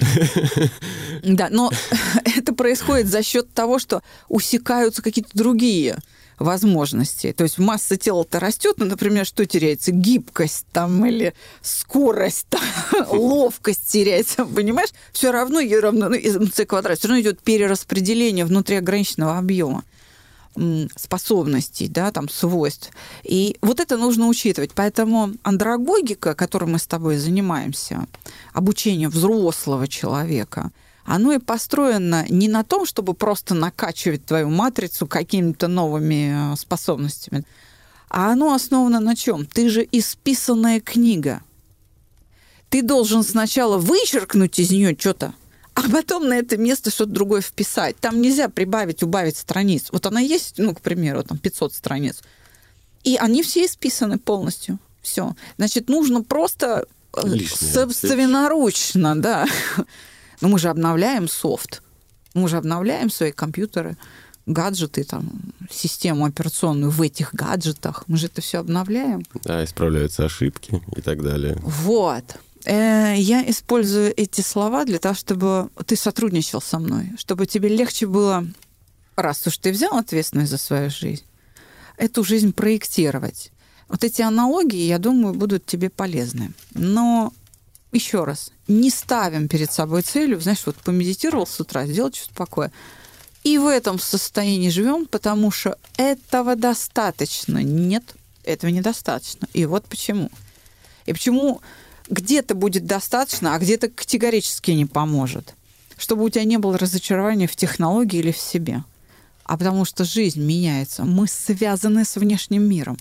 Да, 1.23 1.49
но 1.51 1.71
это 2.25 2.55
происходит 2.55 3.09
за 3.09 3.23
счет 3.23 3.53
того, 3.53 3.79
что 3.79 4.03
усекаются 4.29 5.03
какие-то 5.03 5.31
другие 5.35 5.99
возможностей. 6.41 7.33
То 7.33 7.45
есть 7.45 7.59
масса 7.59 7.97
тела-то 7.97 8.41
растет, 8.41 8.77
но, 8.79 8.87
например, 8.87 9.27
что 9.27 9.45
теряется? 9.47 9.93
Гибкость 9.93 10.67
там 10.73 11.05
или 11.05 11.35
скорость, 11.63 12.47
там, 12.49 12.63
ловкость 13.11 13.87
теряется, 13.87 14.45
понимаешь? 14.45 14.91
Все 15.13 15.31
равно, 15.31 15.61
равно 15.81 16.09
ну, 16.09 16.15
из 16.15 16.37
МЦ 16.37 16.67
квадрат, 16.67 16.99
все 16.99 17.09
равно 17.09 17.21
идет 17.21 17.41
перераспределение 17.41 18.45
внутри 18.45 18.77
ограниченного 18.77 19.39
объема 19.39 19.85
способностей, 20.97 21.87
да, 21.87 22.11
там, 22.11 22.29
свойств. 22.29 22.91
И 23.23 23.57
вот 23.63 23.79
это 23.79 23.97
нужно 23.97 24.27
учитывать. 24.27 24.73
Поэтому 24.75 25.31
андрогогика, 25.45 26.35
которой 26.35 26.65
мы 26.65 26.79
с 26.79 26.87
тобой 26.87 27.19
занимаемся, 27.19 28.07
обучение 28.53 29.09
взрослого 29.09 29.87
человека– 29.87 30.73
оно 31.11 31.33
и 31.33 31.39
построено 31.39 32.25
не 32.29 32.47
на 32.49 32.63
том, 32.63 32.87
чтобы 32.87 33.15
просто 33.15 33.55
накачивать 33.55 34.25
твою 34.25 34.49
матрицу 34.49 35.09
какими-то 35.09 35.67
новыми 35.67 36.53
э, 36.53 36.57
способностями, 36.57 37.45
а 38.09 38.31
оно 38.31 38.55
основано 38.55 39.01
на 39.01 39.17
чем? 39.17 39.45
Ты 39.45 39.69
же 39.69 39.87
исписанная 39.91 40.81
книга. 40.81 41.43
Ты 42.69 42.83
должен 42.83 43.25
сначала 43.25 43.77
вычеркнуть 43.77 44.61
из 44.61 44.71
нее 44.71 44.97
что-то, 44.97 45.35
а 45.75 45.83
потом 45.91 46.29
на 46.29 46.35
это 46.39 46.57
место 46.57 46.91
что-то 46.91 47.11
другое 47.11 47.41
вписать. 47.41 47.97
Там 47.97 48.21
нельзя 48.21 48.49
прибавить, 48.49 49.03
убавить 49.03 49.37
страниц. 49.37 49.89
Вот 49.91 50.07
она 50.07 50.21
есть, 50.21 50.59
ну, 50.59 50.77
к 50.77 50.81
примеру, 50.81 51.25
там 51.25 51.39
500 51.39 51.75
страниц. 51.75 52.21
И 53.03 53.17
они 53.17 53.43
все 53.43 53.67
исписаны 53.67 54.21
полностью. 54.21 54.79
Все. 55.03 55.35
Значит, 55.57 55.89
нужно 55.89 56.23
просто 56.23 56.87
э, 57.17 57.27
Лишнее. 57.27 57.73
собственноручно, 57.73 59.21
да, 59.21 59.49
но 60.41 60.49
мы 60.49 60.59
же 60.59 60.69
обновляем 60.69 61.29
софт, 61.29 61.83
мы 62.35 62.49
же 62.49 62.57
обновляем 62.57 63.11
свои 63.11 63.33
компьютеры, 63.33 63.97
гаджеты, 64.47 65.05
там, 65.05 65.31
систему 65.71 66.25
операционную 66.25 66.91
в 66.91 67.03
этих 67.03 67.35
гаджетах. 67.35 68.05
Мы 68.07 68.17
же 68.17 68.27
это 68.27 68.41
все 68.41 68.59
обновляем. 68.59 69.25
Да, 69.45 69.65
исправляются 69.65 70.25
ошибки 70.25 70.83
и 70.97 71.01
так 71.01 71.23
далее. 71.23 71.57
Вот. 71.63 72.25
Э, 72.65 73.15
я 73.17 73.49
использую 73.49 74.13
эти 74.17 74.41
слова 74.41 74.85
для 74.85 74.99
того, 74.99 75.15
чтобы 75.15 75.71
ты 75.87 75.97
сотрудничал 75.97 76.61
со 76.61 76.79
мной, 76.79 77.13
чтобы 77.17 77.47
тебе 77.47 77.69
легче 77.69 78.07
было, 78.07 78.47
раз 79.17 79.47
уж 79.47 79.59
ты 79.59 79.73
взял 79.73 79.97
ответственность 79.97 80.51
за 80.51 80.59
свою 80.59 80.91
жизнь, 80.91 81.25
эту 81.97 82.25
жизнь 82.25 82.53
проектировать. 82.53 83.53
Вот 83.89 84.05
эти 84.05 84.23
аналогии, 84.23 84.87
я 84.87 84.99
думаю, 84.99 85.35
будут 85.35 85.67
тебе 85.67 85.91
полезны. 85.91 86.53
Но 86.75 87.33
еще 87.93 88.25
раз, 88.25 88.53
не 88.69 88.91
ставим 88.91 89.49
перед 89.49 89.73
собой 89.73 90.03
целью, 90.03 90.41
знаешь, 90.41 90.63
вот 90.67 90.77
помедитировал 90.77 91.47
с 91.47 91.59
утра, 91.61 91.87
сделать 91.87 92.17
что-то 92.17 92.35
такое. 92.35 92.73
И 93.43 93.59
в 93.59 93.67
этом 93.67 93.99
состоянии 93.99 94.69
живем, 94.69 95.07
потому 95.07 95.51
что 95.51 95.79
этого 95.97 96.57
достаточно. 96.57 97.59
Нет, 97.59 98.15
этого 98.45 98.71
недостаточно. 98.71 99.49
И 99.55 99.65
вот 99.65 99.87
почему. 99.87 100.31
И 101.07 101.13
почему 101.13 101.61
где-то 102.09 102.55
будет 102.55 102.85
достаточно, 102.87 103.55
а 103.55 103.59
где-то 103.59 103.89
категорически 103.89 104.73
не 104.73 104.87
поможет. 104.87 105.55
Чтобы 105.97 106.25
у 106.25 106.29
тебя 106.29 106.45
не 106.45 106.59
было 106.59 106.77
разочарования 106.79 107.47
в 107.47 107.57
технологии 107.57 108.19
или 108.19 108.33
в 108.33 108.39
себе. 108.39 108.85
А 109.45 109.57
потому 109.57 109.85
что 109.85 110.05
жизнь 110.05 110.41
меняется. 110.41 111.05
Мы 111.05 111.27
связаны 111.27 112.05
с 112.05 112.17
внешним 112.17 112.63
миром. 112.63 112.99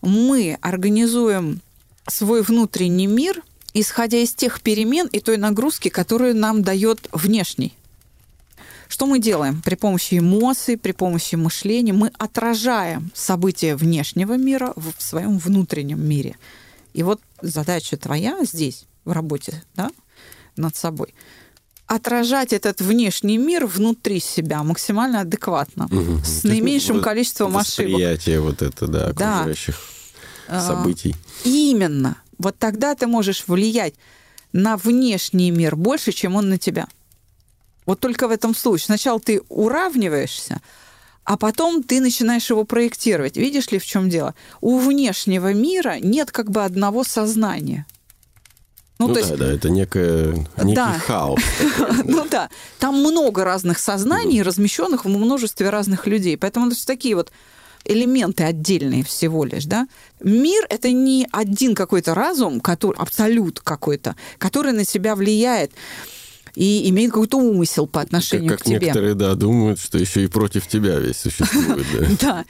Мы 0.00 0.58
организуем 0.62 1.60
свой 2.06 2.42
внутренний 2.42 3.06
мир 3.06 3.42
исходя 3.74 4.18
из 4.18 4.32
тех 4.32 4.60
перемен 4.60 5.06
и 5.06 5.20
той 5.20 5.36
нагрузки, 5.36 5.88
которую 5.88 6.36
нам 6.36 6.62
дает 6.62 7.08
внешний. 7.12 7.74
Что 8.88 9.06
мы 9.06 9.18
делаем? 9.18 9.60
При 9.62 9.74
помощи 9.74 10.18
эмоций, 10.18 10.78
при 10.78 10.92
помощи 10.92 11.34
мышления 11.34 11.92
мы 11.92 12.10
отражаем 12.18 13.10
события 13.14 13.76
внешнего 13.76 14.36
мира 14.36 14.72
в 14.76 14.92
своем 14.98 15.38
внутреннем 15.38 16.02
мире. 16.02 16.36
И 16.94 17.02
вот 17.02 17.20
задача 17.42 17.98
твоя 17.98 18.44
здесь, 18.44 18.86
в 19.04 19.12
работе, 19.12 19.62
да, 19.76 19.90
над 20.56 20.74
собой, 20.74 21.14
отражать 21.86 22.52
этот 22.52 22.80
внешний 22.80 23.36
мир 23.36 23.66
внутри 23.66 24.20
себя 24.20 24.62
максимально 24.62 25.20
адекватно, 25.20 25.86
угу. 25.86 26.20
с 26.24 26.44
наименьшим 26.44 26.96
вот 26.96 27.04
количеством 27.04 27.56
ошибок. 27.56 27.92
Восприятие 27.92 28.40
вот 28.40 28.62
это, 28.62 28.86
да, 28.86 29.08
окружающих 29.08 29.78
да. 30.48 30.66
событий. 30.66 31.14
Именно 31.44 32.16
вот 32.38 32.58
тогда 32.58 32.94
ты 32.94 33.06
можешь 33.06 33.44
влиять 33.46 33.94
на 34.52 34.76
внешний 34.76 35.50
мир 35.50 35.76
больше, 35.76 36.12
чем 36.12 36.36
он 36.36 36.48
на 36.48 36.58
тебя. 36.58 36.88
Вот 37.86 38.00
только 38.00 38.28
в 38.28 38.30
этом 38.30 38.54
случае. 38.54 38.86
Сначала 38.86 39.20
ты 39.20 39.40
уравниваешься, 39.48 40.60
а 41.24 41.36
потом 41.36 41.82
ты 41.82 42.00
начинаешь 42.00 42.48
его 42.50 42.64
проектировать. 42.64 43.36
Видишь 43.36 43.70
ли, 43.70 43.78
в 43.78 43.84
чем 43.84 44.08
дело? 44.08 44.34
У 44.60 44.78
внешнего 44.78 45.52
мира 45.52 45.96
нет 46.00 46.30
как 46.30 46.50
бы 46.50 46.64
одного 46.64 47.04
сознания. 47.04 47.86
Ну, 48.98 49.08
ну 49.08 49.14
да, 49.14 49.20
есть... 49.20 49.36
да, 49.36 49.52
это 49.52 49.70
некое, 49.70 50.46
некий 50.62 50.74
да. 50.74 50.98
хаос. 50.98 51.40
ну 52.04 52.26
да, 52.28 52.50
там 52.80 52.96
много 52.98 53.44
разных 53.44 53.78
сознаний, 53.78 54.42
размещенных 54.42 55.04
в 55.04 55.08
множестве 55.08 55.70
разных 55.70 56.06
людей. 56.06 56.36
Поэтому 56.36 56.66
это 56.68 56.86
такие 56.86 57.14
вот 57.14 57.30
элементы 57.88 58.44
отдельные 58.44 59.02
всего 59.02 59.44
лишь, 59.44 59.64
да. 59.64 59.88
Мир— 60.22 60.66
это 60.70 60.92
не 60.92 61.26
один 61.32 61.74
какой-то 61.74 62.14
разум, 62.14 62.60
который, 62.60 62.96
абсолют 62.96 63.60
какой-то, 63.60 64.14
который 64.38 64.72
на 64.72 64.84
себя 64.84 65.16
влияет 65.16 65.72
и 66.54 66.88
имеет 66.90 67.12
какой-то 67.12 67.38
умысел 67.38 67.86
по 67.86 68.00
отношению 68.00 68.50
как, 68.50 68.60
к 68.60 68.64
тебе. 68.64 68.74
Как 68.74 68.82
некоторые, 68.82 69.14
да, 69.14 69.34
думают, 69.34 69.80
что 69.80 69.98
еще 69.98 70.24
и 70.24 70.26
против 70.26 70.66
тебя 70.66 70.98
весь 70.98 71.16
существует, 71.16 71.86
да. 71.98 72.06
Да. 72.20 72.44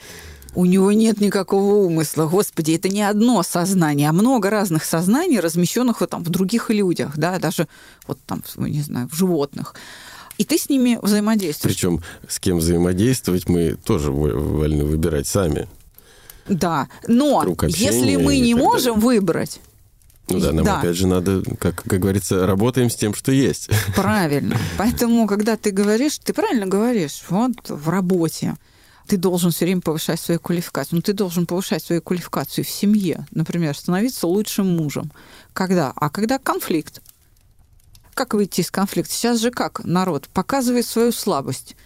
У 0.55 0.65
него 0.65 0.91
нет 0.91 1.21
никакого 1.21 1.75
умысла. 1.85 2.25
Господи, 2.25 2.71
это 2.71 2.89
не 2.89 3.03
одно 3.03 3.43
сознание, 3.43 4.09
а 4.09 4.13
много 4.13 4.49
разных 4.49 4.83
сознаний, 4.83 5.39
размещенных 5.39 6.01
вот 6.01 6.09
там 6.09 6.23
в 6.23 6.29
других 6.29 6.71
людях, 6.71 7.17
да, 7.17 7.37
даже 7.37 7.67
вот 8.07 8.17
там, 8.25 8.43
не 8.57 8.81
знаю, 8.81 9.07
в 9.09 9.15
животных 9.15 9.75
и 10.39 10.45
ты 10.45 10.57
с 10.57 10.69
ними 10.69 10.97
взаимодействуешь. 11.01 11.75
Причем 11.75 12.01
с 12.27 12.39
кем 12.39 12.57
взаимодействовать 12.57 13.49
мы 13.49 13.75
тоже 13.75 14.09
вольны 14.09 14.85
выбирать 14.85 15.27
сами. 15.27 15.67
Да, 16.47 16.87
но 17.07 17.45
если 17.67 18.15
мы 18.15 18.39
не 18.39 18.55
можем 18.55 18.95
далее. 18.95 19.19
выбрать, 19.19 19.59
ну 20.29 20.39
да, 20.39 20.51
нам 20.51 20.65
да. 20.65 20.79
опять 20.79 20.95
же 20.95 21.07
надо, 21.07 21.43
как, 21.59 21.83
как 21.83 21.99
говорится, 21.99 22.47
работаем 22.47 22.89
с 22.89 22.95
тем, 22.95 23.13
что 23.13 23.31
есть. 23.31 23.69
Правильно. 23.95 24.57
Поэтому, 24.77 25.27
когда 25.27 25.57
ты 25.57 25.71
говоришь, 25.71 26.17
ты 26.19 26.33
правильно 26.33 26.65
говоришь, 26.65 27.23
вот 27.29 27.51
в 27.67 27.89
работе 27.89 28.55
ты 29.07 29.17
должен 29.17 29.51
все 29.51 29.65
время 29.65 29.81
повышать 29.81 30.19
свою 30.19 30.39
квалификацию. 30.39 30.97
Ну, 30.97 31.01
ты 31.01 31.13
должен 31.13 31.45
повышать 31.47 31.83
свою 31.83 32.01
квалификацию 32.01 32.63
в 32.63 32.69
семье, 32.69 33.25
например, 33.31 33.75
становиться 33.75 34.27
лучшим 34.27 34.77
мужем. 34.77 35.11
Когда? 35.53 35.91
А 35.95 36.09
когда 36.09 36.37
конфликт 36.37 37.01
как 38.19 38.33
выйти 38.33 38.59
из 38.59 38.69
конфликта? 38.69 39.13
Сейчас 39.13 39.39
же 39.39 39.49
как 39.49 39.81
народ 39.85 40.27
показывает 40.27 40.85
свою 40.85 41.13
слабость. 41.13 41.77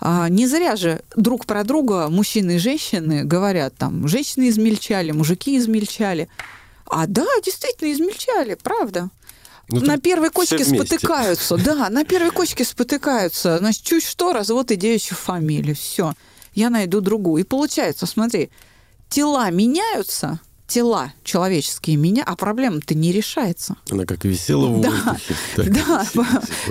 А, 0.00 0.30
не 0.30 0.46
зря 0.46 0.76
же 0.76 1.02
друг 1.14 1.44
про 1.44 1.62
друга 1.62 2.08
мужчины 2.08 2.52
и 2.52 2.58
женщины 2.58 3.22
говорят, 3.22 3.76
там, 3.76 4.08
женщины 4.08 4.48
измельчали, 4.48 5.10
мужики 5.10 5.58
измельчали. 5.58 6.30
А 6.86 7.06
да, 7.06 7.26
действительно 7.44 7.92
измельчали, 7.92 8.54
правда. 8.54 9.10
Ну, 9.68 9.80
на 9.82 9.98
первой 9.98 10.30
кочке 10.30 10.64
спотыкаются. 10.64 11.58
Да, 11.58 11.90
на 11.90 12.04
первой 12.06 12.30
кочке 12.30 12.64
спотыкаются. 12.64 13.58
Значит, 13.58 13.82
чуть 13.82 14.04
что, 14.04 14.32
развод 14.32 14.70
и 14.70 14.76
девичью 14.76 15.18
фамилию. 15.18 15.76
Все. 15.76 16.14
Я 16.54 16.70
найду 16.70 17.02
другую. 17.02 17.42
И 17.42 17.46
получается, 17.46 18.06
смотри, 18.06 18.48
тела 19.10 19.50
меняются, 19.50 20.40
тела 20.74 21.12
человеческие 21.22 21.94
меня, 21.94 22.24
а 22.26 22.34
проблема-то 22.34 22.96
не 22.96 23.12
решается. 23.12 23.76
Она 23.90 24.04
как 24.06 24.24
висела 24.24 24.66
в 24.66 24.80
да, 24.80 25.16
Да, 25.56 26.04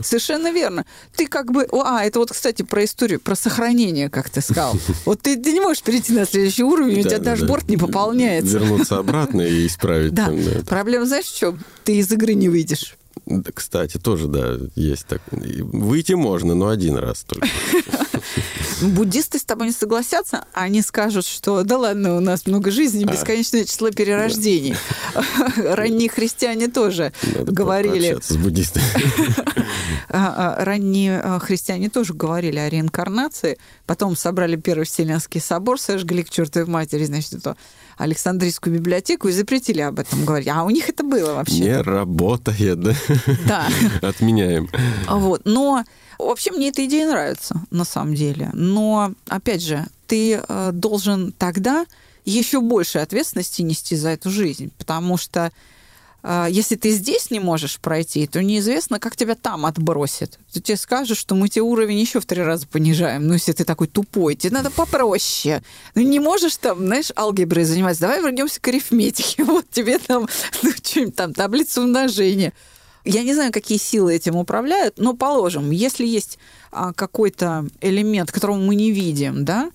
совершенно 0.03 0.51
верно. 0.51 0.85
Ты 1.15 1.25
как 1.25 1.53
бы... 1.53 1.65
А, 1.71 2.03
это 2.03 2.19
вот, 2.19 2.31
кстати, 2.31 2.63
про 2.63 2.83
историю, 2.83 3.21
про 3.21 3.35
сохранение, 3.35 4.09
как 4.09 4.29
ты 4.29 4.41
сказал. 4.41 4.73
Вот 5.05 5.21
ты, 5.21 5.37
ты 5.37 5.53
не 5.53 5.61
можешь 5.61 5.83
перейти 5.83 6.11
на 6.11 6.25
следующий 6.25 6.63
уровень, 6.63 6.99
у 6.99 7.03
тебя 7.03 7.19
дашборд 7.19 7.69
не 7.69 7.77
пополняется. 7.77 8.57
Вернуться 8.57 8.97
обратно 8.97 9.41
и 9.41 9.67
исправить. 9.67 10.13
Да, 10.13 10.33
проблема, 10.67 11.05
знаешь, 11.05 11.27
в 11.27 11.37
чем? 11.37 11.59
Ты 11.85 11.95
из 11.95 12.11
игры 12.11 12.33
не 12.33 12.49
выйдешь. 12.49 12.97
Кстати, 13.53 13.97
тоже, 13.99 14.27
да, 14.27 14.57
есть 14.75 15.05
так. 15.07 15.21
Выйти 15.31 16.13
можно, 16.13 16.55
но 16.55 16.67
один 16.67 16.97
раз 16.97 17.23
только. 17.23 17.47
Буддисты 18.89 19.39
с 19.39 19.43
тобой 19.43 19.67
не 19.67 19.73
согласятся, 19.73 20.45
а 20.53 20.63
они 20.63 20.81
скажут, 20.81 21.25
что 21.25 21.63
да 21.63 21.77
ладно, 21.77 22.17
у 22.17 22.19
нас 22.19 22.45
много 22.45 22.71
жизней, 22.71 23.05
бесконечное 23.05 23.65
число 23.65 23.91
перерождений. 23.91 24.75
Ранние 25.57 26.09
христиане 26.09 26.67
тоже 26.67 27.13
говорили... 27.45 28.17
с 28.21 28.35
буддистами. 28.35 28.85
А, 30.09 30.57
а, 30.59 30.65
ранние 30.65 31.19
а, 31.19 31.39
христиане 31.39 31.89
тоже 31.89 32.13
говорили 32.13 32.59
о 32.59 32.69
реинкарнации. 32.69 33.57
Потом 33.87 34.15
собрали 34.15 34.57
Первый 34.57 34.83
Вселенский 34.83 35.41
собор, 35.41 35.79
сожгли 35.79 36.23
к 36.23 36.29
чертовой 36.29 36.69
матери, 36.69 37.05
значит, 37.05 37.33
это 37.33 37.57
Александрийскую 37.97 38.75
библиотеку 38.75 39.27
и 39.27 39.31
запретили 39.31 39.81
об 39.81 39.99
этом 39.99 40.25
говорить. 40.25 40.47
А 40.47 40.63
у 40.63 40.69
них 40.69 40.89
это 40.89 41.03
было 41.03 41.33
вообще. 41.33 41.59
Не 41.59 41.81
работает, 41.81 42.79
да? 42.79 42.95
Да. 43.47 43.67
Отменяем. 44.07 44.69
Вот. 45.07 45.41
Но 45.45 45.83
вообще 46.19 46.51
мне 46.51 46.69
эта 46.69 46.85
идея 46.85 47.07
нравится, 47.07 47.61
на 47.71 47.85
самом 47.85 48.15
деле. 48.15 48.49
Но, 48.53 49.13
опять 49.27 49.63
же, 49.63 49.85
ты 50.07 50.41
э, 50.47 50.71
должен 50.73 51.31
тогда 51.31 51.85
еще 52.25 52.61
больше 52.61 52.99
ответственности 52.99 53.61
нести 53.61 53.95
за 53.95 54.09
эту 54.09 54.29
жизнь, 54.29 54.71
потому 54.77 55.17
что 55.17 55.51
если 56.23 56.75
ты 56.75 56.91
здесь 56.91 57.31
не 57.31 57.41
можешь 57.41 57.79
пройти, 57.79 58.27
то 58.27 58.41
неизвестно, 58.41 58.99
как 58.99 59.17
тебя 59.17 59.35
там 59.35 59.65
отбросит. 59.65 60.39
То 60.53 60.61
тебе 60.61 60.77
скажут, 60.77 61.17
что 61.17 61.35
мы 61.35 61.49
тебе 61.49 61.63
уровень 61.63 61.99
еще 61.99 62.21
в 62.21 62.25
три 62.25 62.41
раза 62.41 62.65
понижаем. 62.65 63.27
Ну, 63.27 63.33
если 63.33 63.51
ты 63.51 63.65
такой 63.65 63.87
тупой, 63.87 64.35
тебе 64.35 64.53
надо 64.53 64.71
попроще. 64.71 65.61
Ну, 65.95 66.01
не 66.01 66.19
можешь 66.19 66.55
там, 66.55 66.79
знаешь, 66.79 67.11
алгеброй 67.15 67.65
заниматься. 67.65 68.01
Давай 68.01 68.21
вернемся 68.21 68.61
к 68.61 68.67
арифметике. 68.67 69.43
Вот 69.53 69.69
тебе 69.69 69.99
там, 69.99 70.27
ну, 70.61 70.71
что-нибудь 70.71 71.15
там, 71.15 71.33
таблицу 71.33 71.81
умножения. 71.81 72.53
Я 73.03 73.23
не 73.23 73.33
знаю, 73.33 73.51
какие 73.51 73.77
силы 73.77 74.15
этим 74.15 74.37
управляют, 74.37 74.97
но 74.97 75.13
положим, 75.13 75.71
если 75.71 76.05
есть 76.05 76.39
а, 76.71 76.93
какой-то 76.93 77.67
элемент, 77.81 78.31
которого 78.31 78.55
мы 78.55 78.75
не 78.75 78.91
видим, 78.91 79.43
да, 79.43 79.71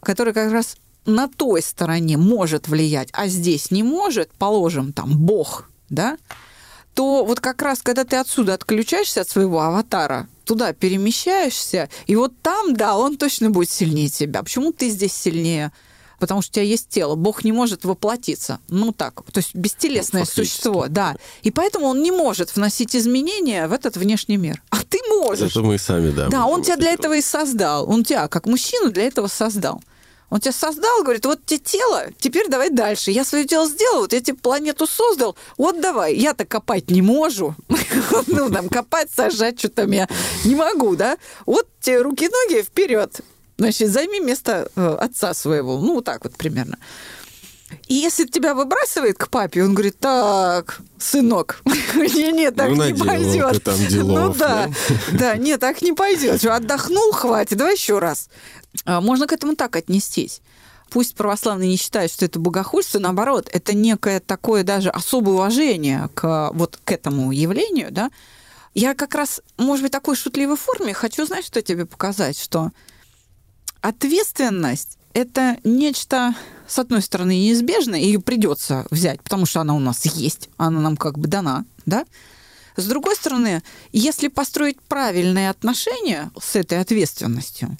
который 0.00 0.34
как 0.34 0.50
раз 0.50 0.76
на 1.06 1.28
той 1.28 1.62
стороне 1.62 2.16
может 2.16 2.66
влиять, 2.66 3.08
а 3.12 3.28
здесь 3.28 3.70
не 3.70 3.84
может, 3.84 4.32
положим, 4.32 4.92
там, 4.92 5.16
Бог, 5.16 5.70
да, 5.92 6.16
то 6.94 7.24
вот 7.24 7.40
как 7.40 7.62
раз, 7.62 7.80
когда 7.82 8.04
ты 8.04 8.16
отсюда 8.16 8.54
отключаешься 8.54 9.22
от 9.22 9.28
своего 9.28 9.60
аватара, 9.62 10.28
туда 10.44 10.72
перемещаешься, 10.72 11.88
и 12.06 12.16
вот 12.16 12.32
там, 12.42 12.74
да, 12.74 12.96
он 12.96 13.16
точно 13.16 13.50
будет 13.50 13.70
сильнее 13.70 14.08
тебя. 14.08 14.42
Почему 14.42 14.72
ты 14.72 14.90
здесь 14.90 15.14
сильнее? 15.14 15.72
потому 16.22 16.40
что 16.40 16.50
у 16.50 16.54
тебя 16.54 16.64
есть 16.66 16.88
тело. 16.88 17.16
Бог 17.16 17.42
не 17.42 17.50
может 17.50 17.84
воплотиться. 17.84 18.60
Ну 18.68 18.92
так, 18.92 19.24
то 19.32 19.38
есть 19.38 19.56
бестелесное 19.56 20.20
ну, 20.20 20.26
существо, 20.26 20.86
да. 20.88 21.16
И 21.42 21.50
поэтому 21.50 21.86
он 21.86 22.00
не 22.00 22.12
может 22.12 22.54
вносить 22.54 22.94
изменения 22.94 23.66
в 23.66 23.72
этот 23.72 23.96
внешний 23.96 24.36
мир. 24.36 24.62
А 24.70 24.76
ты 24.88 25.00
можешь. 25.08 25.50
Это 25.50 25.62
мы 25.62 25.78
сами, 25.78 26.12
да. 26.12 26.28
Да, 26.28 26.46
он 26.46 26.62
тебя 26.62 26.76
для 26.76 26.92
этого 26.92 27.16
и 27.16 27.22
создал. 27.22 27.90
Он 27.90 28.04
тебя, 28.04 28.28
как 28.28 28.46
мужчину, 28.46 28.92
для 28.92 29.02
этого 29.02 29.26
создал. 29.26 29.82
Он 30.32 30.40
тебя 30.40 30.52
создал, 30.52 31.02
говорит, 31.02 31.26
вот 31.26 31.44
тебе 31.44 31.58
тело, 31.58 32.06
теперь 32.18 32.48
давай 32.48 32.70
дальше. 32.70 33.10
Я 33.10 33.22
свое 33.22 33.44
дело 33.44 33.68
сделал, 33.68 34.00
вот 34.00 34.14
я 34.14 34.20
тебе 34.22 34.34
планету 34.34 34.86
создал, 34.86 35.36
вот 35.58 35.78
давай. 35.82 36.14
Я-то 36.14 36.46
копать 36.46 36.90
не 36.90 37.02
могу. 37.02 37.54
Ну, 38.28 38.48
там, 38.48 38.70
копать, 38.70 39.10
сажать, 39.14 39.58
что 39.58 39.68
там 39.68 39.90
я 39.90 40.08
не 40.44 40.54
могу, 40.54 40.96
да? 40.96 41.18
Вот 41.44 41.68
тебе 41.80 42.00
руки-ноги 42.00 42.62
вперед. 42.62 43.20
Значит, 43.58 43.90
займи 43.90 44.20
место 44.20 44.70
э, 44.74 44.96
отца 45.00 45.34
своего. 45.34 45.78
Ну, 45.78 45.96
вот 45.96 46.06
так 46.06 46.24
вот 46.24 46.34
примерно. 46.34 46.78
И 47.88 47.94
если 47.94 48.24
тебя 48.24 48.54
выбрасывает 48.54 49.18
к 49.18 49.28
папе, 49.28 49.62
он 49.64 49.74
говорит, 49.74 49.98
так, 49.98 50.80
сынок, 50.98 51.60
не, 51.94 52.32
не, 52.32 52.50
так 52.50 52.70
ну, 52.70 52.84
не 52.84 52.94
пойдет. 52.94 53.62
Там 53.62 53.76
делов, 53.86 54.28
ну 54.28 54.34
да, 54.38 54.66
да, 54.66 55.18
да, 55.18 55.36
нет, 55.36 55.60
так 55.60 55.82
не 55.82 55.92
пойдет. 55.92 56.42
Отдохнул, 56.44 57.12
хватит, 57.12 57.58
давай 57.58 57.74
еще 57.74 57.98
раз. 57.98 58.28
А, 58.84 59.00
можно 59.00 59.26
к 59.26 59.32
этому 59.32 59.56
так 59.56 59.76
отнестись. 59.76 60.40
Пусть 60.90 61.14
православные 61.14 61.70
не 61.70 61.76
считают, 61.76 62.12
что 62.12 62.24
это 62.24 62.38
богохульство, 62.38 62.98
наоборот, 62.98 63.48
это 63.52 63.74
некое 63.74 64.20
такое 64.20 64.62
даже 64.62 64.90
особое 64.90 65.34
уважение 65.34 66.10
к 66.14 66.50
вот 66.52 66.78
к 66.84 66.92
этому 66.92 67.32
явлению, 67.32 67.90
да. 67.90 68.10
Я 68.74 68.94
как 68.94 69.14
раз, 69.14 69.40
может 69.56 69.82
быть, 69.82 69.92
такой 69.92 70.16
шутливой 70.16 70.56
форме 70.56 70.94
хочу, 70.94 71.26
знаешь, 71.26 71.46
что 71.46 71.62
тебе 71.62 71.86
показать, 71.86 72.38
что 72.38 72.70
ответственность 73.80 74.98
это 75.14 75.58
нечто, 75.64 76.34
с 76.66 76.78
одной 76.78 77.02
стороны, 77.02 77.32
неизбежное, 77.32 78.00
ее 78.00 78.20
придется 78.20 78.86
взять, 78.90 79.22
потому 79.22 79.46
что 79.46 79.60
она 79.60 79.74
у 79.74 79.78
нас 79.78 80.06
есть, 80.06 80.48
она 80.56 80.80
нам 80.80 80.96
как 80.96 81.18
бы 81.18 81.28
дана, 81.28 81.64
да? 81.86 82.04
С 82.76 82.86
другой 82.86 83.16
стороны, 83.16 83.62
если 83.92 84.28
построить 84.28 84.80
правильные 84.80 85.50
отношения 85.50 86.30
с 86.40 86.56
этой 86.56 86.80
ответственностью, 86.80 87.76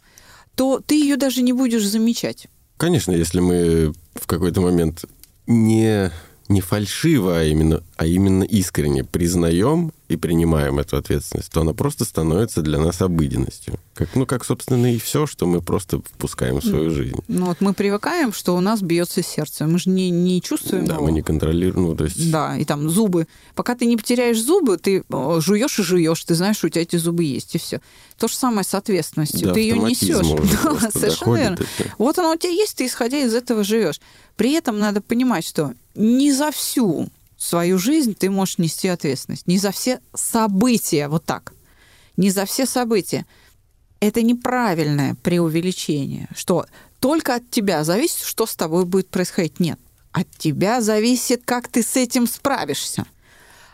то 0.55 0.81
ты 0.85 1.01
ее 1.01 1.17
даже 1.17 1.43
не 1.43 1.53
будешь 1.53 1.87
замечать. 1.87 2.49
Конечно, 2.77 3.13
если 3.13 3.41
мы 3.41 3.93
в 4.15 4.27
какой-то 4.27 4.61
момент 4.61 5.05
не 5.47 6.11
не 6.49 6.61
фальшиво, 6.61 7.39
а 7.39 7.45
именно, 7.45 7.83
а 7.97 8.07
именно 8.07 8.43
искренне 8.45 9.05
признаем 9.05 9.93
и 10.13 10.17
принимаем 10.17 10.79
эту 10.79 10.97
ответственность, 10.97 11.51
то 11.51 11.63
она 11.63 11.73
просто 11.73 12.05
становится 12.05 12.63
для 12.63 12.79
нас 12.79 13.01
обыденностью. 13.01 13.79
Как, 13.95 14.15
ну, 14.15 14.27
как, 14.27 14.45
собственно, 14.45 14.93
и 14.93 14.99
все, 14.99 15.27
что 15.27 15.47
мы 15.47 15.61
просто 15.61 15.99
впускаем 15.99 16.61
в 16.61 16.65
свою 16.65 16.91
жизнь. 16.91 17.17
Ну, 17.29 17.47
вот 17.47 17.61
мы 17.61 17.73
привыкаем, 17.75 18.33
что 18.33 18.57
у 18.57 18.61
нас 18.61 18.83
бьется 18.83 19.23
сердце. 19.23 19.67
Мы 19.67 19.79
же 19.79 19.91
не, 19.91 20.11
не 20.11 20.41
чувствуем 20.41 20.87
Да, 20.87 20.95
его. 20.95 21.05
мы 21.05 21.13
не 21.13 21.23
контролируем, 21.23 21.89
ну, 21.89 21.97
то 21.97 22.05
есть... 22.05 22.31
Да, 22.31 22.57
и 22.57 22.65
там 22.65 22.89
зубы. 22.89 23.27
Пока 23.55 23.75
ты 23.75 23.87
не 23.87 23.97
потеряешь 23.97 24.41
зубы, 24.41 24.77
ты 24.77 25.05
э, 25.09 25.41
жуешь 25.41 25.79
и 25.79 25.83
жуешь, 25.83 26.25
ты 26.25 26.35
знаешь, 26.35 26.57
что 26.57 26.67
у 26.67 26.71
тебя 26.71 26.83
эти 26.83 26.97
зубы 26.97 27.25
есть, 27.25 27.55
и 27.55 27.59
все. 27.59 27.81
То 28.19 28.29
же 28.29 28.35
самое 28.35 28.65
с 28.65 28.75
ответственностью. 28.75 29.49
Да, 29.49 29.55
ты 29.55 29.61
ее 29.61 29.79
несешь. 29.79 30.27
Да, 30.63 30.91
совершенно 30.91 31.37
верно. 31.37 31.59
Вот 31.99 32.19
она 32.19 32.33
у 32.33 32.37
тебя 32.37 32.53
есть, 32.53 32.77
ты 32.77 32.87
исходя 32.87 33.19
из 33.19 33.35
этого 33.35 33.65
живешь. 33.65 34.01
При 34.37 34.53
этом 34.53 34.79
надо 34.79 35.01
понимать, 35.01 35.47
что 35.47 35.75
не 35.95 36.33
за 36.33 36.51
всю 36.51 37.09
свою 37.43 37.79
жизнь 37.79 38.15
ты 38.15 38.31
можешь 38.31 38.59
нести 38.59 38.89
ответственность. 38.89 39.47
Не 39.47 39.59
за 39.59 39.73
все 39.73 40.01
события, 40.15 41.09
вот 41.09 41.25
так. 41.25 41.53
Не 42.17 42.31
за 42.31 42.45
все 42.45 42.67
события. 42.67 43.27
Это 44.01 44.23
неправильное 44.23 45.17
преувеличение, 45.17 46.29
что 46.37 46.67
только 47.01 47.37
от 47.37 47.51
тебя 47.51 47.83
зависит, 47.85 48.21
что 48.23 48.47
с 48.47 48.55
тобой 48.55 48.85
будет 48.85 49.09
происходить. 49.09 49.59
Нет. 49.59 49.79
От 50.13 50.31
тебя 50.39 50.81
зависит, 50.81 51.43
как 51.45 51.69
ты 51.69 51.83
с 51.83 51.97
этим 51.97 52.27
справишься. 52.27 53.07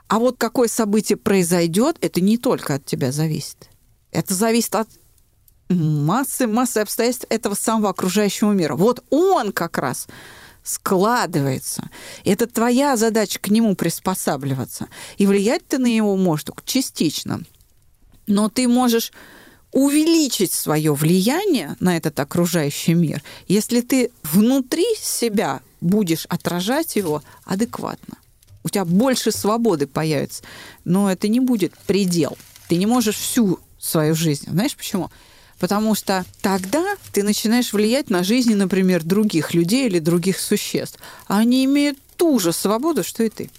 А 0.06 0.18
вот 0.18 0.36
какое 0.38 0.68
событие 0.68 1.18
произойдет, 1.18 1.98
это 2.00 2.22
не 2.22 2.38
только 2.38 2.76
от 2.76 2.86
тебя 2.86 3.12
зависит. 3.12 3.68
Это 4.12 4.32
зависит 4.32 4.74
от 4.76 4.88
массы, 5.68 6.46
массы 6.46 6.78
обстоятельств 6.78 7.26
этого 7.28 7.54
самого 7.54 7.90
окружающего 7.90 8.52
мира. 8.52 8.76
Вот 8.76 9.04
он 9.10 9.52
как 9.52 9.76
раз 9.76 10.06
складывается. 10.68 11.88
Это 12.24 12.46
твоя 12.46 12.96
задача 12.96 13.38
к 13.38 13.48
нему 13.48 13.74
приспосабливаться. 13.74 14.88
И 15.16 15.26
влиять 15.26 15.66
ты 15.66 15.78
на 15.78 15.86
него 15.86 16.14
можешь 16.16 16.44
частично. 16.64 17.40
Но 18.26 18.50
ты 18.50 18.68
можешь 18.68 19.12
увеличить 19.72 20.52
свое 20.52 20.92
влияние 20.92 21.76
на 21.80 21.96
этот 21.96 22.20
окружающий 22.20 22.94
мир, 22.94 23.22
если 23.48 23.80
ты 23.80 24.10
внутри 24.22 24.86
себя 25.00 25.60
будешь 25.80 26.26
отражать 26.26 26.96
его 26.96 27.22
адекватно. 27.44 28.16
У 28.64 28.68
тебя 28.68 28.84
больше 28.84 29.30
свободы 29.30 29.86
появится, 29.86 30.42
но 30.84 31.10
это 31.10 31.28
не 31.28 31.40
будет 31.40 31.72
предел. 31.86 32.36
Ты 32.68 32.76
не 32.76 32.86
можешь 32.86 33.16
всю 33.16 33.60
свою 33.78 34.14
жизнь. 34.14 34.50
Знаешь 34.50 34.76
почему? 34.76 35.10
Потому 35.58 35.94
что 35.94 36.24
тогда 36.40 36.96
ты 37.12 37.22
начинаешь 37.22 37.72
влиять 37.72 38.10
на 38.10 38.22
жизни, 38.22 38.54
например, 38.54 39.02
других 39.02 39.54
людей 39.54 39.86
или 39.86 39.98
других 39.98 40.38
существ. 40.38 40.98
Они 41.26 41.64
имеют 41.64 41.98
ту 42.16 42.38
же 42.38 42.52
свободу, 42.52 43.02
что 43.02 43.24
и 43.24 43.28
ты. 43.28 43.50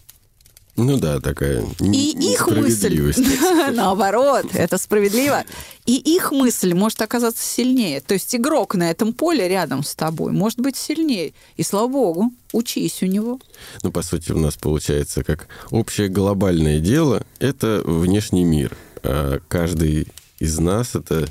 Ну 0.79 0.97
да, 0.97 1.19
такая 1.19 1.65
И 1.81 2.31
их 2.31 2.47
мысль, 2.47 3.13
наоборот, 3.73 4.45
это 4.53 4.77
справедливо. 4.77 5.43
И 5.85 5.95
их 5.95 6.31
мысль 6.31 6.73
может 6.73 7.01
оказаться 7.01 7.43
сильнее. 7.45 7.99
То 7.99 8.13
есть 8.13 8.33
игрок 8.33 8.75
на 8.75 8.89
этом 8.89 9.11
поле 9.11 9.47
рядом 9.49 9.83
с 9.83 9.93
тобой 9.93 10.31
может 10.31 10.59
быть 10.59 10.77
сильнее. 10.77 11.33
И 11.57 11.63
слава 11.63 11.87
богу, 11.87 12.31
учись 12.53 13.03
у 13.03 13.07
него. 13.07 13.41
Ну, 13.83 13.91
по 13.91 14.01
сути, 14.03 14.31
у 14.31 14.39
нас 14.39 14.55
получается 14.55 15.23
как 15.23 15.47
общее 15.69 16.07
глобальное 16.07 16.79
дело– 16.79 17.25
это 17.39 17.81
внешний 17.83 18.45
мир. 18.45 18.77
А 19.03 19.39
каждый 19.49 20.07
из 20.39 20.59
нас– 20.59 20.91
это 20.95 21.27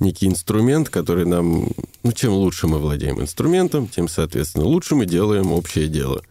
некий 0.00 0.26
инструмент, 0.26 0.88
который 0.88 1.24
нам... 1.26 1.68
Ну, 2.02 2.12
чем 2.12 2.32
лучше 2.32 2.66
мы 2.66 2.78
владеем 2.78 3.20
инструментом, 3.20 3.88
тем, 3.88 4.08
соответственно, 4.08 4.64
лучше 4.64 4.94
мы 4.94 5.06
делаем 5.06 5.52
общее 5.52 5.88
дело. 5.88 6.22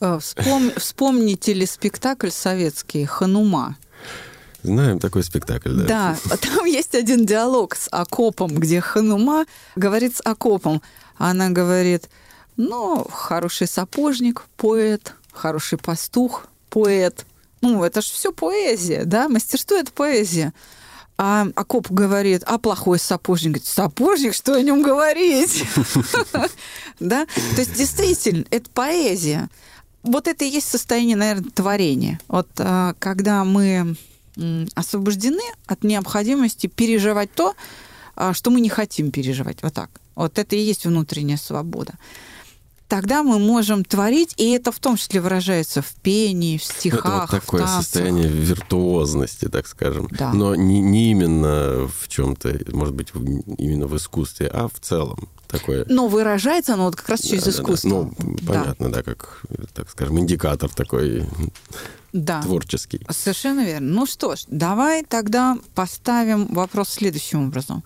Э, 0.00 0.18
вспом... 0.20 0.72
Вспомни 0.76 1.34
телеспектакль 1.34 2.30
советский 2.30 3.04
«Ханума». 3.04 3.76
Знаем 4.62 4.98
такой 4.98 5.22
спектакль, 5.22 5.74
да. 5.74 6.16
Да, 6.24 6.36
там 6.38 6.64
есть 6.64 6.96
один 6.96 7.24
диалог 7.24 7.76
с 7.76 7.88
Акопом, 7.92 8.52
где 8.56 8.80
Ханума 8.80 9.46
говорит 9.76 10.16
с 10.16 10.22
Акопом. 10.24 10.82
Она 11.16 11.50
говорит, 11.50 12.10
ну, 12.56 13.04
хороший 13.04 13.68
сапожник, 13.68 14.44
поэт, 14.56 15.14
хороший 15.32 15.78
пастух, 15.78 16.48
поэт. 16.68 17.26
Ну, 17.60 17.84
это 17.84 18.00
же 18.00 18.08
все 18.12 18.32
поэзия, 18.32 19.04
да, 19.04 19.28
мастерство– 19.28 19.76
это 19.78 19.92
поэзия. 19.92 20.52
А 21.18 21.46
окоп 21.54 21.90
говорит, 21.90 22.42
а 22.46 22.58
плохой 22.58 22.98
сапожник? 22.98 23.52
Говорит, 23.52 23.66
сапожник, 23.66 24.34
что 24.34 24.54
о 24.54 24.62
нем 24.62 24.82
говорить? 24.82 25.64
Да? 26.98 27.26
То 27.26 27.60
есть 27.60 27.74
действительно, 27.74 28.46
это 28.50 28.70
поэзия. 28.70 29.50
Вот 30.02 30.28
это 30.28 30.46
и 30.46 30.48
есть 30.48 30.68
состояние, 30.68 31.16
наверное, 31.16 31.50
творения. 31.50 32.18
Вот 32.28 32.48
а, 32.58 32.94
когда 32.98 33.44
мы 33.44 33.96
освобождены 34.74 35.42
от 35.66 35.84
необходимости 35.84 36.68
переживать 36.68 37.32
то, 37.34 37.54
а, 38.14 38.32
что 38.32 38.50
мы 38.50 38.60
не 38.60 38.70
хотим 38.70 39.10
переживать. 39.10 39.62
Вот 39.62 39.74
так. 39.74 39.90
Вот 40.14 40.38
это 40.38 40.56
и 40.56 40.60
есть 40.60 40.86
внутренняя 40.86 41.36
свобода 41.36 41.94
тогда 42.88 43.22
мы 43.22 43.38
можем 43.38 43.84
творить, 43.84 44.34
и 44.36 44.50
это 44.50 44.72
в 44.72 44.78
том 44.78 44.96
числе 44.96 45.20
выражается 45.20 45.82
в 45.82 45.94
пении, 46.02 46.58
в 46.58 46.64
стихах. 46.64 47.00
Это 47.00 47.20
вот 47.20 47.30
такое 47.30 47.62
в 47.62 47.64
танцах. 47.64 47.82
состояние 47.82 48.28
виртуозности, 48.28 49.48
так 49.48 49.66
скажем. 49.66 50.08
Да. 50.10 50.32
Но 50.32 50.54
не, 50.54 50.80
не 50.80 51.10
именно 51.10 51.88
в 51.88 52.08
чем-то, 52.08 52.58
может 52.72 52.94
быть, 52.94 53.12
именно 53.58 53.86
в 53.86 53.96
искусстве, 53.96 54.48
а 54.48 54.68
в 54.68 54.78
целом 54.80 55.28
такое. 55.46 55.84
Но 55.88 56.08
выражается 56.08 56.74
оно 56.74 56.86
вот 56.86 56.96
как 56.96 57.08
раз 57.08 57.20
через 57.20 57.44
да, 57.44 57.50
искусство. 57.50 58.04
Да, 58.04 58.10
да. 58.18 58.24
Ну, 58.24 58.36
понятно, 58.46 58.90
да. 58.90 58.96
да, 58.96 59.02
как, 59.02 59.42
так 59.74 59.90
скажем, 59.90 60.18
индикатор 60.18 60.70
такой 60.72 61.26
да. 62.12 62.42
творческий. 62.42 63.00
Совершенно 63.10 63.64
верно. 63.64 63.94
Ну 63.94 64.06
что 64.06 64.36
ж, 64.36 64.44
давай 64.48 65.04
тогда 65.04 65.58
поставим 65.74 66.46
вопрос 66.46 66.90
следующим 66.90 67.48
образом. 67.48 67.82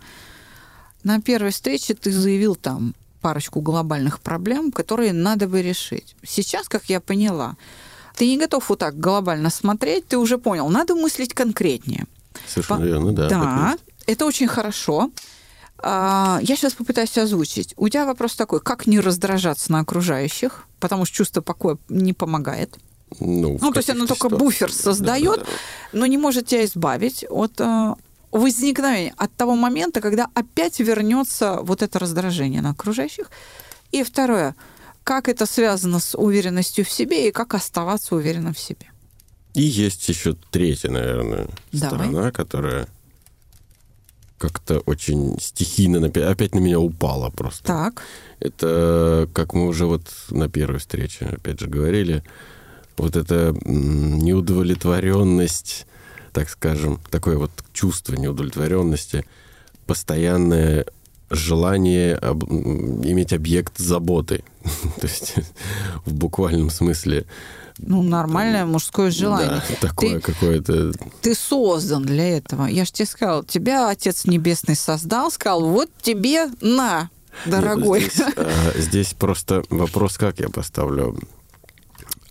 На 1.03 1.20
первой 1.20 1.51
встрече 1.51 1.94
ты 1.94 2.12
заявил 2.12 2.57
там 2.57 2.94
парочку 3.21 3.61
глобальных 3.61 4.21
проблем, 4.21 4.73
которые 4.73 5.12
надо 5.12 5.47
бы 5.49 5.62
решить. 5.62 6.16
Сейчас, 6.27 6.68
как 6.68 6.85
я 6.87 7.01
поняла, 7.01 7.57
ты 8.16 8.27
не 8.27 8.39
готов 8.39 8.68
вот 8.68 8.79
так 8.79 8.99
глобально 8.99 9.51
смотреть, 9.51 10.09
ты 10.09 10.18
уже 10.18 10.39
понял, 10.39 10.68
надо 10.68 10.95
мыслить 10.95 11.35
конкретнее. 11.35 12.07
Совершенно 12.47 12.81
По... 12.81 12.85
верно, 12.85 13.12
да. 13.12 13.29
Да, 13.29 13.79
это 14.07 14.27
очень 14.27 14.49
хорошо. 14.49 15.11
А, 15.79 16.39
я 16.43 16.57
сейчас 16.57 16.75
попытаюсь 16.75 17.16
озвучить. 17.16 17.75
У 17.77 17.89
тебя 17.89 18.05
вопрос 18.05 18.35
такой, 18.35 18.61
как 18.61 18.87
не 18.87 19.01
раздражаться 19.01 19.73
на 19.73 19.81
окружающих, 19.81 20.66
потому 20.79 21.05
что 21.05 21.16
чувство 21.16 21.41
покоя 21.41 21.79
не 21.89 22.12
помогает. 22.12 22.79
Ну, 23.18 23.59
ну 23.61 23.73
то 23.73 23.79
есть 23.79 23.91
оно 23.91 24.07
только 24.07 24.29
буфер 24.29 24.73
создает, 24.73 25.41
да, 25.41 25.45
да, 25.45 25.51
да. 25.51 25.99
но 25.99 26.07
не 26.07 26.18
может 26.18 26.47
тебя 26.47 26.64
избавить 26.64 27.25
от 27.29 27.61
а, 27.61 27.97
возникновение 28.33 29.14
от 29.16 29.35
того 29.35 29.57
момента, 29.57 30.01
когда 30.01 30.28
опять 30.35 30.81
вернется 30.81 31.61
вот 31.62 31.83
это 31.83 31.99
раздражение 31.99 32.62
на 32.62 32.70
окружающих. 32.70 33.31
И 33.93 34.03
второе, 34.03 34.55
как 35.05 35.28
это 35.28 35.47
связано 35.47 35.99
с 35.99 36.16
уверенностью 36.16 36.85
в 36.85 36.91
себе 36.91 37.28
и 37.28 37.33
как 37.33 37.55
оставаться 37.55 38.14
уверенным 38.14 38.55
в 38.55 38.59
себе. 38.59 38.87
И 39.55 39.62
есть 39.62 40.09
еще 40.09 40.37
третья, 40.51 40.91
наверное, 40.91 41.49
Давай. 41.72 41.89
сторона, 41.89 42.31
которая 42.31 42.87
как-то 44.39 44.78
очень 44.81 45.39
стихийно 45.41 46.07
опять 46.07 46.55
на 46.55 46.61
меня 46.61 46.81
упала 46.81 47.31
просто. 47.31 47.64
Так. 47.64 48.03
Это, 48.39 49.28
как 49.35 49.53
мы 49.53 49.66
уже 49.66 49.87
вот 49.87 50.03
на 50.31 50.49
первой 50.49 50.78
встрече, 50.78 51.26
опять 51.26 51.61
же, 51.61 51.66
говорили, 51.66 52.22
вот 52.97 53.16
эта 53.16 53.55
неудовлетворенность 53.64 55.87
так 56.33 56.49
скажем, 56.49 57.01
такое 57.11 57.37
вот 57.37 57.51
чувство 57.72 58.14
неудовлетворенности, 58.14 59.24
постоянное 59.87 60.87
желание 61.31 62.16
об, 62.16 62.45
иметь 62.45 63.33
объект 63.33 63.78
заботы. 63.78 64.45
То 65.01 65.07
есть 65.07 65.35
в 66.05 66.12
буквальном 66.12 66.70
смысле 66.70 67.26
ну, 67.78 68.03
нормальное 68.03 68.66
мужское 68.66 69.11
желание. 69.11 69.62
Да, 69.68 69.89
такое 69.89 70.20
ты, 70.20 70.33
какое-то... 70.33 70.93
Ты 71.22 71.35
создан 71.35 72.05
для 72.05 72.37
этого. 72.37 72.66
Я 72.66 72.85
же 72.85 72.93
тебе 72.93 73.07
сказал, 73.07 73.45
тебя 73.45 73.89
Отец 73.89 74.26
Небесный 74.26 74.76
создал, 74.76 75.31
сказал, 75.31 75.64
вот 75.66 75.89
тебе 76.03 76.49
на, 76.61 77.09
дорогой. 77.47 78.01
Нет, 78.01 78.12
здесь, 78.12 78.35
а, 78.37 78.72
здесь 78.76 79.14
просто 79.14 79.62
вопрос, 79.70 80.18
как 80.18 80.41
я 80.41 80.49
поставлю. 80.51 81.18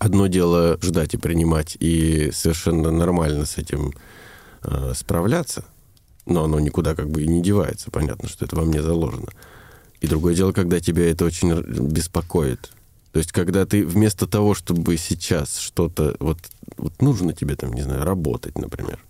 Одно 0.00 0.28
дело 0.28 0.78
ждать 0.80 1.12
и 1.12 1.18
принимать, 1.18 1.76
и 1.78 2.30
совершенно 2.32 2.90
нормально 2.90 3.44
с 3.44 3.58
этим 3.58 3.92
э, 4.62 4.94
справляться, 4.96 5.66
но 6.24 6.44
оно 6.44 6.58
никуда 6.58 6.94
как 6.94 7.10
бы 7.10 7.22
и 7.22 7.28
не 7.28 7.42
девается. 7.42 7.90
Понятно, 7.90 8.26
что 8.26 8.46
это 8.46 8.56
во 8.56 8.64
мне 8.64 8.82
заложено. 8.82 9.28
И 10.00 10.06
другое 10.06 10.34
дело, 10.34 10.52
когда 10.52 10.80
тебя 10.80 11.10
это 11.10 11.26
очень 11.26 11.52
беспокоит. 11.60 12.70
То 13.12 13.18
есть, 13.18 13.30
когда 13.30 13.66
ты 13.66 13.84
вместо 13.84 14.26
того, 14.26 14.54
чтобы 14.54 14.96
сейчас 14.96 15.58
что-то... 15.58 16.16
Вот, 16.18 16.38
вот 16.78 17.02
нужно 17.02 17.34
тебе 17.34 17.54
там, 17.54 17.74
не 17.74 17.82
знаю, 17.82 18.02
работать, 18.02 18.56
например. 18.56 19.04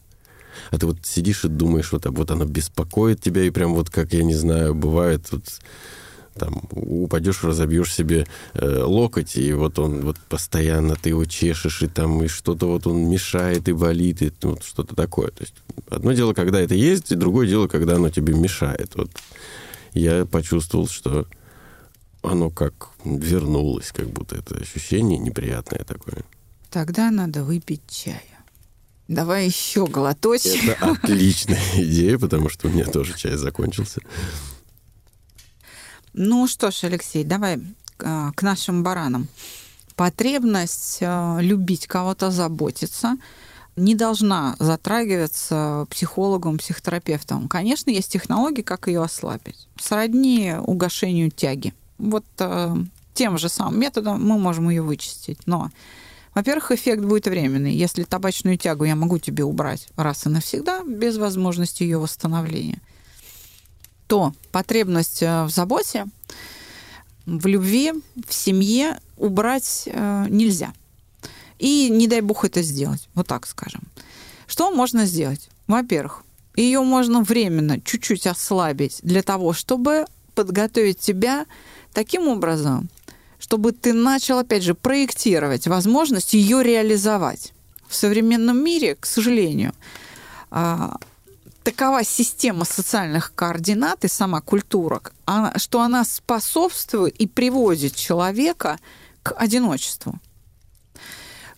А 0.73 0.79
ты 0.79 0.87
вот 0.87 0.99
сидишь 1.05 1.45
и 1.45 1.49
думаешь, 1.49 1.93
вот, 1.93 2.05
вот 2.07 2.33
оно 2.33 2.47
беспокоит 2.47 3.21
тебя, 3.21 3.45
и 3.45 3.51
прям 3.51 3.75
вот 3.75 3.91
как, 3.91 4.13
я 4.13 4.25
не 4.25 4.35
знаю, 4.35 4.75
бывает... 4.75 5.31
Вот, 5.31 5.45
там 6.41 6.63
упадешь, 6.73 7.45
разобьешь 7.45 7.95
себе 7.95 8.27
э, 8.55 8.83
локоть, 8.83 9.37
и 9.37 9.53
вот 9.53 9.79
он 9.79 10.01
вот 10.01 10.17
постоянно 10.29 10.97
ты 10.97 11.11
его 11.11 11.27
чешешь, 11.27 11.83
и 11.83 11.87
там 11.87 12.23
и 12.23 12.29
что-то 12.29 12.67
вот 12.67 12.87
он 12.87 13.11
мешает 13.11 13.69
и 13.69 13.73
болит, 13.73 14.23
и 14.23 14.33
вот 14.43 14.65
что-то 14.65 14.97
такое. 14.97 15.29
То 15.29 15.43
есть 15.43 15.55
одно 15.91 16.13
дело, 16.13 16.33
когда 16.33 16.59
это 16.61 16.75
есть, 16.75 17.13
и 17.13 17.15
другое 17.15 17.47
дело, 17.47 17.69
когда 17.69 17.97
оно 17.97 18.09
тебе 18.09 18.33
мешает. 18.33 18.97
Вот 18.97 19.11
я 19.93 20.25
почувствовал, 20.25 20.89
что 20.89 21.27
оно 22.23 22.49
как 22.49 22.89
вернулось, 23.05 23.93
как 23.93 24.09
будто 24.09 24.37
это 24.37 24.57
ощущение 24.57 25.19
неприятное 25.19 25.85
такое. 25.85 26.25
Тогда 26.71 27.11
надо 27.11 27.45
выпить 27.45 27.83
чая. 27.89 28.23
Давай 29.09 29.47
еще 29.47 29.87
глоточек. 29.87 30.65
Это 30.65 30.93
отличная 30.93 31.61
идея, 31.77 32.17
потому 32.17 32.49
что 32.49 32.69
у 32.69 32.71
меня 32.71 32.87
тоже 32.87 33.15
чай 33.19 33.37
закончился. 33.37 34.01
Ну 36.13 36.49
что 36.49 36.71
ж, 36.71 36.85
Алексей, 36.85 37.25
давай 37.25 37.61
а, 37.99 38.33
к 38.33 38.43
нашим 38.43 38.83
баранам. 38.83 39.29
Потребность 39.95 40.99
а, 41.03 41.39
любить 41.41 41.87
кого-то, 41.87 42.31
заботиться 42.31 43.17
не 43.77 43.95
должна 43.95 44.57
затрагиваться 44.59 45.87
психологом, 45.91 46.59
психотерапевтом. 46.59 47.49
Конечно, 47.49 47.91
есть 47.91 48.13
технологии, 48.13 48.63
как 48.63 48.89
ее 48.89 49.03
ослабить. 49.03 49.69
Сродни 49.81 50.55
угошению 50.61 51.31
тяги. 51.31 51.73
Вот 51.97 52.25
э, 52.41 52.75
тем 53.15 53.39
же 53.39 53.49
самым 53.49 53.81
методом 53.81 54.23
мы 54.27 54.39
можем 54.39 54.69
ее 54.69 54.83
вычистить. 54.83 55.47
Но, 55.47 55.71
во-первых, 56.35 56.73
эффект 56.73 57.03
будет 57.03 57.27
временный. 57.27 57.73
Если 57.73 58.03
табачную 58.03 58.59
тягу 58.59 58.85
я 58.85 58.97
могу 58.97 59.19
тебе 59.19 59.45
убрать 59.45 59.89
раз 59.97 60.27
и 60.27 60.29
навсегда, 60.29 60.83
без 60.85 61.17
возможности 61.17 61.85
ее 61.85 61.99
восстановления– 61.99 62.81
то 64.11 64.33
потребность 64.51 65.23
э, 65.23 65.45
в 65.45 65.51
заботе, 65.51 66.05
в 67.27 67.47
любви, 67.47 67.93
в 68.27 68.35
семье 68.35 68.99
убрать 69.17 69.85
э, 69.87 70.27
нельзя. 70.29 70.73
И 71.61 71.89
не 71.89 72.09
дай 72.09 72.21
бог 72.21 72.45
это 72.45 72.61
сделать, 72.61 73.09
вот 73.15 73.29
так 73.29 73.47
скажем. 73.47 73.83
Что 74.49 74.73
можно 74.73 75.07
сделать? 75.07 75.49
Во-первых, 75.69 76.25
ее 76.57 76.81
можно 76.81 77.23
временно 77.23 77.81
чуть-чуть 77.81 78.27
ослабить 78.27 78.99
для 79.05 79.23
того, 79.23 79.53
чтобы 79.53 80.07
подготовить 80.35 80.99
тебя 80.99 81.47
таким 81.93 82.27
образом, 82.27 82.89
чтобы 83.39 83.71
ты 83.71 83.93
начал, 83.93 84.39
опять 84.41 84.65
же, 84.65 84.75
проектировать 84.75 85.69
возможность 85.69 86.35
ее 86.35 86.65
реализовать. 86.65 87.53
В 87.87 87.95
современном 87.95 88.59
мире, 88.65 88.97
к 88.97 89.07
сожалению, 89.07 89.73
а, 90.51 90.97
такова 91.63 92.05
система 92.05 92.65
социальных 92.65 93.35
координат 93.35 94.05
и 94.05 94.09
сама 94.09 94.41
культура, 94.41 95.01
что 95.57 95.81
она 95.81 96.05
способствует 96.05 97.17
и 97.17 97.27
приводит 97.27 97.95
человека 97.95 98.79
к 99.23 99.35
одиночеству. 99.35 100.15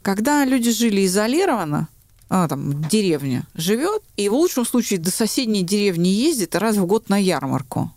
Когда 0.02 0.44
люди 0.44 0.72
жили 0.72 1.06
изолированно, 1.06 1.88
а, 2.28 2.48
там, 2.48 2.82
деревня 2.84 3.46
живет, 3.54 4.02
и 4.16 4.28
в 4.28 4.34
лучшем 4.34 4.64
случае 4.64 4.98
до 4.98 5.10
соседней 5.10 5.62
деревни 5.62 6.08
ездит 6.08 6.56
раз 6.56 6.76
в 6.76 6.86
год 6.86 7.08
на 7.08 7.18
ярмарку, 7.18 7.92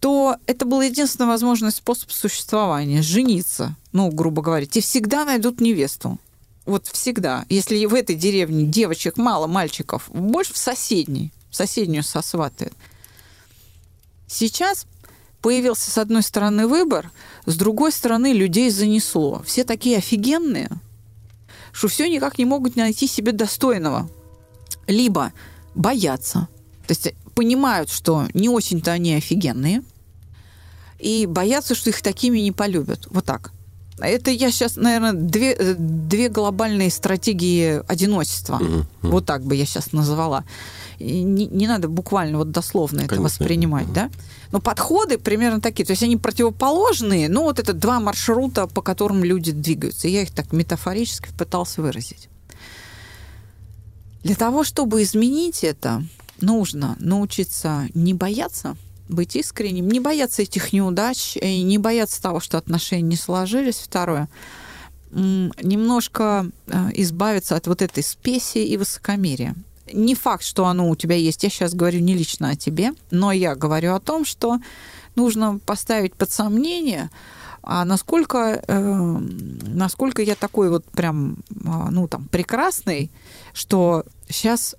то 0.00 0.36
это 0.46 0.66
был 0.66 0.82
единственный 0.82 1.26
возможный 1.26 1.72
способ 1.72 2.12
существования– 2.12 3.02
жениться, 3.02 3.74
ну, 3.92 4.10
грубо 4.10 4.42
говоря. 4.42 4.66
Тебе 4.66 4.82
всегда 4.82 5.24
найдут 5.24 5.60
невесту. 5.60 6.18
Вот 6.66 6.88
всегда. 6.88 7.46
Если 7.48 7.86
в 7.86 7.94
этой 7.94 8.16
деревне 8.16 8.66
девочек 8.66 9.16
мало, 9.16 9.46
мальчиков, 9.46 10.10
больше 10.12 10.52
в 10.52 10.58
соседней. 10.58 11.32
В 11.50 11.56
соседнюю 11.56 12.02
сосватает. 12.02 12.74
Сейчас 14.26 14.86
появился, 15.40 15.90
с 15.90 15.96
одной 15.96 16.22
стороны, 16.22 16.66
выбор, 16.66 17.10
с 17.46 17.56
другой 17.56 17.92
стороны, 17.92 18.32
людей 18.32 18.68
занесло. 18.70 19.42
Все 19.46 19.62
такие 19.62 19.98
офигенные, 19.98 20.68
что 21.70 21.86
все 21.86 22.10
никак 22.10 22.36
не 22.36 22.44
могут 22.44 22.74
найти 22.74 23.06
себе 23.06 23.30
достойного. 23.30 24.10
Либо 24.88 25.32
боятся, 25.76 26.48
то 26.86 26.92
есть 26.92 27.14
понимают, 27.34 27.90
что 27.90 28.26
не 28.34 28.48
очень-то 28.48 28.90
они 28.90 29.14
офигенные, 29.14 29.84
и 30.98 31.26
боятся, 31.26 31.74
что 31.74 31.90
их 31.90 32.02
такими 32.02 32.40
не 32.40 32.50
полюбят. 32.50 33.06
Вот 33.10 33.24
так. 33.24 33.52
Это 33.98 34.30
я 34.30 34.50
сейчас, 34.50 34.76
наверное, 34.76 35.12
две, 35.12 35.52
э, 35.52 35.74
две 35.78 36.28
глобальные 36.28 36.90
стратегии 36.90 37.82
одиночества. 37.90 38.56
Мгм. 38.56 38.86
Вот 39.02 39.24
так 39.24 39.42
бы 39.42 39.54
я 39.54 39.64
сейчас 39.64 39.92
назвала. 39.92 40.44
И 40.98 41.22
не, 41.22 41.46
не 41.46 41.66
надо 41.66 41.88
буквально 41.88 42.38
вот 42.38 42.50
дословно 42.50 43.00
это 43.00 43.16
Конечно. 43.16 43.24
воспринимать, 43.24 43.90
да? 43.92 44.10
Но 44.52 44.60
подходы 44.60 45.18
примерно 45.18 45.60
такие. 45.60 45.84
То 45.86 45.92
есть 45.92 46.02
они 46.02 46.16
противоположные, 46.16 47.28
но 47.28 47.44
вот 47.44 47.58
это 47.58 47.72
два 47.72 47.98
маршрута, 48.00 48.66
по 48.66 48.82
которым 48.82 49.24
люди 49.24 49.52
двигаются. 49.52 50.08
И 50.08 50.12
я 50.12 50.22
их 50.22 50.30
так 50.30 50.52
метафорически 50.52 51.30
пытался 51.36 51.80
выразить. 51.80 52.28
Для 54.22 54.34
того, 54.34 54.64
чтобы 54.64 55.02
изменить 55.02 55.64
это, 55.64 56.02
нужно 56.40 56.96
научиться 57.00 57.88
не 57.94 58.12
бояться 58.12 58.76
быть 59.08 59.36
искренним, 59.36 59.88
не 59.88 60.00
бояться 60.00 60.42
этих 60.42 60.72
неудач, 60.72 61.36
и 61.36 61.62
не 61.62 61.78
бояться 61.78 62.22
того, 62.22 62.40
что 62.40 62.58
отношения 62.58 63.02
не 63.02 63.16
сложились. 63.16 63.76
Второе 63.76 64.28
немножко 65.12 66.50
э, 66.66 66.90
избавиться 66.94 67.56
от 67.56 67.66
вот 67.66 67.80
этой 67.80 68.02
спеси 68.02 68.66
и 68.66 68.76
высокомерия. 68.76 69.54
Не 69.92 70.14
факт, 70.14 70.42
что 70.42 70.66
оно 70.66 70.90
у 70.90 70.96
тебя 70.96 71.14
есть. 71.14 71.42
Я 71.42 71.48
сейчас 71.48 71.74
говорю 71.74 72.00
не 72.00 72.14
лично 72.14 72.50
о 72.50 72.56
тебе, 72.56 72.92
но 73.10 73.32
я 73.32 73.54
говорю 73.54 73.94
о 73.94 74.00
том, 74.00 74.24
что 74.24 74.58
нужно 75.14 75.58
поставить 75.64 76.14
под 76.14 76.30
сомнение, 76.30 77.10
а 77.62 77.84
насколько, 77.84 78.62
э, 78.66 79.18
насколько 79.66 80.22
я 80.22 80.34
такой 80.34 80.70
вот 80.70 80.84
прям, 80.86 81.38
а, 81.64 81.90
ну 81.90 82.06
там, 82.08 82.28
прекрасный, 82.28 83.10
что 83.52 84.04
сейчас 84.28 84.76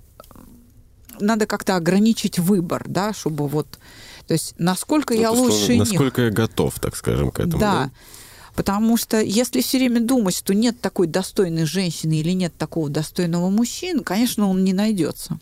надо 1.20 1.48
как-то 1.48 1.76
ограничить 1.76 2.38
выбор, 2.38 2.84
да, 2.88 3.14
чтобы 3.14 3.48
вот, 3.48 3.80
то 4.28 4.34
есть 4.34 4.56
насколько 4.58 5.14
я 5.14 5.32
Ну, 5.32 5.44
лучше 5.44 5.72
них. 5.78 5.80
Насколько 5.80 6.24
я 6.24 6.30
готов, 6.30 6.80
так 6.80 6.96
скажем, 6.96 7.32
к 7.32 7.40
этому. 7.40 7.60
Да. 7.60 7.92
Потому 8.56 8.98
что 8.98 9.22
если 9.22 9.62
все 9.62 9.78
время 9.78 10.02
думать, 10.02 10.36
что 10.36 10.54
нет 10.54 10.82
такой 10.82 11.08
достойной 11.08 11.66
женщины 11.66 12.16
или 12.16 12.32
нет 12.32 12.58
такого 12.58 12.90
достойного 12.90 13.50
мужчины, 13.50 14.04
конечно, 14.04 14.50
он 14.50 14.64
не 14.64 14.74
найдется. 14.74 15.40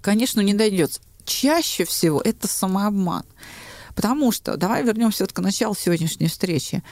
Конечно, 0.00 0.40
не 0.40 0.54
найдется. 0.54 1.00
Чаще 1.24 1.84
всего 1.84 2.20
это 2.20 2.48
самообман. 2.48 3.24
Потому 3.94 4.32
что, 4.32 4.56
давай 4.56 4.82
вернемся 4.82 5.24
вот 5.24 5.32
к 5.32 5.38
началу 5.40 5.74
сегодняшней 5.74 6.28
встречи. 6.28 6.82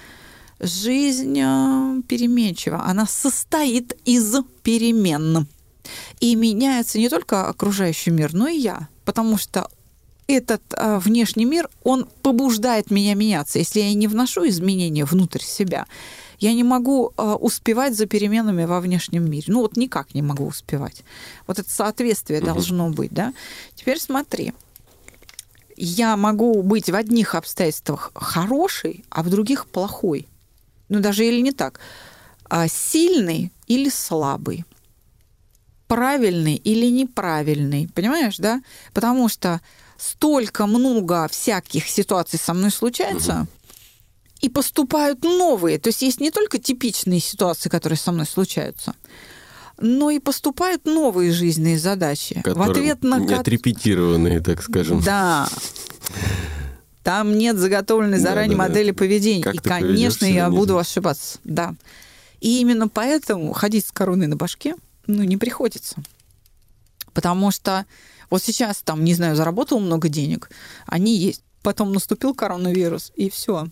Жизнь 0.61 1.39
э, 1.39 2.03
переменчива, 2.07 2.85
она 2.85 3.07
состоит 3.07 3.97
из 4.05 4.35
перемен. 4.63 5.49
И 6.21 6.35
меняется 6.35 6.99
не 6.99 7.09
только 7.09 7.49
окружающий 7.49 8.11
мир, 8.11 8.33
но 8.33 8.47
и 8.47 8.59
я. 8.59 8.89
Потому 9.05 9.39
что 9.39 9.69
этот 10.27 10.63
а, 10.73 10.99
внешний 10.99 11.45
мир, 11.45 11.69
он 11.83 12.07
побуждает 12.23 12.91
меня 12.91 13.15
меняться. 13.15 13.59
Если 13.59 13.81
я 13.81 13.93
не 13.95 14.09
вношу 14.09 14.47
изменения 14.49 15.05
внутрь 15.05 15.43
себя, 15.43 15.87
я 16.39 16.53
не 16.53 16.65
могу 16.65 17.13
а, 17.17 17.37
успевать 17.37 17.97
за 17.97 18.07
переменами 18.07 18.65
во 18.65 18.81
внешнем 18.81 19.31
мире. 19.31 19.45
Ну 19.49 19.61
вот 19.61 19.77
никак 19.77 20.15
не 20.15 20.23
могу 20.23 20.47
успевать. 20.47 21.05
Вот 21.47 21.59
это 21.59 21.71
соответствие 21.71 22.41
Мгм. 22.41 22.47
должно 22.47 22.91
быть, 22.91 23.13
да? 23.13 23.33
Теперь 23.75 24.01
смотри. 24.01 24.53
Я 25.77 26.17
могу 26.17 26.63
быть 26.63 26.89
в 26.89 26.95
одних 26.95 27.35
обстоятельствах 27.35 28.13
хороший, 28.15 29.05
а 29.11 29.23
в 29.23 29.31
других 29.31 29.67
плохой. 29.67 30.29
Ну 30.89 31.01
даже 31.01 31.27
или 31.27 31.41
не 31.41 31.53
так. 31.53 31.81
А 32.49 32.69
сильный 32.69 33.53
или 33.67 33.89
слабый 33.89 34.65
правильный 35.87 36.57
или 36.57 36.87
неправильный, 36.87 37.89
понимаешь, 37.95 38.39
да? 38.39 38.63
Потому 38.93 39.29
что 39.29 39.61
столько 39.97 40.67
много 40.67 41.29
всяких 41.29 41.89
ситуаций 41.89 42.39
со 42.39 42.55
мной 42.55 42.71
случается, 42.71 43.47
и 44.41 44.49
поступают 44.49 45.23
новые. 45.23 45.79
То 45.79 45.89
есть 45.89 46.03
есть 46.03 46.21
не 46.21 46.31
только 46.31 46.59
типичные 46.59 47.21
ситуации, 47.21 47.69
которые 47.69 47.97
со 47.97 48.13
мной 48.13 48.27
случаются, 48.27 48.95
но 49.79 50.11
и 50.11 50.19
поступают 50.19 50.85
новые 50.85 51.33
жизненные 51.33 51.79
задачи. 51.79 52.35
в 52.35 52.43
Которые 52.43 52.93
ответ 52.93 53.03
на 53.03 53.39
отрепетированные, 53.39 54.41
так 54.41 54.63
скажем. 54.63 55.01
Да. 55.01 55.49
Там 57.03 57.37
нет 57.37 57.57
заготовленной 57.57 58.19
заранее 58.19 58.57
да, 58.57 58.65
да. 58.65 58.69
модели 58.69 58.91
поведения. 58.91 59.43
Как 59.43 59.55
и, 59.55 59.59
конечно, 59.59 60.25
я 60.25 60.49
буду 60.49 60.79
ошибаться. 60.79 61.39
Да. 61.45 61.75
И 62.41 62.61
именно 62.61 62.89
поэтому 62.89 63.53
ходить 63.53 63.87
с 63.87 63.93
короной 63.93 64.27
на 64.27 64.37
башке 64.37 64.75
ну, 65.07 65.23
не 65.23 65.37
приходится. 65.37 65.97
Потому 67.13 67.51
что 67.51 67.87
вот 68.35 68.43
сейчас 68.43 68.83
там, 68.83 69.05
не 69.05 69.15
знаю, 69.15 69.37
заработал 69.37 69.79
много 69.81 70.09
денег, 70.09 70.51
они 70.87 71.17
есть. 71.17 71.43
Потом 71.63 71.93
наступил 71.93 72.35
коронавирус, 72.35 73.13
и 73.17 73.31
все. 73.31 73.69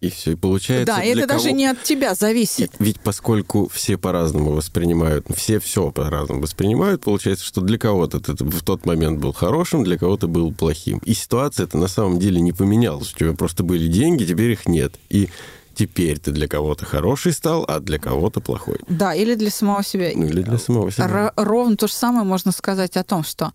И 0.00 0.10
все, 0.10 0.32
и 0.32 0.34
получается 0.36 0.94
Да, 0.94 1.02
это 1.02 1.26
даже 1.26 1.46
кого- 1.46 1.56
не 1.56 1.66
от 1.66 1.82
тебя 1.82 2.14
зависит. 2.14 2.70
И 2.78 2.84
Ведь 2.84 3.00
поскольку 3.00 3.68
все 3.68 3.98
по-разному 3.98 4.52
воспринимают, 4.52 5.26
все 5.34 5.58
все 5.58 5.90
по-разному 5.90 6.42
воспринимают, 6.42 7.02
получается, 7.02 7.44
что 7.44 7.60
для 7.62 7.78
кого-то 7.78 8.20
ты 8.20 8.32
в 8.44 8.62
тот 8.62 8.86
момент 8.86 9.18
был 9.20 9.32
хорошим, 9.32 9.82
для 9.82 9.98
кого-то 9.98 10.28
был 10.28 10.52
плохим. 10.52 10.98
И 10.98 11.14
ситуация 11.14 11.64
это 11.66 11.78
на 11.78 11.88
самом 11.88 12.20
деле 12.20 12.40
не 12.40 12.52
поменялась. 12.52 13.12
У 13.12 13.16
тебя 13.18 13.32
просто 13.32 13.64
были 13.64 13.88
деньги, 13.88 14.24
теперь 14.24 14.52
их 14.52 14.68
нет. 14.68 14.94
И 15.08 15.30
теперь 15.74 16.18
ты 16.20 16.30
для 16.30 16.46
кого-то 16.46 16.84
хороший 16.84 17.32
стал, 17.32 17.64
а 17.66 17.80
для 17.80 17.98
кого-то 17.98 18.40
плохой. 18.40 18.78
Да, 18.88 19.14
или 19.16 19.34
для 19.34 19.50
самого 19.50 19.82
себя. 19.82 20.10
Ну, 20.14 20.26
или 20.26 20.42
для 20.42 20.58
самого 20.58 20.92
себя. 20.92 21.06
Р- 21.08 21.32
ровно 21.34 21.76
то 21.76 21.88
же 21.88 21.92
самое 21.94 22.24
можно 22.24 22.52
сказать 22.52 22.96
о 22.96 23.02
том, 23.02 23.24
что 23.24 23.52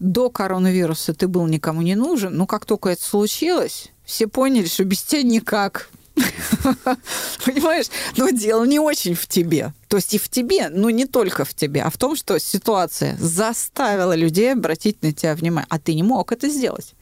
до 0.00 0.30
коронавируса 0.30 1.14
ты 1.14 1.28
был 1.28 1.46
никому 1.46 1.82
не 1.82 1.94
нужен, 1.94 2.36
но 2.36 2.46
как 2.46 2.64
только 2.64 2.90
это 2.90 3.02
случилось, 3.02 3.92
все 4.04 4.26
поняли, 4.26 4.66
что 4.66 4.84
без 4.84 5.02
тебя 5.02 5.22
никак. 5.22 5.90
Понимаешь? 7.44 7.86
Но 8.16 8.30
дело 8.30 8.64
не 8.64 8.80
очень 8.80 9.14
в 9.14 9.26
тебе. 9.26 9.72
То 9.88 9.96
есть 9.96 10.14
и 10.14 10.18
в 10.18 10.28
тебе, 10.28 10.68
но 10.68 10.90
не 10.90 11.06
только 11.06 11.44
в 11.44 11.54
тебе, 11.54 11.82
а 11.82 11.90
в 11.90 11.96
том, 11.96 12.16
что 12.16 12.38
ситуация 12.38 13.16
заставила 13.18 14.14
людей 14.14 14.52
обратить 14.52 15.02
на 15.02 15.12
тебя 15.12 15.34
внимание, 15.34 15.66
а 15.68 15.78
ты 15.78 15.94
не 15.94 16.02
мог 16.02 16.32
это 16.32 16.48
сделать. 16.48 16.94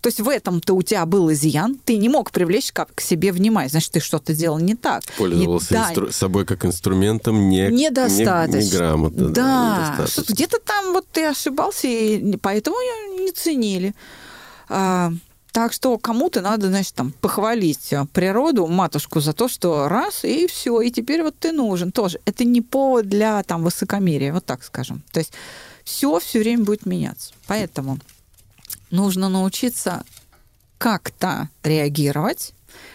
То 0.00 0.08
есть 0.08 0.20
в 0.20 0.28
этом-то 0.28 0.74
у 0.74 0.82
тебя 0.82 1.04
был 1.06 1.32
изъян, 1.32 1.76
ты 1.84 1.96
не 1.96 2.08
мог 2.08 2.30
привлечь 2.30 2.72
к 2.72 2.86
к 2.94 3.00
себе 3.00 3.32
внимание, 3.32 3.68
значит, 3.68 3.92
ты 3.92 4.00
что-то 4.00 4.32
делал 4.34 4.58
не 4.58 4.74
так. 4.74 5.02
Пользовался 5.16 5.74
Не- 5.74 5.80
да, 5.80 5.90
инстру- 5.92 6.12
собой 6.12 6.44
как 6.46 6.64
инструментом 6.64 7.48
не, 7.48 7.68
недостаточно. 7.68 8.56
не- 8.58 8.64
неграмотно. 8.66 9.28
Да, 9.30 9.76
недостаточно. 9.78 10.22
что 10.24 10.32
где-то 10.32 10.58
там 10.60 10.92
вот 10.92 11.06
ты 11.12 11.26
ошибался, 11.26 11.88
и 11.88 12.36
поэтому 12.36 12.76
не 13.18 13.32
ценили. 13.32 13.94
А, 14.68 15.12
так 15.52 15.72
что 15.72 15.96
кому-то 15.98 16.40
надо, 16.40 16.68
значит, 16.68 16.94
там 16.94 17.12
похвалить 17.20 17.92
а, 17.92 18.06
природу, 18.12 18.66
матушку 18.66 19.20
за 19.20 19.32
то, 19.32 19.48
что 19.48 19.88
раз, 19.88 20.24
и 20.24 20.46
все, 20.46 20.80
и 20.80 20.90
теперь 20.90 21.22
вот 21.22 21.34
ты 21.38 21.52
нужен 21.52 21.90
тоже. 21.90 22.20
Это 22.26 22.44
не 22.44 22.60
повод 22.60 23.08
для 23.08 23.42
там 23.42 23.64
высокомерия, 23.64 24.32
вот 24.32 24.44
так 24.44 24.62
скажем. 24.62 25.02
То 25.10 25.20
есть 25.20 25.32
все 25.84 26.18
все 26.20 26.38
время 26.40 26.64
будет 26.64 26.86
меняться. 26.86 27.32
Поэтому 27.46 27.98
нужно 28.90 29.28
научиться 29.28 30.04
как-то 30.78 31.48
реагировать 31.62 32.54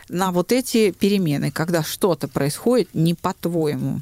на 0.09 0.31
вот 0.31 0.51
эти 0.51 0.91
перемены, 0.91 1.51
когда 1.51 1.83
что-то 1.83 2.27
происходит 2.27 2.89
не 2.93 3.13
по-твоему. 3.13 4.01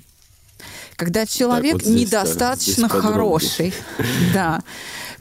Когда 0.95 1.25
человек 1.25 1.73
вот 1.73 1.83
здесь, 1.83 2.09
да, 2.09 2.21
недостаточно 2.21 2.87
здесь 2.87 3.01
хороший. 3.01 3.73
Да. 4.33 4.61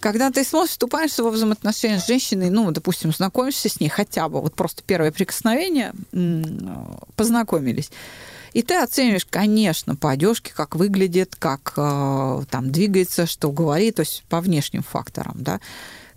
Когда 0.01 0.31
ты 0.31 0.45
смотришь, 0.45 0.73
вступаешь 0.73 1.19
во 1.19 1.31
взаимоотношения 1.31 2.01
с 2.01 2.07
женщиной, 2.07 2.49
ну, 2.49 2.71
допустим, 2.71 3.13
знакомишься 3.13 3.69
с 3.69 3.81
ней 3.81 3.91
хотя 3.91 4.29
бы, 4.29 4.41
вот 4.41 4.55
просто 4.55 4.83
первое 4.83 5.13
прикосновение, 5.13 5.93
познакомились. 7.17 7.91
И 8.53 8.63
ты 8.63 8.77
оцениваешь, 8.77 9.27
конечно, 9.29 9.97
по 9.97 10.11
одежке, 10.11 10.53
как 10.55 10.75
выглядит, 10.75 11.37
как 11.39 11.75
э, 11.77 12.43
там 12.51 12.73
двигается, 12.73 13.27
что 13.27 13.53
говорит, 13.53 13.97
то 13.97 14.01
есть 14.01 14.25
по 14.29 14.41
внешним 14.41 14.83
факторам, 14.83 15.37
да. 15.37 15.61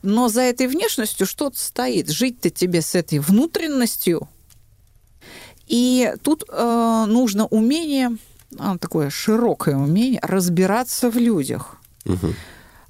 Но 0.03 0.27
за 0.27 0.41
этой 0.41 0.67
внешностью 0.67 1.25
что-то 1.25 1.57
стоит. 1.57 2.09
Жить-то 2.09 2.49
тебе 2.49 2.81
с 2.81 2.93
этой 2.93 3.19
внутренностью. 3.19 4.27
И 5.65 6.13
тут 6.21 6.43
э, 6.49 7.05
нужно 7.07 7.47
умение, 7.47 8.17
а, 8.59 8.77
такое 8.77 9.09
широкое 9.09 9.75
умение, 9.75 10.19
разбираться 10.21 11.09
в 11.09 11.15
людях. 11.15 11.77
Мгм. 12.05 12.35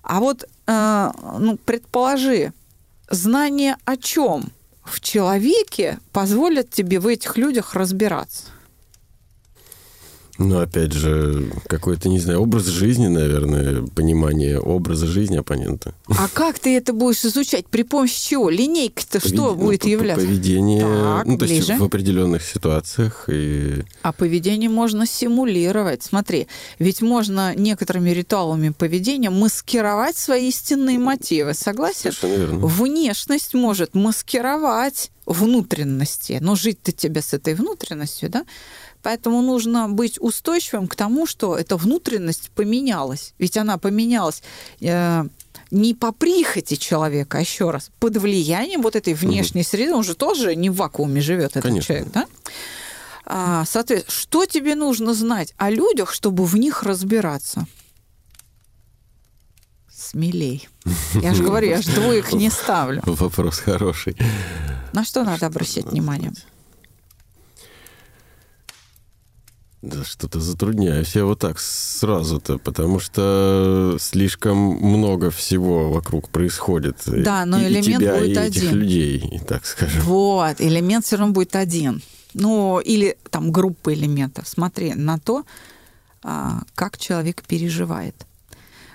А 0.02 0.20
вот, 0.20 0.44
э, 0.68 1.12
ну, 1.40 1.58
предположи, 1.58 2.52
знание 3.10 3.78
о 3.86 3.96
чем 3.96 4.52
в 4.84 5.00
человеке 5.00 6.00
позволит 6.12 6.72
тебе 6.72 7.00
в 7.00 7.08
этих 7.08 7.38
людях 7.38 7.76
разбираться. 7.76 8.48
Ну, 10.44 10.60
опять 10.60 10.92
же, 10.92 11.52
какой-то, 11.68 12.10
не 12.10 12.20
знаю, 12.20 12.42
образ 12.42 12.66
жизни, 12.66 13.08
наверное, 13.08 13.84
понимание 13.96 14.60
образа 14.60 15.08
жизни 15.08 15.38
оппонента. 15.38 15.94
А 16.08 16.28
как 16.28 16.60
ты 16.60 16.76
это 16.76 16.92
будешь 16.94 17.24
изучать? 17.24 17.68
При 17.68 17.84
помощи 17.84 18.30
чего? 18.30 18.50
Линейка-то 18.50 19.20
что 19.20 19.54
Повед- 19.54 19.56
будет 19.56 19.84
ну, 19.86 19.90
являться? 19.90 20.26
Поведение, 20.26 20.82
Так, 20.82 21.26
ну, 21.26 21.38
то 21.38 21.46
есть 21.46 21.68
ближе. 21.68 21.80
в 21.80 21.84
определенных 21.84 22.44
ситуациях. 22.44 23.26
И... 23.30 23.84
А 24.02 24.12
поведение 24.12 24.70
можно 24.70 25.06
симулировать. 25.06 26.04
Смотри, 26.04 26.48
ведь 26.80 27.02
можно 27.02 27.56
некоторыми 27.56 28.10
ритуалами 28.10 28.70
поведения 28.70 29.30
маскировать 29.30 30.18
свои 30.18 30.50
истинные 30.50 31.00
мотивы. 31.00 31.54
Согласен? 31.54 32.12
Совершенно 32.12 32.34
верно. 32.36 32.66
Внешность 32.66 33.54
может 33.54 33.96
маскировать 33.96 35.12
внутренности, 35.26 36.38
но 36.42 36.56
жить-то 36.56 36.92
тебе 36.92 37.22
с 37.22 37.34
этой 37.34 37.54
внутренностью, 37.54 38.30
да? 38.30 38.44
Поэтому 39.04 39.42
нужно 39.42 39.90
быть 39.90 40.18
устойчивым 40.20 40.88
к 40.88 40.96
тому, 40.96 41.28
что 41.28 41.58
эта 41.58 41.76
внутренность 41.76 42.50
поменялась. 42.56 43.34
Ведь 43.38 43.58
она 43.58 43.78
поменялась 43.78 44.42
э, 44.80 45.26
не 45.72 45.94
по 45.94 46.14
прихоти 46.14 46.76
человека, 46.76 47.38
а 47.38 47.42
еще 47.42 47.70
раз, 47.70 47.92
под 48.00 48.16
влиянием 48.16 48.82
вот 48.82 48.96
этой 48.96 49.14
внешней 49.14 49.64
среды. 49.64 49.94
Он 49.94 50.04
же 50.04 50.16
тоже 50.16 50.56
не 50.56 50.70
в 50.70 50.76
вакууме 50.78 51.20
живет, 51.20 51.52
этот 51.52 51.64
Конечно. 51.64 51.88
человек, 51.88 52.12
да? 52.14 52.26
А, 53.26 53.66
соответственно, 53.66 54.16
что 54.16 54.46
тебе 54.46 54.76
нужно 54.76 55.14
знать 55.14 55.54
о 55.58 55.70
людях, 55.70 56.14
чтобы 56.14 56.46
в 56.46 56.56
них 56.56 56.84
разбираться? 56.84 57.68
Смелей. 59.94 60.70
Я 61.16 61.34
же 61.34 61.44
говорю, 61.44 61.68
я 61.68 61.82
же 61.82 61.92
двоек 61.92 62.32
не 62.32 62.50
ставлю. 62.50 63.02
Вопрос 63.06 63.60
хороший. 63.60 64.16
На 64.94 65.04
что 65.04 65.24
надо 65.24 65.48
обращать 65.48 65.86
внимание? 65.86 66.32
знать? 66.32 66.46
Да 69.84 70.06
что-то 70.06 70.40
затрудняюсь 70.40 71.14
я 71.14 71.26
вот 71.26 71.40
так 71.40 71.60
сразу-то, 71.60 72.58
потому 72.58 73.02
что 73.02 73.98
слишком 74.00 74.58
много 74.58 75.30
всего 75.30 75.92
вокруг 75.92 76.30
происходит. 76.30 77.00
Да, 77.06 77.44
но 77.44 77.60
и, 77.60 77.64
и 77.64 77.68
элемент 77.68 78.02
тебя, 78.02 78.16
будет 78.18 78.38
и 78.38 78.40
этих 78.40 78.62
один. 78.62 78.76
людей, 78.76 79.18
и 79.18 79.40
так 79.40 79.66
скажем. 79.66 80.02
Вот, 80.04 80.62
элемент 80.62 81.06
все 81.06 81.18
равно 81.18 81.34
будет 81.34 81.58
один. 81.58 82.02
Ну, 82.34 82.80
или 82.80 83.18
там 83.30 83.52
группа 83.52 83.94
элементов. 83.94 84.48
Смотри 84.48 84.94
на 84.94 85.20
то, 85.20 85.44
а, 86.24 86.62
как 86.76 86.98
человек 86.98 87.44
переживает. 87.44 88.16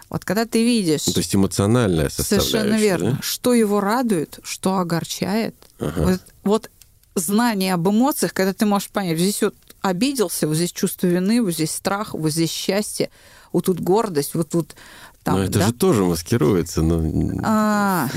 Вот 0.09 0.25
когда 0.25 0.47
ты 0.47 0.65
видишь... 0.65 1.07
Ну, 1.07 1.13
то 1.13 1.21
есть 1.21 1.35
эмоциональная 1.37 2.09
составляющая. 2.09 2.51
Совершенно 2.51 2.81
верно. 2.81 3.11
да? 3.11 3.19
Что 3.21 3.53
его 3.53 3.81
радует, 3.81 4.39
что 4.43 4.79
огорчает. 4.79 5.55
Ага. 5.81 6.03
Вот, 6.03 6.21
вот 6.45 6.71
знание 7.15 7.75
об 7.75 7.87
эмоциях, 7.87 8.33
когда 8.33 8.55
ты 8.55 8.65
можешь 8.65 8.89
понять, 8.89 9.19
здесь 9.19 9.43
вот 9.43 9.55
обиделся, 9.83 10.47
вот 10.49 10.57
здесь 10.57 10.73
чувство 10.73 11.07
вины, 11.07 11.43
вот 11.43 11.53
здесь 11.53 11.73
страх, 11.73 12.15
вот 12.15 12.31
здесь 12.31 12.51
счастье, 12.51 13.11
вот 13.53 13.67
тут 13.67 13.81
гордость, 13.81 14.35
вот 14.35 14.51
тут 14.51 14.75
там, 15.23 15.37
Но 15.37 15.45
это 15.45 15.59
да? 15.59 15.67
же 15.67 15.73
тоже 15.73 16.05
маскируется. 16.05 16.83
Но... 16.83 17.41
А, 17.45 18.09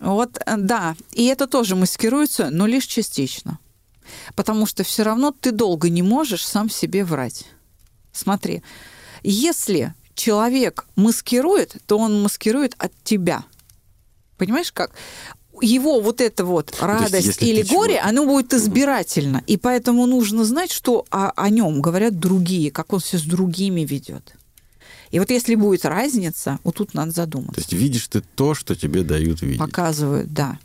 вот, 0.00 0.38
э, 0.44 0.56
да, 0.56 0.96
и 1.12 1.26
это 1.26 1.46
тоже 1.46 1.76
маскируется, 1.76 2.50
но 2.50 2.66
лишь 2.66 2.86
частично. 2.86 3.58
Потому 4.34 4.66
что 4.66 4.82
все 4.82 5.04
равно 5.04 5.32
ты 5.32 5.52
долго 5.52 5.88
не 5.88 6.02
можешь 6.02 6.46
сам 6.46 6.68
себе 6.68 7.04
врать. 7.04 7.46
Смотри, 8.12 8.62
если 9.22 9.94
человек 10.14 10.86
маскирует, 10.96 11.76
то 11.86 11.98
он 11.98 12.22
маскирует 12.22 12.74
от 12.78 12.92
тебя. 13.04 13.44
Понимаешь 14.36 14.72
как? 14.72 14.92
Его 15.60 16.00
вот 16.00 16.20
это 16.20 16.44
вот 16.44 16.74
радость 16.80 17.26
если 17.26 17.44
или 17.46 17.62
горе, 17.62 17.96
чего- 17.96 18.08
оно 18.08 18.26
будет 18.26 18.54
избирательно. 18.54 19.42
И 19.46 19.56
поэтому 19.56 20.06
нужно 20.06 20.44
знать, 20.44 20.72
что 20.72 21.04
о, 21.10 21.30
о 21.36 21.50
нем 21.50 21.80
говорят 21.82 22.18
другие, 22.18 22.70
как 22.70 22.92
он 22.92 23.00
себя 23.00 23.18
с 23.18 23.22
другими 23.22 23.82
ведет. 23.82 24.34
И 25.10 25.18
вот 25.18 25.30
если 25.30 25.54
будет 25.54 25.84
разница, 25.84 26.58
вот 26.64 26.76
тут 26.76 26.94
надо 26.94 27.10
задуматься 27.12 27.54
То 27.56 27.60
есть 27.60 27.72
видишь 27.74 28.08
ты 28.08 28.22
то, 28.22 28.54
что 28.54 28.74
тебе 28.74 29.02
дают 29.02 29.42
видеть. 29.42 29.58
показывают, 29.58 30.32
да. 30.32 30.58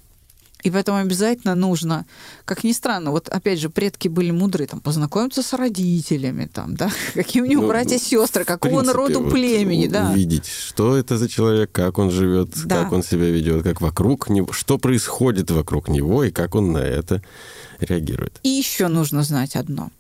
И 0.64 0.72
поэтому 0.72 0.97
обязательно 0.97 1.53
нужно, 1.55 2.05
как 2.45 2.64
ни 2.64 2.72
странно, 2.72 3.12
вот 3.12 3.30
опять 3.30 3.60
же, 3.60 3.70
предки 3.70 4.08
были 4.08 4.32
мудры, 4.32 4.66
там, 4.66 4.80
познакомиться 4.80 5.43
с 5.43 5.53
родителями, 5.53 6.49
там, 6.51 6.76
да, 6.76 6.89
какие 7.14 7.43
у 7.43 7.45
него 7.45 7.62
Ну, 7.62 7.68
братья, 7.68 7.97
сестры, 7.99 8.43
В 8.43 8.47
какого 8.47 8.80
принципе, 8.82 8.97
народу 8.97 9.20
вот 9.24 9.34
племени, 9.34 9.88
да. 9.88 10.10
Увидеть, 10.12 10.47
что 10.47 10.97
это 10.97 11.18
за 11.18 11.30
человек, 11.30 11.72
как 11.72 11.99
он 11.99 12.10
живет, 12.12 12.49
Да. 12.66 12.84
как 12.84 12.91
он 12.91 13.03
себя 13.03 13.30
ведет, 13.30 13.64
как 13.64 13.82
вокруг 13.82 14.30
него, 14.30 14.51
что 14.51 14.78
происходит 14.78 15.51
вокруг 15.51 15.89
него 15.89 16.24
и 16.24 16.32
как 16.32 16.55
он 16.55 16.72
на 16.72 16.80
это 16.80 17.22
реагирует. 17.80 18.39
И 18.43 18.49
еще 18.49 18.88
нужно 18.88 19.24
знать 19.24 19.55
одно. 19.55 19.91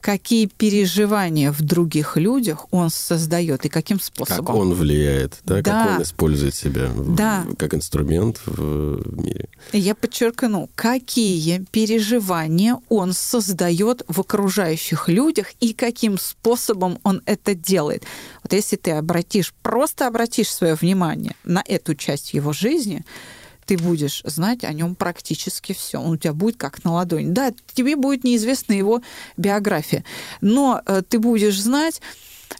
Какие 0.00 0.46
переживания 0.46 1.50
в 1.52 1.60
других 1.62 2.16
людях 2.16 2.66
он 2.70 2.88
создает 2.90 3.64
и 3.64 3.68
каким 3.68 3.98
способом. 4.00 4.46
Как 4.46 4.54
он 4.54 4.72
влияет, 4.74 5.38
да, 5.44 5.56
Да. 5.56 5.62
как 5.62 5.96
он 5.96 6.02
использует 6.02 6.54
себя 6.54 6.86
в- 6.94 7.14
Да. 7.16 7.44
как 7.58 7.74
инструмент 7.74 8.40
в 8.46 9.02
мире. 9.22 9.48
Я 9.72 9.94
подчеркну, 9.94 10.70
какие 10.74 11.64
переживания 11.72 12.78
он 12.88 13.12
создает 13.12 14.02
в 14.08 14.20
окружающих 14.20 15.08
людях 15.08 15.48
и 15.60 15.72
каким 15.72 16.16
способом 16.18 16.98
он 17.02 17.20
это 17.26 17.54
делает. 17.54 18.04
Вот 18.42 18.52
если 18.52 18.76
ты 18.76 18.92
обратишь, 18.92 19.52
просто 19.62 20.06
обратишь 20.06 20.48
свое 20.50 20.74
внимание 20.74 21.34
на 21.44 21.62
эту 21.66 21.94
часть 21.94 22.34
его 22.34 22.52
жизни, 22.52 23.04
ты 23.68 23.76
будешь 23.76 24.22
знать 24.24 24.64
о 24.64 24.72
нем 24.72 24.94
практически 24.94 25.74
все. 25.74 25.98
Он 25.98 26.12
у 26.12 26.16
тебя 26.16 26.32
будет 26.32 26.56
как 26.56 26.84
на 26.84 26.94
ладони. 26.94 27.30
Да, 27.30 27.52
тебе 27.74 27.96
будет 27.96 28.24
неизвестна 28.24 28.72
его 28.72 29.02
биография, 29.36 30.04
но 30.40 30.80
э, 30.86 31.02
ты 31.06 31.18
будешь 31.18 31.60
знать, 31.60 32.00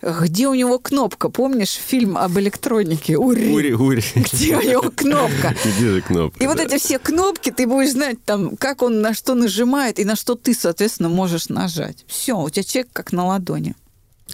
где 0.03 0.49
у 0.49 0.55
него 0.55 0.79
кнопка. 0.79 1.31
Помнишь 1.31 1.73
фильм 1.73 2.19
об 2.19 2.39
электронике? 2.39 3.17
Ури. 3.17 3.55
Ури, 3.55 3.73
ури. 3.73 4.05
Где 4.15 4.59
у 4.59 4.61
него 4.61 4.91
кнопка? 4.95 5.57
Где 5.65 5.95
же 5.95 6.03
кнопка? 6.03 6.45
И 6.45 6.47
вот 6.47 6.59
да. 6.59 6.65
эти 6.65 6.77
все 6.77 6.99
кнопки, 6.99 7.51
ты 7.51 7.67
будешь 7.67 7.93
знать, 7.93 8.23
там, 8.27 8.59
как 8.59 8.83
он 8.83 9.01
на 9.01 9.15
что 9.15 9.35
нажимает 9.35 9.99
и 9.99 10.05
на 10.05 10.15
что 10.15 10.35
ты, 10.35 10.53
соответственно, 10.53 11.09
можешь 11.09 11.49
нажать. 11.49 12.05
Все, 12.07 12.39
у 12.39 12.51
тебя 12.51 12.65
человек 12.65 12.91
как 12.93 13.13
на 13.13 13.27
ладони. 13.27 13.75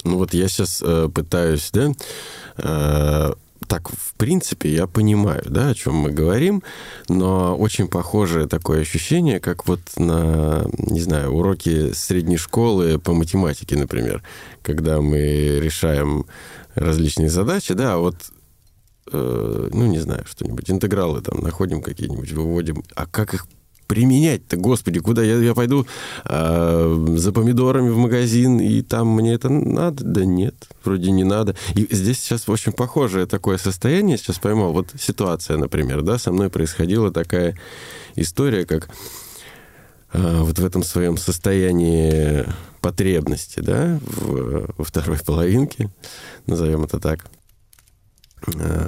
Ну 0.03 0.17
вот 0.17 0.35
я 0.35 0.49
сейчас 0.49 0.83
пытаюсь, 1.15 1.71
да, 1.73 1.93
э, 2.57 3.33
так, 3.67 3.89
в 3.91 4.15
принципе, 4.15 4.73
я 4.73 4.87
понимаю, 4.87 5.43
да, 5.47 5.69
о 5.69 5.75
чем 5.75 5.95
мы 5.95 6.11
говорим, 6.11 6.63
но 7.09 7.57
очень 7.57 7.89
похожее 7.89 8.47
такое 8.47 8.83
ощущение, 8.83 9.41
как 9.41 9.67
вот 9.67 9.81
на, 9.97 10.67
не 10.79 11.01
знаю, 11.01 11.33
уроки 11.33 11.93
средней 11.93 12.37
школы 12.37 12.99
по 12.99 13.13
математике, 13.13 13.77
например, 13.77 14.23
когда 14.63 15.01
мы 15.01 15.61
решаем 15.61 16.27
различные 16.75 17.31
задачи, 17.31 17.75
да, 17.75 17.95
а 17.95 17.99
вот 17.99 18.17
э, 19.13 19.69
ну, 19.73 19.87
не 19.87 19.99
знаю, 19.99 20.25
что-нибудь, 20.27 20.71
интегралы 20.71 21.21
там 21.21 21.41
находим 21.41 21.83
какие-нибудь, 21.83 22.33
выводим, 22.33 22.83
а 22.95 23.07
как 23.07 23.35
их 23.35 23.47
применять-то, 23.87 24.57
господи, 24.57 25.01
куда 25.01 25.23
я, 25.23 25.37
я 25.37 25.55
пойду 25.55 25.87
э, 26.25 27.07
за 27.17 27.33
помидорами 27.33 27.91
в 27.91 27.97
магазин, 27.97 28.59
и 28.61 28.83
там 28.83 29.09
мне 29.09 29.35
это 29.35 29.49
надо? 29.49 30.05
Да 30.05 30.25
нет, 30.25 30.55
вроде 30.85 31.11
не 31.11 31.25
надо. 31.25 31.57
И 31.75 31.87
здесь 31.91 32.21
сейчас 32.21 32.49
очень 32.49 32.73
похожее 32.73 33.27
такое 33.27 33.59
состояние, 33.59 34.19
сейчас 34.19 34.39
поймал, 34.39 34.73
вот 34.73 34.89
ситуация, 34.99 35.57
например, 35.57 36.03
да, 36.03 36.19
со 36.19 36.33
мной 36.33 36.51
происходила 36.51 37.11
такая 37.11 37.59
история, 38.17 38.65
как 38.65 38.89
э, 40.13 40.41
вот 40.41 40.59
в 40.59 40.65
этом 40.65 40.83
своем 40.83 41.17
состоянии 41.17 42.45
потребности, 42.81 43.61
да, 43.61 43.99
в, 44.03 44.75
во 44.77 44.85
второй 44.85 45.19
половинке, 45.19 45.91
назовем 46.47 46.85
это 46.85 47.01
так, 47.01 47.25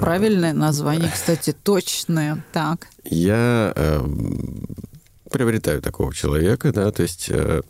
Правильное 0.00 0.52
название, 0.52 1.10
кстати, 1.12 1.52
точное. 1.52 2.44
Так. 2.52 2.88
я 3.04 3.72
э, 3.74 4.00
приобретаю 5.30 5.82
такого 5.82 6.14
человека, 6.14 6.72
да, 6.72 6.90
то 6.90 7.02
есть 7.02 7.26
э, 7.28 7.62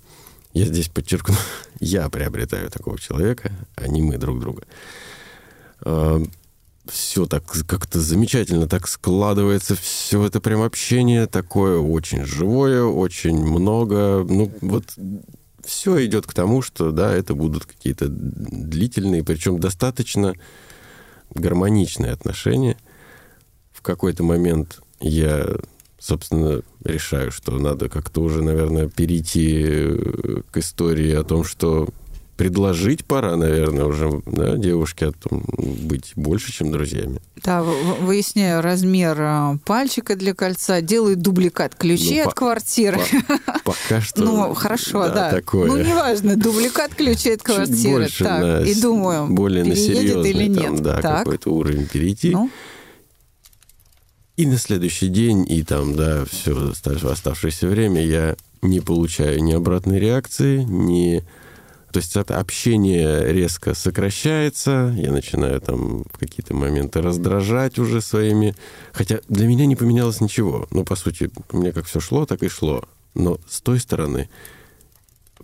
я 0.52 0.64
здесь 0.66 0.88
подчеркну, 0.88 1.36
я 1.80 2.08
приобретаю 2.08 2.70
такого 2.70 2.98
человека, 2.98 3.52
а 3.76 3.88
не 3.88 4.02
мы 4.02 4.18
друг 4.18 4.40
друга. 4.40 4.62
все 6.88 7.26
так 7.26 7.44
как-то 7.66 8.00
замечательно 8.00 8.66
так 8.66 8.88
складывается, 8.88 9.74
все 9.76 10.24
это 10.24 10.40
прям 10.40 10.62
общение 10.62 11.26
такое 11.26 11.78
очень 11.78 12.24
живое, 12.24 12.84
очень 12.84 13.36
много, 13.36 14.24
ну 14.28 14.52
вот 14.60 14.96
все 15.66 16.04
идет 16.06 16.26
к 16.26 16.32
тому, 16.32 16.62
что 16.62 16.92
да, 16.92 17.12
это 17.12 17.34
будут 17.34 17.66
какие-то 17.66 18.06
длительные, 18.08 19.24
причем 19.24 19.58
достаточно 19.58 20.34
гармоничные 21.34 22.12
отношения. 22.12 22.76
В 23.72 23.82
какой-то 23.82 24.22
момент 24.22 24.80
я, 25.00 25.46
собственно, 25.98 26.62
решаю, 26.84 27.30
что 27.30 27.58
надо 27.58 27.88
как-то 27.88 28.22
уже, 28.22 28.42
наверное, 28.42 28.88
перейти 28.88 29.64
э, 29.66 30.40
к 30.50 30.56
истории 30.56 31.12
о 31.12 31.24
том, 31.24 31.44
что 31.44 31.88
предложить 32.36 33.04
пора, 33.04 33.36
наверное, 33.36 33.84
уже 33.84 34.22
да, 34.26 34.56
девушке 34.56 35.06
о 35.06 35.12
том 35.12 35.44
быть 35.56 36.12
больше, 36.16 36.52
чем 36.52 36.70
друзьями. 36.70 37.20
Да, 37.42 37.62
выясняю 37.62 38.62
размер 38.62 39.16
а, 39.18 39.58
пальчика 39.64 40.16
для 40.16 40.34
кольца, 40.34 40.80
делаю 40.80 41.16
дубликат 41.16 41.74
ключей 41.74 42.22
ну, 42.22 42.28
от 42.28 42.34
по- 42.34 42.40
квартиры. 42.40 43.00
По- 43.26 43.62
пока 43.72 44.00
что. 44.00 44.22
Ну, 44.22 44.54
хорошо, 44.54 45.08
да. 45.08 45.30
Такое. 45.30 45.68
Ну, 45.68 45.78
неважно, 45.78 46.36
дубликат 46.36 46.94
ключей 46.94 47.34
от 47.34 47.42
квартиры. 47.42 48.04
Больше 48.04 48.24
так, 48.24 48.40
на, 48.40 48.60
и 48.62 48.74
думаю, 48.74 49.28
более 49.28 49.64
на 49.64 49.74
серьезный, 49.74 50.30
или 50.30 50.46
нет. 50.48 50.64
Там, 50.64 50.82
да, 50.82 51.00
так. 51.00 51.18
какой-то 51.20 51.50
уровень 51.50 51.86
перейти. 51.86 52.30
Ну? 52.30 52.50
И 54.36 54.44
на 54.46 54.58
следующий 54.58 55.08
день, 55.08 55.46
и 55.48 55.62
там, 55.62 55.96
да, 55.96 56.26
все 56.26 56.72
оставшееся 56.84 57.68
время 57.68 58.04
я 58.04 58.36
не 58.60 58.80
получаю 58.80 59.42
ни 59.42 59.52
обратной 59.52 59.98
реакции, 59.98 60.62
ни... 60.62 61.24
То 61.92 61.98
есть 61.98 62.16
это 62.16 62.38
общение 62.38 63.32
резко 63.32 63.74
сокращается, 63.74 64.94
я 64.96 65.12
начинаю 65.12 65.60
там 65.60 66.04
в 66.04 66.18
какие-то 66.18 66.54
моменты 66.54 67.00
раздражать 67.00 67.78
уже 67.78 68.00
своими... 68.00 68.54
Хотя 68.92 69.20
для 69.28 69.46
меня 69.46 69.66
не 69.66 69.76
поменялось 69.76 70.20
ничего. 70.20 70.66
Ну, 70.70 70.84
по 70.84 70.96
сути, 70.96 71.30
у 71.52 71.58
меня 71.58 71.72
как 71.72 71.86
все 71.86 72.00
шло, 72.00 72.26
так 72.26 72.42
и 72.42 72.48
шло. 72.48 72.84
Но 73.14 73.38
с 73.48 73.60
той 73.60 73.80
стороны 73.80 74.28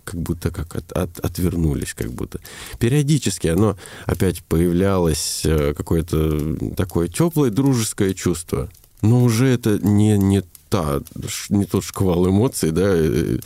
как 0.03 0.19
будто 0.19 0.51
как 0.51 0.75
от, 0.75 0.91
от, 0.91 1.19
отвернулись, 1.19 1.93
как 1.93 2.11
будто. 2.11 2.39
Периодически 2.77 3.47
оно 3.47 3.77
опять 4.05 4.43
появлялось 4.43 5.43
э, 5.45 5.73
какое-то 5.73 6.73
такое 6.75 7.07
теплое 7.07 7.51
дружеское 7.51 8.13
чувство 8.13 8.69
но 9.03 9.21
уже 9.21 9.47
это 9.47 9.77
не, 9.85 10.17
не, 10.17 10.43
та, 10.73 11.01
не 11.49 11.65
тот 11.65 11.83
шквал 11.83 12.27
эмоций, 12.27 12.71
да, 12.71 12.95
э, 12.95 13.37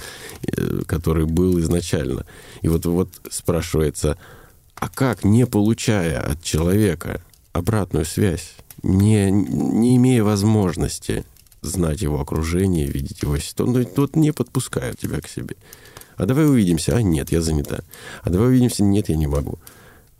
э, 0.43 0.81
который 0.85 1.25
был 1.25 1.59
изначально. 1.59 2.25
И 2.61 2.69
вот, 2.69 2.85
вот 2.85 3.09
спрашивается, 3.29 4.17
а 4.75 4.87
как, 4.87 5.25
не 5.25 5.45
получая 5.45 6.21
от 6.21 6.41
человека 6.41 7.21
обратную 7.51 8.05
связь, 8.05 8.55
не, 8.81 9.29
не 9.29 9.97
имея 9.97 10.23
возможности 10.23 11.25
знать 11.61 12.01
его 12.01 12.21
окружение, 12.21 12.85
видеть 12.85 13.23
его 13.23 13.37
ситуацию, 13.37 13.83
ну, 13.83 13.93
тот 13.93 14.15
не 14.15 14.31
подпускают 14.31 14.97
тебя 14.97 15.19
к 15.19 15.27
себе. 15.27 15.57
А 16.15 16.25
давай 16.25 16.47
увидимся. 16.47 16.95
А 16.95 17.01
нет, 17.01 17.29
я 17.33 17.41
занята. 17.41 17.81
А 18.23 18.29
давай 18.29 18.47
увидимся. 18.47 18.83
Нет, 18.83 19.09
я 19.09 19.17
не 19.17 19.27
могу 19.27 19.59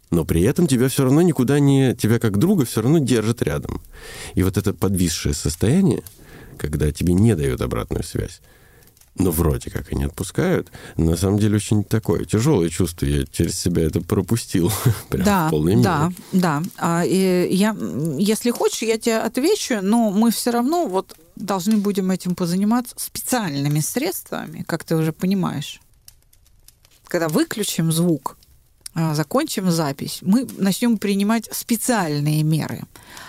но 0.10 0.24
при 0.24 0.42
этом 0.42 0.68
тебя 0.68 0.88
все 0.88 1.04
равно 1.04 1.22
никуда 1.22 1.60
не... 1.60 1.94
Тебя 1.96 2.20
как 2.20 2.38
друга 2.38 2.66
все 2.66 2.82
равно 2.82 3.00
держит 3.00 3.42
рядом. 3.42 3.82
И 4.36 4.44
вот 4.44 4.58
это 4.58 4.74
подвисшее 4.74 5.34
состояние, 5.34 6.02
когда 6.58 6.92
тебе 6.92 7.14
не 7.14 7.36
дают 7.36 7.62
обратную 7.62 8.04
связь, 8.04 8.42
но 9.20 9.32
вроде 9.32 9.70
как 9.72 9.92
и 9.92 9.96
не 9.96 10.04
отпускают, 10.04 10.72
на 10.96 11.16
самом 11.16 11.40
деле 11.40 11.56
очень 11.56 11.84
такое 11.84 12.26
тяжелое 12.26 12.70
чувство. 12.70 13.06
Я 13.06 13.26
через 13.26 13.60
себя 13.60 13.84
это 13.84 14.02
пропустил 14.02 14.72
прям 15.10 15.26
да, 15.26 15.48
в 15.48 15.52
полной 15.52 15.76
мере. 15.76 15.84
Да, 15.84 16.12
да. 16.32 16.64
А, 16.78 17.04
и 17.06 17.48
я, 17.52 17.76
если 18.18 18.52
хочешь, 18.52 18.84
я 18.84 18.98
тебе 18.98 19.18
отвечу, 19.18 19.80
но 19.82 20.12
мы 20.12 20.32
все 20.32 20.52
равно 20.52 20.88
вот 20.88 21.16
должны 21.36 21.78
будем 21.78 22.12
этим 22.12 22.36
позаниматься 22.36 22.96
специальными 22.98 23.80
средствами, 23.80 24.64
как 24.68 24.84
ты 24.84 24.96
уже 24.96 25.12
понимаешь. 25.12 25.80
Когда 27.08 27.28
выключим 27.30 27.92
звук, 27.92 28.38
закончим 29.14 29.70
запись, 29.70 30.20
мы 30.22 30.48
начнем 30.58 30.98
принимать 30.98 31.48
специальные 31.52 32.44
меры. 32.44 32.82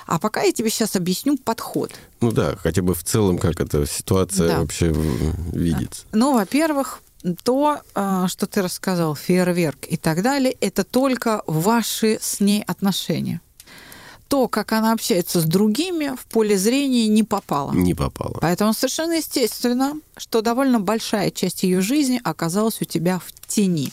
А 0.06 0.18
пока 0.18 0.42
я 0.42 0.52
тебе 0.52 0.70
сейчас 0.70 0.96
объясню 0.96 1.36
подход. 1.36 1.92
Ну 2.20 2.32
да, 2.32 2.56
хотя 2.56 2.82
бы 2.82 2.94
в 2.94 3.04
целом, 3.04 3.38
как 3.38 3.60
эта 3.60 3.86
ситуация 3.86 4.48
да. 4.48 4.60
вообще 4.60 4.92
видится. 5.52 6.04
Ну, 6.12 6.34
во-первых, 6.34 7.00
то, 7.42 7.80
а, 7.94 8.28
что 8.28 8.46
ты 8.46 8.62
рассказал, 8.62 9.14
фейерверк 9.14 9.86
и 9.88 9.96
так 9.96 10.22
далее, 10.22 10.56
это 10.60 10.84
только 10.84 11.42
ваши 11.46 12.18
с 12.20 12.40
ней 12.40 12.62
отношения. 12.66 13.40
То, 14.28 14.46
как 14.46 14.72
она 14.72 14.92
общается 14.92 15.40
с 15.40 15.44
другими, 15.44 16.14
в 16.14 16.26
поле 16.26 16.58
зрения 16.58 17.08
не 17.08 17.22
попало. 17.22 17.72
Не 17.72 17.94
попало. 17.94 18.36
Поэтому 18.42 18.74
совершенно 18.74 19.12
естественно, 19.12 19.94
что 20.18 20.42
довольно 20.42 20.80
большая 20.80 21.30
часть 21.30 21.62
ее 21.62 21.80
жизни 21.80 22.20
оказалась 22.22 22.80
у 22.82 22.84
тебя 22.84 23.18
в 23.18 23.32
тени. 23.46 23.90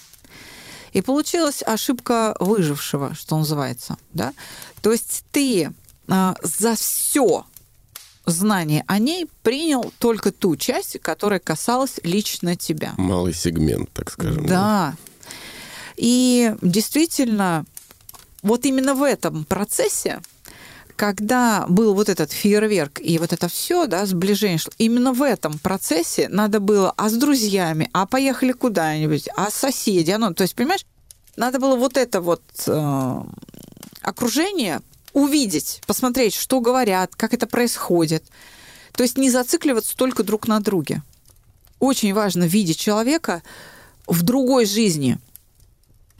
И 0.95 1.01
получилась 1.01 1.61
ошибка 1.61 2.37
выжившего, 2.39 3.13
что 3.15 3.37
называется. 3.37 3.97
Да? 4.13 4.33
То 4.81 4.93
есть 4.93 5.25
ты 5.33 5.73
а, 6.07 6.35
за 6.41 6.75
все 6.75 7.45
знание 8.25 8.85
о 8.87 8.97
ней 8.97 9.27
принял 9.43 9.91
только 9.99 10.31
ту 10.31 10.55
часть, 10.55 10.97
которая 11.01 11.39
касалась 11.39 11.99
лично 12.03 12.55
тебя. 12.55 12.93
Малый 12.95 13.33
сегмент, 13.33 13.91
так 13.91 14.09
скажем. 14.09 14.45
Да. 14.45 14.95
И 15.97 16.55
действительно, 16.61 17.65
вот 18.41 18.65
именно 18.65 18.95
в 18.95 19.03
этом 19.03 19.43
процессе, 19.43 20.21
когда 20.95 21.65
был 21.67 21.93
вот 21.93 22.09
этот 22.09 22.31
фейерверк 22.31 22.99
и 23.01 23.17
вот 23.17 23.33
это 23.33 23.47
все, 23.47 23.87
да, 23.87 24.05
сближение, 24.05 24.59
именно 24.77 25.13
в 25.13 25.21
этом 25.21 25.59
процессе 25.59 26.29
надо 26.29 26.59
было, 26.59 26.93
а 26.95 27.09
с 27.09 27.13
друзьями, 27.13 27.89
а 27.93 28.05
поехали 28.05 28.53
куда-нибудь, 28.53 29.27
а 29.35 29.51
соседи, 29.51 30.11
а 30.11 30.17
ну, 30.17 30.33
то 30.33 30.43
есть, 30.43 30.55
понимаешь, 30.55 30.85
надо 31.35 31.59
было 31.59 31.75
вот 31.75 31.97
это 31.97 32.21
вот 32.21 32.43
э, 32.67 33.21
окружение 34.01 34.81
увидеть, 35.11 35.81
посмотреть, 35.85 36.33
что 36.33 36.61
говорят, 36.61 37.15
как 37.15 37.33
это 37.33 37.47
происходит. 37.47 38.23
То 38.93 39.03
есть 39.03 39.17
не 39.17 39.29
зацикливаться 39.29 39.95
только 39.97 40.23
друг 40.23 40.47
на 40.47 40.61
друге. 40.61 41.01
Очень 41.79 42.13
важно 42.13 42.45
видеть 42.45 42.79
человека 42.79 43.43
в 44.07 44.23
другой 44.23 44.65
жизни, 44.65 45.17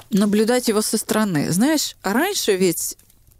наблюдать 0.09 0.67
его 0.67 0.82
со 0.82 0.97
стороны. 0.97 1.51
Знаешь, 1.51 1.95
раньше 2.03 2.55
ведь 2.57 2.97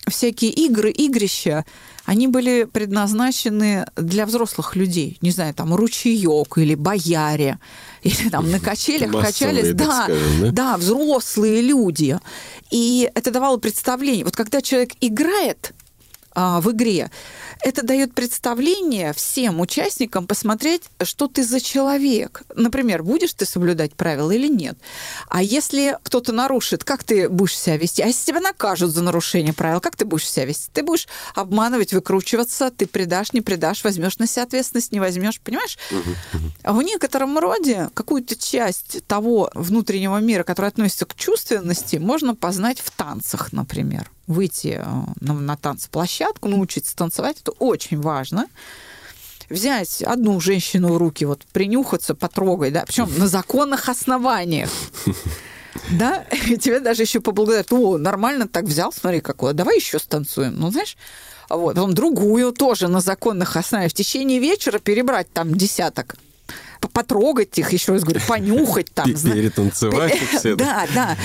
всякие 0.08 0.52
игры, 0.52 0.92
игрища, 0.92 1.66
они 2.06 2.28
были 2.28 2.66
предназначены 2.66 3.86
для 3.96 4.26
взрослых 4.26 4.76
людей. 4.76 5.18
Не 5.22 5.32
знаю, 5.32 5.54
там 5.54 5.74
ручеек 5.74 6.58
или 6.58 6.76
бояре, 6.76 7.60
или 8.04 8.30
там 8.30 8.52
на 8.52 8.60
качелях 8.60 9.12
качались. 9.12 9.74
Да, 9.74 10.04
скажем, 10.06 10.42
да, 10.42 10.52
да, 10.52 10.78
взрослые 10.78 11.62
люди. 11.62 12.20
И 12.72 13.10
это 13.16 13.32
давало 13.32 13.58
представление. 13.58 14.26
Вот 14.26 14.36
когда 14.36 14.62
человек 14.62 14.92
играет 15.02 15.74
а, 16.36 16.60
в 16.60 16.72
игре, 16.72 17.10
это 17.62 17.82
дает 17.82 18.14
представление 18.14 19.14
всем 19.14 19.62
участникам 19.62 20.28
посмотреть, 20.28 20.84
что 21.02 21.28
ты 21.28 21.44
за 21.44 21.62
человек. 21.62 22.44
Например, 22.54 23.04
будешь 23.04 23.34
ты 23.34 23.46
соблюдать 23.46 23.94
правила 23.94 24.32
или 24.32 24.50
нет. 24.50 24.78
А 25.30 25.42
если 25.42 25.98
кто-то 26.04 26.34
нарушит, 26.34 26.84
как 26.84 27.06
ты 27.06 27.30
будешь 27.30 27.58
себя 27.58 27.78
вести? 27.78 28.02
А 28.02 28.08
если 28.08 28.26
тебя 28.26 28.42
накажут 28.42 28.92
за 28.92 29.02
нарушение 29.02 29.54
правил, 29.54 29.80
как 29.80 29.96
ты 29.96 30.04
будешь 30.04 30.30
себя 30.30 30.46
вести? 30.46 30.70
Ты 30.74 30.84
будешь 30.84 31.08
обманывать, 31.34 31.94
выкручиваться, 31.94 32.70
ты 32.70 32.86
предашь, 32.86 33.32
не 33.32 33.40
предашь, 33.40 33.86
возьмешь 33.86 34.18
на 34.18 34.28
себя 34.28 34.44
ответственность, 34.44 34.92
не 34.92 35.00
возьмешь, 35.00 35.40
понимаешь? 35.40 35.78
А 36.64 36.74
в 36.74 36.82
некотором 36.82 37.40
роде 37.40 37.90
какую-то 37.94 38.36
часть 38.36 39.06
того 39.08 39.50
внутреннего 39.54 40.18
мира, 40.18 40.44
который 40.44 40.68
относится 40.68 41.06
к 41.06 41.16
чувственности, 41.16 41.96
можно 41.96 42.36
познать 42.36 42.80
в 42.80 42.92
танцах, 42.92 43.54
например 43.54 44.12
выйти 44.28 44.80
э, 44.82 44.86
на, 45.22 45.34
на 45.34 45.58
танцплощадку, 45.58 46.48
научиться 46.48 46.96
танцевать, 46.96 47.38
это 47.42 47.52
очень 47.52 48.00
важно. 48.00 48.48
Взять 49.50 50.02
одну 50.02 50.40
женщину 50.40 50.94
в 50.94 50.98
руки, 50.98 51.26
вот 51.26 51.44
принюхаться, 51.52 52.16
потрогать, 52.16 52.74
да, 52.74 52.84
причем 52.86 53.10
на 53.18 53.28
законных 53.28 53.90
основаниях. 53.90 54.70
Да, 55.92 56.26
и 56.48 56.58
тебе 56.58 56.80
даже 56.80 57.04
еще 57.04 57.20
поблагодарят. 57.20 57.72
О, 57.72 57.98
нормально 57.98 58.48
так 58.48 58.64
взял, 58.64 58.94
смотри, 58.94 59.20
какое. 59.20 59.54
Давай 59.54 59.76
еще 59.76 60.00
станцуем. 60.00 60.58
Ну, 60.58 60.72
знаешь, 60.72 60.98
вот. 61.50 61.76
Потом 61.76 61.94
другую 61.94 62.54
тоже 62.54 62.88
на 62.88 63.02
законных 63.02 63.56
основаниях. 63.56 63.92
В 63.92 63.96
течение 63.96 64.40
вечера 64.40 64.80
перебрать 64.80 65.32
там 65.32 65.54
десяток 65.54 66.16
потрогать 66.80 67.58
их, 67.58 67.72
еще 67.72 67.94
раз 67.94 68.04
говорю, 68.04 68.22
понюхать 68.28 68.94
там. 68.94 69.06
Перетанцевать 69.06 70.18
все. 70.38 70.56
Да, 70.56 70.88
да. 70.94 71.18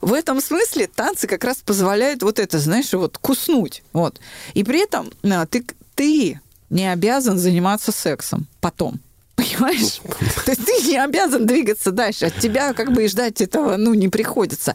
В 0.00 0.12
этом 0.12 0.40
смысле 0.40 0.86
танцы 0.86 1.26
как 1.26 1.44
раз 1.44 1.58
позволяют 1.58 2.22
вот 2.22 2.38
это, 2.38 2.58
знаешь, 2.58 2.92
вот 2.92 3.18
куснуть. 3.18 3.82
Вот. 3.92 4.20
И 4.54 4.64
при 4.64 4.82
этом 4.82 5.10
а, 5.24 5.46
ты, 5.46 5.64
ты 5.94 6.40
не 6.70 6.92
обязан 6.92 7.38
заниматься 7.38 7.92
сексом 7.92 8.46
потом. 8.60 9.00
Понимаешь? 9.38 10.00
То 10.44 10.50
есть 10.50 10.64
ты 10.64 10.72
не 10.88 10.96
обязан 10.96 11.46
двигаться 11.46 11.92
дальше. 11.92 12.26
От 12.26 12.36
тебя 12.38 12.72
как 12.72 12.92
бы 12.92 13.04
и 13.04 13.08
ждать 13.08 13.40
этого, 13.40 13.76
ну, 13.76 13.94
не 13.94 14.08
приходится. 14.08 14.74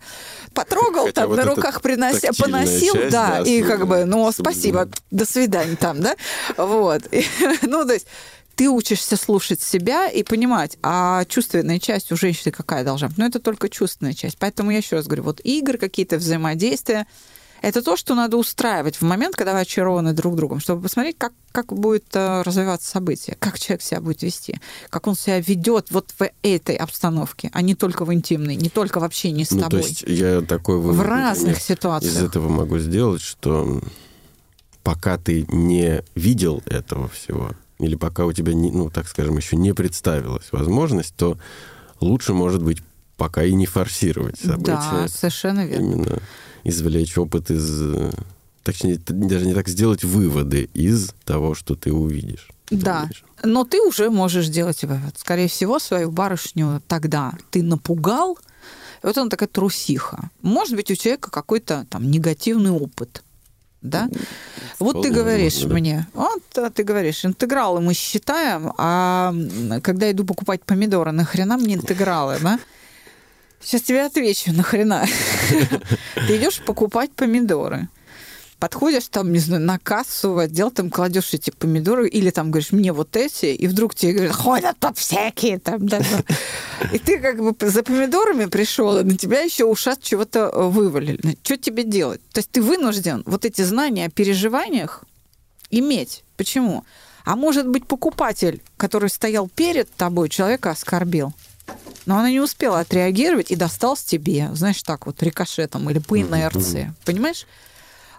Потрогал 0.54 1.08
Хотя 1.08 1.22
там, 1.22 1.30
вот 1.30 1.38
на 1.38 1.44
руках 1.44 1.82
принося, 1.82 2.30
поносил, 2.40 2.94
часть, 2.94 3.12
да, 3.12 3.40
да, 3.40 3.50
и 3.50 3.62
как 3.62 3.88
бы, 3.88 4.06
ну, 4.06 4.32
спасибо, 4.32 4.88
до 5.12 5.26
свидания 5.26 5.76
там, 5.76 6.00
да? 6.00 6.16
Вот. 6.56 7.02
ну, 7.64 7.86
то 7.86 7.94
есть 7.94 8.08
ты 8.56 8.70
учишься 8.70 9.18
слушать 9.18 9.62
себя 9.62 10.08
и 10.10 10.24
понимать, 10.24 10.78
а 10.84 11.26
чувственная 11.26 11.80
часть 11.80 12.12
у 12.12 12.16
женщины 12.16 12.52
какая 12.52 12.84
должна 12.84 13.08
быть. 13.08 13.18
Но 13.18 13.26
это 13.26 13.40
только 13.40 13.70
чувственная 13.70 14.14
часть. 14.14 14.38
Поэтому 14.38 14.72
я 14.72 14.78
еще 14.78 14.96
раз 14.96 15.06
говорю, 15.06 15.24
вот 15.24 15.42
игры, 15.44 15.78
какие-то 15.78 16.18
взаимодействия, 16.18 17.08
это 17.64 17.82
то, 17.82 17.96
что 17.96 18.14
надо 18.14 18.36
устраивать 18.36 18.98
в 18.98 19.04
момент, 19.04 19.36
когда 19.36 19.54
вы 19.54 19.62
очарованы 19.62 20.12
друг 20.12 20.36
другом, 20.36 20.60
чтобы 20.60 20.82
посмотреть, 20.82 21.18
как, 21.18 21.32
как 21.54 21.72
будет 21.72 22.06
э, 22.14 22.42
развиваться 22.42 22.90
событие, 22.90 23.38
как 23.40 23.58
человек 23.58 23.82
себя 23.82 24.02
будет 24.02 24.22
вести, 24.22 24.60
как 24.90 25.08
он 25.08 25.16
себя 25.16 25.40
ведет 25.40 25.90
вот 25.90 26.14
в 26.20 26.30
этой 26.42 26.76
обстановке, 26.76 27.50
а 27.54 27.62
не 27.62 27.74
только 27.74 28.04
в 28.04 28.14
интимной, 28.14 28.58
не 28.58 28.70
только 28.70 29.00
в 29.00 29.06
общении 29.06 29.46
с 29.46 29.52
ну, 29.52 29.62
тобой. 29.62 29.82
То 29.82 29.88
есть 29.88 30.04
я 30.06 30.42
такой 30.42 30.78
вывод 30.78 30.98
в 30.98 31.02
разных 31.02 31.62
ситуациях. 31.62 32.14
Из 32.14 32.22
этого 32.22 32.50
могу 32.50 32.80
сделать, 32.80 33.22
что 33.22 33.82
пока 34.84 35.18
ты 35.18 35.46
не 35.48 36.04
видел 36.16 36.62
этого 36.66 37.08
всего, 37.08 37.52
или 37.84 37.96
пока 37.96 38.26
у 38.26 38.34
тебя, 38.34 38.54
не, 38.54 38.72
ну, 38.72 38.90
так 38.90 39.08
скажем, 39.08 39.38
еще 39.38 39.56
не 39.56 39.74
представилась 39.74 40.52
возможность, 40.52 41.16
то 41.16 41.38
лучше, 42.00 42.34
может 42.34 42.64
быть, 42.64 42.80
пока 43.18 43.44
и 43.44 43.54
не 43.54 43.66
форсировать 43.66 44.40
события. 44.40 44.80
Да, 44.92 45.08
совершенно 45.08 45.66
верно. 45.66 45.84
Именно 45.84 46.20
извлечь 46.64 47.18
опыт 47.18 47.52
из... 47.52 48.14
Точнее, 48.64 48.98
даже 49.06 49.46
не 49.46 49.54
так 49.54 49.68
сделать 49.68 50.04
выводы 50.04 50.70
из 50.74 51.14
того, 51.26 51.54
что 51.54 51.76
ты 51.76 51.92
увидишь. 51.92 52.50
Да, 52.72 53.10
но 53.44 53.66
ты 53.66 53.82
уже 53.82 54.10
можешь 54.10 54.48
сделать 54.48 54.84
вывод. 54.84 55.18
Скорее 55.18 55.50
всего, 55.50 55.80
свою 55.80 56.12
барышню 56.12 56.82
тогда 56.88 57.34
ты 57.52 57.62
напугал, 57.62 58.38
и 59.04 59.06
вот 59.06 59.18
она 59.18 59.30
такая 59.30 59.50
трусиха. 59.50 60.30
Может 60.42 60.76
быть, 60.76 60.90
у 60.90 60.96
человека 60.96 61.30
какой-то 61.30 61.86
там 61.90 62.10
негативный 62.10 62.72
опыт 62.72 63.22
да? 63.84 64.10
Вот 64.80 65.04
ты 65.04 65.12
говоришь 65.12 65.62
да. 65.62 65.74
мне, 65.74 66.08
вот 66.14 66.44
а 66.58 66.70
ты 66.70 66.84
говоришь, 66.84 67.26
интегралы 67.26 67.82
мы 67.82 67.94
считаем, 67.94 68.74
а 68.78 69.34
когда 69.84 70.10
иду 70.10 70.26
покупать 70.26 70.64
помидоры, 70.64 71.12
нахрена 71.12 71.58
мне 71.58 71.76
интегралы, 71.76 72.38
да? 72.42 72.60
Сейчас 73.62 73.84
тебе 73.84 74.04
отвечу, 74.04 74.52
нахрена. 74.52 75.06
Ты 76.28 76.36
идешь 76.36 76.62
покупать 76.66 77.12
помидоры 77.12 77.88
подходишь 78.64 79.10
там, 79.10 79.34
не 79.34 79.40
знаю, 79.40 79.62
на 79.62 79.78
кассу 79.78 80.32
в 80.32 80.38
отдел, 80.38 80.72
там 80.72 80.90
кладешь 80.90 81.34
эти 81.34 81.50
помидоры, 81.50 82.08
или 82.08 82.30
там 82.30 82.50
говоришь, 82.50 82.72
мне 82.72 82.94
вот 82.94 83.18
эти, 83.18 83.48
и 83.48 83.68
вдруг 83.68 83.94
тебе 83.94 84.14
говорят, 84.14 84.34
ходят 84.34 84.78
тут 84.80 84.98
всякие 84.98 85.60
там, 85.60 85.86
да, 85.86 86.00
да. 86.00 86.88
И 86.94 86.98
ты 86.98 87.20
как 87.20 87.44
бы 87.44 87.54
за 87.70 87.84
помидорами 87.84 88.46
пришел, 88.46 88.98
и 89.00 89.04
на 89.04 89.18
тебя 89.18 89.42
еще 89.42 89.66
ушат 89.66 90.02
чего-то 90.02 90.50
э, 90.50 90.70
вывалили. 90.70 91.38
Что 91.44 91.58
тебе 91.58 91.84
делать? 91.84 92.22
То 92.32 92.40
есть 92.40 92.52
ты 92.52 92.62
вынужден 92.62 93.24
вот 93.26 93.44
эти 93.44 93.64
знания 93.64 94.06
о 94.06 94.10
переживаниях 94.10 95.04
иметь. 95.70 96.24
Почему? 96.38 96.86
А 97.26 97.36
может 97.36 97.68
быть, 97.68 97.86
покупатель, 97.86 98.62
который 98.78 99.10
стоял 99.10 99.50
перед 99.50 99.94
тобой, 99.94 100.30
человека 100.30 100.72
оскорбил. 100.72 101.34
Но 102.06 102.18
она 102.18 102.30
не 102.30 102.40
успела 102.40 102.80
отреагировать 102.80 103.52
и 103.52 103.58
досталась 103.58 104.06
тебе, 104.06 104.52
знаешь, 104.54 104.82
так 104.84 105.06
вот, 105.06 105.22
рикошетом 105.22 105.90
или 105.90 106.00
по 106.00 106.18
инерции. 106.18 106.94
Понимаешь? 107.04 107.46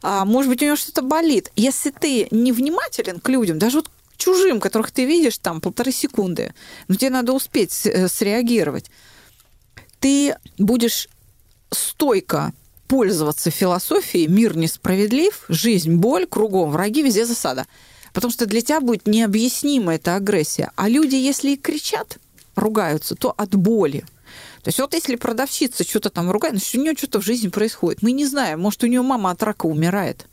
А, 0.07 0.27
может 0.27 0.51
быть, 0.51 0.61
у 0.61 0.67
него 0.67 0.77
что-то 0.77 1.01
болит. 1.01 1.51
Если 1.57 1.91
ты 1.91 2.29
невнимателен 2.31 3.21
к 3.21 3.29
людям, 3.31 3.59
даже 3.59 3.79
вот 3.79 3.89
к 3.89 4.17
чужим, 4.19 4.61
которых 4.61 4.91
ты 4.91 5.07
видишь 5.07 5.39
там 5.39 5.63
полторы 5.63 5.93
секунды, 5.93 6.53
но 6.89 6.97
тебе 6.97 7.09
надо 7.09 7.33
успеть 7.33 7.87
э, 7.87 8.07
среагировать, 8.09 8.91
ты 10.01 10.37
будешь 10.59 11.09
стойко 11.71 12.53
пользоваться 12.87 13.51
философией 13.51 14.27
«мир 14.27 14.55
несправедлив», 14.59 15.47
«жизнь– 15.49 15.95
боль», 15.97 16.27
«кругом 16.27 16.71
враги», 16.71 17.03
«везде 17.03 17.25
засада». 17.25 17.67
Потому 18.13 18.31
что 18.31 18.45
для 18.45 18.61
тебя 18.61 18.83
будет 18.83 19.07
необъяснима 19.07 19.95
эта 19.95 20.17
агрессия. 20.17 20.71
А 20.77 20.91
люди, 20.91 21.15
если 21.15 21.53
и 21.53 21.57
кричат, 21.57 22.19
ругаются, 22.57 23.15
то 23.15 23.33
от 23.35 23.55
боли. 23.55 24.05
То 24.65 24.69
есть 24.69 24.79
вот 24.79 24.95
если 24.95 25.17
продавщица 25.17 25.85
что-то 25.85 26.09
там 26.09 26.31
ругает, 26.31 26.55
значит, 26.55 26.75
у 26.75 26.81
нее 26.81 26.95
что-то 26.97 27.21
в 27.21 27.25
жизни 27.25 27.49
происходит. 27.49 28.01
Мы 28.01 28.13
не 28.13 28.25
знаем, 28.25 28.61
может, 28.61 28.83
у 28.83 28.87
нее 28.87 29.03
мама 29.03 29.31
от 29.31 29.43
рака 29.43 29.67
умирает. 29.67 30.27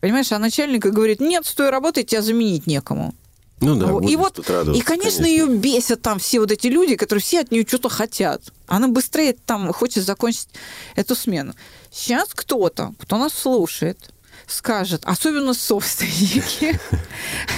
Понимаешь, 0.00 0.32
а 0.32 0.38
начальник 0.38 0.86
говорит, 0.86 1.20
нет, 1.20 1.44
стой, 1.44 1.68
работай, 1.68 2.04
тебя 2.04 2.22
заменить 2.22 2.66
некому. 2.66 3.14
Ну 3.60 3.76
да, 3.76 4.08
и 4.08 4.16
вот, 4.16 4.38
и, 4.38 4.42
конечно, 4.42 4.82
конечно, 4.82 5.26
ее 5.26 5.46
бесят 5.46 6.00
там 6.00 6.18
все 6.18 6.40
вот 6.40 6.50
эти 6.52 6.68
люди, 6.68 6.96
которые 6.96 7.22
все 7.22 7.40
от 7.40 7.50
нее 7.50 7.66
что-то 7.68 7.90
хотят. 7.90 8.40
Она 8.66 8.88
быстрее 8.88 9.34
там 9.34 9.72
хочет 9.74 10.04
закончить 10.04 10.48
эту 10.96 11.14
смену. 11.14 11.54
Сейчас 11.92 12.30
кто-то, 12.32 12.94
кто 12.98 13.18
нас 13.18 13.34
слушает, 13.34 14.10
скажет, 14.46 15.02
особенно 15.04 15.54
собственники, 15.54 16.78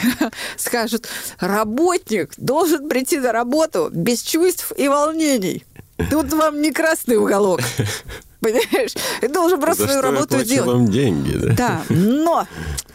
скажут, 0.56 1.08
работник 1.38 2.32
должен 2.36 2.88
прийти 2.88 3.18
на 3.18 3.32
работу 3.32 3.90
без 3.92 4.22
чувств 4.22 4.72
и 4.76 4.88
волнений. 4.88 5.64
Тут 6.10 6.32
вам 6.32 6.60
не 6.60 6.72
красный 6.72 7.16
уголок. 7.16 7.60
Понимаешь? 8.40 8.94
Ты 9.20 9.28
должен 9.28 9.60
просто 9.60 9.82
За 9.82 9.88
свою 9.88 10.02
что 10.02 10.12
работу 10.12 10.38
я 10.38 10.44
делать. 10.44 10.66
вам 10.70 10.88
деньги, 10.88 11.36
да? 11.36 11.54
Да, 11.54 11.82
но 11.88 12.46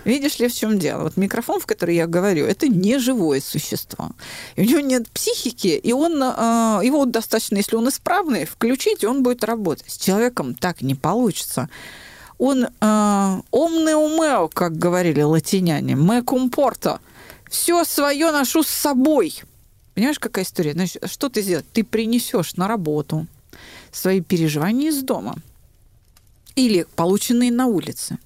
видишь 0.06 0.40
ли, 0.40 0.48
в 0.48 0.54
чем 0.54 0.80
дело? 0.80 1.04
Вот 1.04 1.18
микрофон, 1.18 1.60
в 1.60 1.66
который 1.66 1.96
я 1.96 2.08
говорю, 2.08 2.46
это 2.46 2.68
не 2.68 3.00
живое 3.00 3.42
существо. 3.42 4.12
И 4.56 4.62
у 4.62 4.66
него 4.66 4.80
нет 4.80 5.10
психики, 5.10 5.68
и 5.68 5.92
он, 5.92 6.22
э, 6.22 6.82
его 6.84 7.06
достаточно, 7.06 7.58
если 7.58 7.76
он 7.76 7.90
исправный, 7.90 8.46
включить, 8.46 9.04
и 9.04 9.08
он 9.08 9.24
будет 9.24 9.44
работать. 9.44 9.90
С 9.90 9.98
человеком 9.98 10.54
так 10.54 10.82
не 10.82 10.96
получится 10.96 11.70
он 12.42 12.66
э, 12.66 13.42
умео, 13.52 14.48
как 14.48 14.76
говорили 14.76 15.22
латиняне, 15.22 15.94
me 15.94 16.24
comporto. 16.24 17.00
Все 17.48 17.84
свое 17.86 18.32
ношу 18.32 18.64
с 18.64 18.68
собой. 18.68 19.44
Понимаешь, 19.94 20.18
какая 20.18 20.44
история? 20.44 20.74
Значит, 20.74 21.04
что 21.06 21.30
ты 21.30 21.44
сделаешь? 21.44 21.68
Ты 21.72 21.84
принесешь 21.84 22.56
на 22.56 22.68
работу 22.68 23.28
свои 23.92 24.22
переживания 24.22 24.90
из 24.90 25.04
дома 25.04 25.36
или 26.56 26.88
полученные 26.96 27.52
на 27.52 27.68
улице 27.68 28.18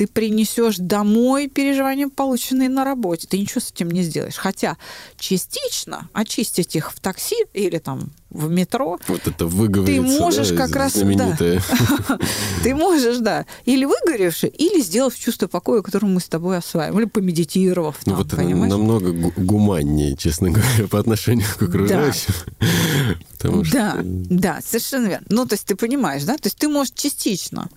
ты 0.00 0.06
принесешь 0.06 0.78
домой 0.78 1.46
переживания, 1.46 2.08
полученные 2.08 2.70
на 2.70 2.86
работе. 2.86 3.26
Ты 3.28 3.38
ничего 3.38 3.60
с 3.60 3.70
этим 3.70 3.90
не 3.90 4.02
сделаешь. 4.02 4.36
Хотя 4.36 4.78
частично 5.18 6.08
очистить 6.14 6.74
их 6.74 6.90
в 6.94 7.00
такси 7.00 7.36
или 7.52 7.76
там 7.76 8.10
в 8.30 8.48
метро. 8.48 8.98
Вот 9.08 9.28
это 9.28 9.44
выговориться, 9.44 10.02
Ты 10.02 10.18
можешь 10.18 10.48
да, 10.48 10.56
как 10.56 10.74
раз... 10.74 10.94
Да. 10.94 11.36
Ты 12.62 12.74
можешь, 12.74 13.18
да. 13.18 13.44
Или 13.66 13.84
выгоревши, 13.84 14.46
или 14.46 14.80
сделав 14.80 15.14
чувство 15.18 15.48
покоя, 15.48 15.82
которое 15.82 16.06
мы 16.06 16.20
с 16.20 16.28
тобой 16.30 16.56
осваиваем. 16.56 16.98
Или 16.98 17.06
помедитировав. 17.06 17.98
Ну, 18.06 18.14
вот 18.14 18.30
понимаешь? 18.30 18.70
намного 18.70 19.12
гуманнее, 19.12 20.16
честно 20.16 20.48
говоря, 20.50 20.88
по 20.88 20.98
отношению 20.98 21.46
к 21.58 21.62
окружающим. 21.62 22.32
Да, 23.72 23.96
да, 24.02 24.60
совершенно 24.62 25.06
верно. 25.06 25.26
Ну, 25.30 25.46
то 25.46 25.54
есть 25.54 25.64
ты 25.64 25.74
понимаешь, 25.74 26.24
да? 26.24 26.34
То 26.34 26.48
есть 26.48 26.58
ты 26.58 26.68
можешь 26.68 26.92
частично 26.94 27.70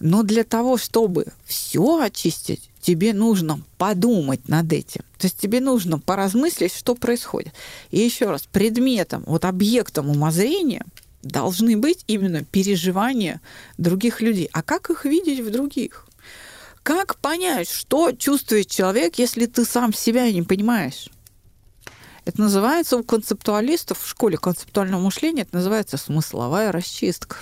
но 0.00 0.22
для 0.22 0.44
того, 0.44 0.76
чтобы 0.76 1.26
все 1.44 2.00
очистить, 2.00 2.70
тебе 2.80 3.12
нужно 3.14 3.60
подумать 3.78 4.48
над 4.48 4.72
этим. 4.72 5.02
То 5.18 5.26
есть 5.26 5.38
тебе 5.38 5.60
нужно 5.60 5.98
поразмыслить, 5.98 6.74
что 6.74 6.94
происходит. 6.94 7.52
И 7.90 7.98
еще 7.98 8.30
раз, 8.30 8.46
предметом, 8.50 9.24
вот 9.26 9.44
объектом 9.44 10.10
умозрения 10.10 10.84
должны 11.22 11.76
быть 11.76 12.04
именно 12.06 12.44
переживания 12.44 13.40
других 13.78 14.20
людей. 14.20 14.48
А 14.52 14.62
как 14.62 14.90
их 14.90 15.04
видеть 15.04 15.40
в 15.40 15.50
других? 15.50 16.06
Как 16.82 17.16
понять, 17.16 17.68
что 17.68 18.12
чувствует 18.12 18.68
человек, 18.68 19.16
если 19.18 19.46
ты 19.46 19.64
сам 19.64 19.92
себя 19.92 20.30
не 20.30 20.42
понимаешь? 20.42 21.10
Это 22.24 22.40
называется 22.40 22.96
у 22.96 23.04
концептуалистов 23.04 24.00
в 24.00 24.08
школе 24.08 24.36
концептуального 24.36 25.00
мышления, 25.00 25.42
это 25.42 25.56
называется 25.56 25.96
смысловая 25.96 26.72
расчистка. 26.72 27.38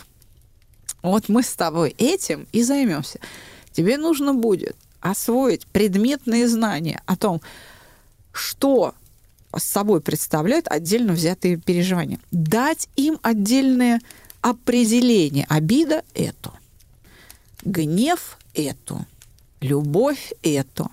Вот 1.04 1.28
мы 1.28 1.42
с 1.42 1.52
тобой 1.54 1.94
этим 1.98 2.48
и 2.52 2.62
займемся. 2.62 3.20
Тебе 3.72 3.98
нужно 3.98 4.32
будет 4.32 4.74
освоить 5.00 5.66
предметные 5.66 6.48
знания 6.48 7.02
о 7.04 7.14
том, 7.16 7.42
что 8.32 8.94
с 9.54 9.62
собой 9.62 10.00
представляют 10.00 10.66
отдельно 10.66 11.12
взятые 11.12 11.58
переживания. 11.58 12.18
Дать 12.30 12.88
им 12.96 13.20
отдельное 13.22 14.00
определение. 14.40 15.44
Обида– 15.50 16.04
это. 16.14 16.52
Гнев– 17.62 18.38
это. 18.54 19.04
Любовь– 19.60 20.32
это. 20.42 20.88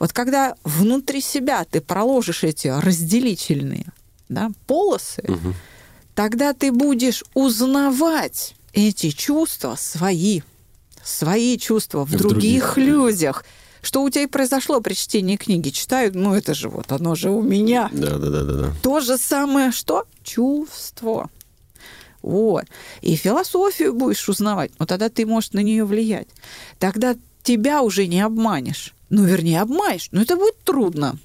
Вот 0.00 0.12
когда 0.12 0.56
внутри 0.64 1.20
себя 1.20 1.64
ты 1.64 1.80
проложишь 1.80 2.42
эти 2.42 2.66
разделительные 2.66 3.86
да, 4.28 4.50
полосы, 4.66 5.22
угу. 5.22 5.54
тогда 6.16 6.52
ты 6.52 6.72
будешь 6.72 7.22
узнавать 7.34 8.56
эти 8.72 9.10
чувства 9.10 9.76
свои, 9.76 10.42
свои 11.02 11.58
чувства 11.58 12.04
в, 12.04 12.10
в 12.10 12.16
других, 12.16 12.74
других 12.74 12.76
людях. 12.78 13.44
Что 13.82 14.02
у 14.04 14.10
тебя 14.10 14.22
и 14.22 14.26
произошло 14.26 14.80
при 14.80 14.94
чтении 14.94 15.36
книги? 15.36 15.70
Читают, 15.70 16.14
ну 16.14 16.34
это 16.34 16.54
же 16.54 16.68
вот, 16.68 16.92
оно 16.92 17.14
же 17.16 17.30
у 17.30 17.42
меня. 17.42 17.90
Да, 17.92 18.18
да, 18.18 18.30
да, 18.30 18.42
да. 18.44 18.52
да. 18.54 18.72
То 18.82 19.00
же 19.00 19.18
самое 19.18 19.72
что? 19.72 20.04
Чувство. 20.22 21.28
Вот. 22.22 22.66
И 23.00 23.16
философию 23.16 23.92
будешь 23.92 24.28
узнавать, 24.28 24.70
но 24.78 24.86
тогда 24.86 25.08
ты 25.08 25.26
можешь 25.26 25.52
на 25.52 25.60
нее 25.60 25.84
влиять. 25.84 26.28
Тогда 26.78 27.16
тебя 27.42 27.82
уже 27.82 28.06
не 28.06 28.20
обманешь. 28.20 28.94
Ну, 29.10 29.24
вернее, 29.24 29.60
обманешь, 29.60 30.08
но 30.12 30.22
это 30.22 30.36
будет 30.36 30.62
трудно. 30.62 31.18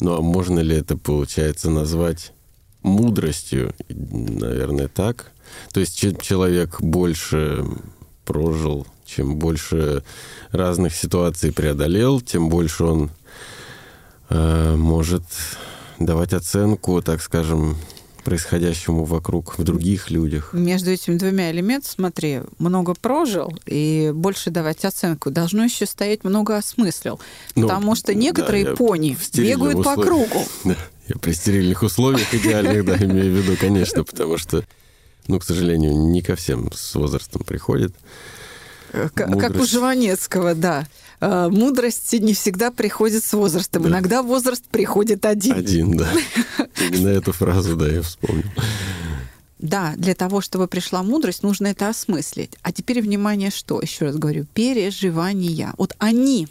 Ну, 0.00 0.14
а 0.14 0.20
можно 0.22 0.60
ли 0.60 0.76
это, 0.76 0.96
получается, 0.96 1.70
назвать 1.70 2.32
мудростью? 2.82 3.74
Наверное, 3.88 4.88
так. 4.88 5.32
То 5.72 5.80
есть 5.80 5.98
человек 6.22 6.80
больше 6.80 7.64
прожил, 8.24 8.86
Чем 9.06 9.36
больше 9.36 10.04
разных 10.50 10.94
ситуаций 10.94 11.50
преодолел, 11.50 12.20
тем 12.20 12.50
больше 12.50 12.84
он 12.84 13.10
э, 14.28 14.76
может 14.76 15.24
давать 15.98 16.34
оценку, 16.34 17.00
так 17.00 17.22
скажем, 17.22 17.78
происходящему 18.28 19.04
вокруг, 19.04 19.58
в 19.58 19.64
других 19.64 20.10
людях. 20.10 20.52
Между 20.52 20.90
этими 20.90 21.16
двумя 21.16 21.50
элементами, 21.50 21.90
смотри, 21.90 22.40
много 22.58 22.92
прожил 22.92 23.50
и 23.64 24.12
больше 24.14 24.50
давать 24.50 24.84
оценку. 24.84 25.30
Должно 25.30 25.64
еще 25.64 25.86
стоять 25.86 26.24
много 26.24 26.58
осмыслил. 26.58 27.20
Ну, 27.54 27.62
потому 27.62 27.94
что 27.94 28.14
некоторые 28.14 28.66
да, 28.66 28.76
пони 28.76 29.16
бегают 29.34 29.78
условиях. 29.78 29.96
по 29.96 30.02
кругу. 30.02 30.44
Да, 30.64 30.76
я 31.08 31.16
при 31.16 31.32
стерильных 31.32 31.82
условиях 31.82 32.34
идеальных, 32.34 32.84
да, 32.84 32.96
имею 32.98 33.32
в 33.32 33.36
виду, 33.36 33.56
конечно, 33.58 34.04
потому 34.04 34.36
что, 34.36 34.62
ну, 35.28 35.38
к 35.38 35.44
сожалению, 35.44 35.96
не 35.96 36.22
ко 36.22 36.34
всем 36.36 36.70
с 36.72 36.94
возрастом 36.94 37.42
приходит. 37.42 37.94
Как 39.14 39.54
у 39.54 39.64
Жванецкого, 39.64 40.54
да. 40.54 40.86
А, 41.20 41.48
мудрость 41.48 42.12
не 42.12 42.34
всегда 42.34 42.70
приходит 42.70 43.24
с 43.24 43.32
возрастом. 43.32 43.82
Да. 43.82 43.88
Иногда 43.90 44.22
возраст 44.22 44.64
приходит 44.64 45.26
один. 45.26 45.54
Один, 45.54 45.96
да. 45.96 46.10
Именно 46.80 47.08
эту 47.08 47.32
фразу, 47.32 47.76
да, 47.76 47.88
я 47.88 48.02
вспомнил. 48.02 48.44
Да, 49.58 49.94
для 49.96 50.14
того, 50.14 50.40
чтобы 50.40 50.68
пришла 50.68 51.02
мудрость, 51.02 51.42
нужно 51.42 51.66
это 51.66 51.88
осмыслить. 51.88 52.52
А 52.62 52.72
теперь 52.72 53.02
внимание, 53.02 53.50
что? 53.50 53.80
Еще 53.80 54.06
раз 54.06 54.16
говорю, 54.16 54.46
переживания. 54.54 55.74
Вот 55.76 55.96
они, 55.98 56.46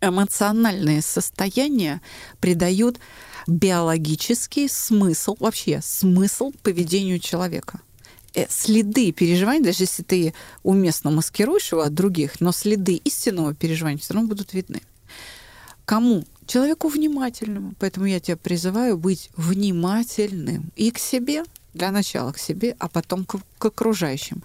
эмоциональные 0.00 1.02
состояния, 1.02 2.00
придают 2.40 2.98
биологический 3.46 4.68
смысл, 4.68 5.36
вообще 5.38 5.80
смысл 5.82 6.52
поведению 6.62 7.18
человека. 7.18 7.80
Э, 8.34 8.46
следы 8.48 9.12
переживаний, 9.12 9.64
даже 9.64 9.82
если 9.82 10.02
ты 10.02 10.34
уместно 10.62 11.10
маскируешь 11.10 11.72
его 11.72 11.82
от 11.82 11.94
других, 11.94 12.40
но 12.40 12.52
следы 12.52 12.94
истинного 12.94 13.54
переживания 13.54 13.98
все 13.98 14.14
равно 14.14 14.28
будут 14.28 14.54
видны. 14.54 14.80
Кому? 15.84 16.24
Человеку 16.46 16.88
внимательному. 16.88 17.74
Поэтому 17.78 18.06
я 18.06 18.20
тебя 18.20 18.36
призываю 18.36 18.96
быть 18.96 19.30
внимательным 19.36 20.70
и 20.76 20.90
к 20.90 20.98
себе, 20.98 21.44
для 21.74 21.90
начала 21.90 22.32
к 22.32 22.38
себе, 22.38 22.76
а 22.78 22.88
потом 22.88 23.24
к, 23.24 23.38
к 23.58 23.64
окружающим. 23.64 24.42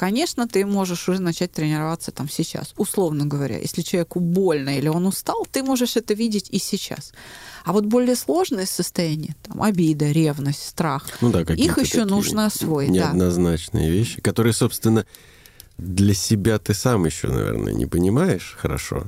Конечно, 0.00 0.48
ты 0.48 0.64
можешь 0.64 1.10
уже 1.10 1.20
начать 1.20 1.52
тренироваться 1.52 2.10
там 2.10 2.26
сейчас, 2.26 2.72
условно 2.78 3.26
говоря. 3.26 3.58
Если 3.58 3.82
человеку 3.82 4.18
больно 4.18 4.78
или 4.78 4.88
он 4.88 5.04
устал, 5.04 5.46
ты 5.52 5.62
можешь 5.62 5.94
это 5.94 6.14
видеть 6.14 6.48
и 6.48 6.58
сейчас. 6.58 7.12
А 7.66 7.74
вот 7.74 7.84
более 7.84 8.16
сложные 8.16 8.64
состояния, 8.64 9.36
там, 9.42 9.62
обида, 9.62 10.10
ревность, 10.10 10.66
страх, 10.66 11.06
ну 11.20 11.30
да, 11.30 11.42
их 11.42 11.76
еще 11.76 12.06
нужно 12.06 12.46
освоить. 12.46 12.88
Неоднозначные 12.88 13.88
да. 13.88 13.92
вещи, 13.92 14.22
которые, 14.22 14.54
собственно, 14.54 15.04
для 15.76 16.14
себя 16.14 16.58
ты 16.58 16.72
сам 16.72 17.04
еще, 17.04 17.28
наверное, 17.28 17.74
не 17.74 17.84
понимаешь 17.84 18.56
хорошо. 18.58 19.04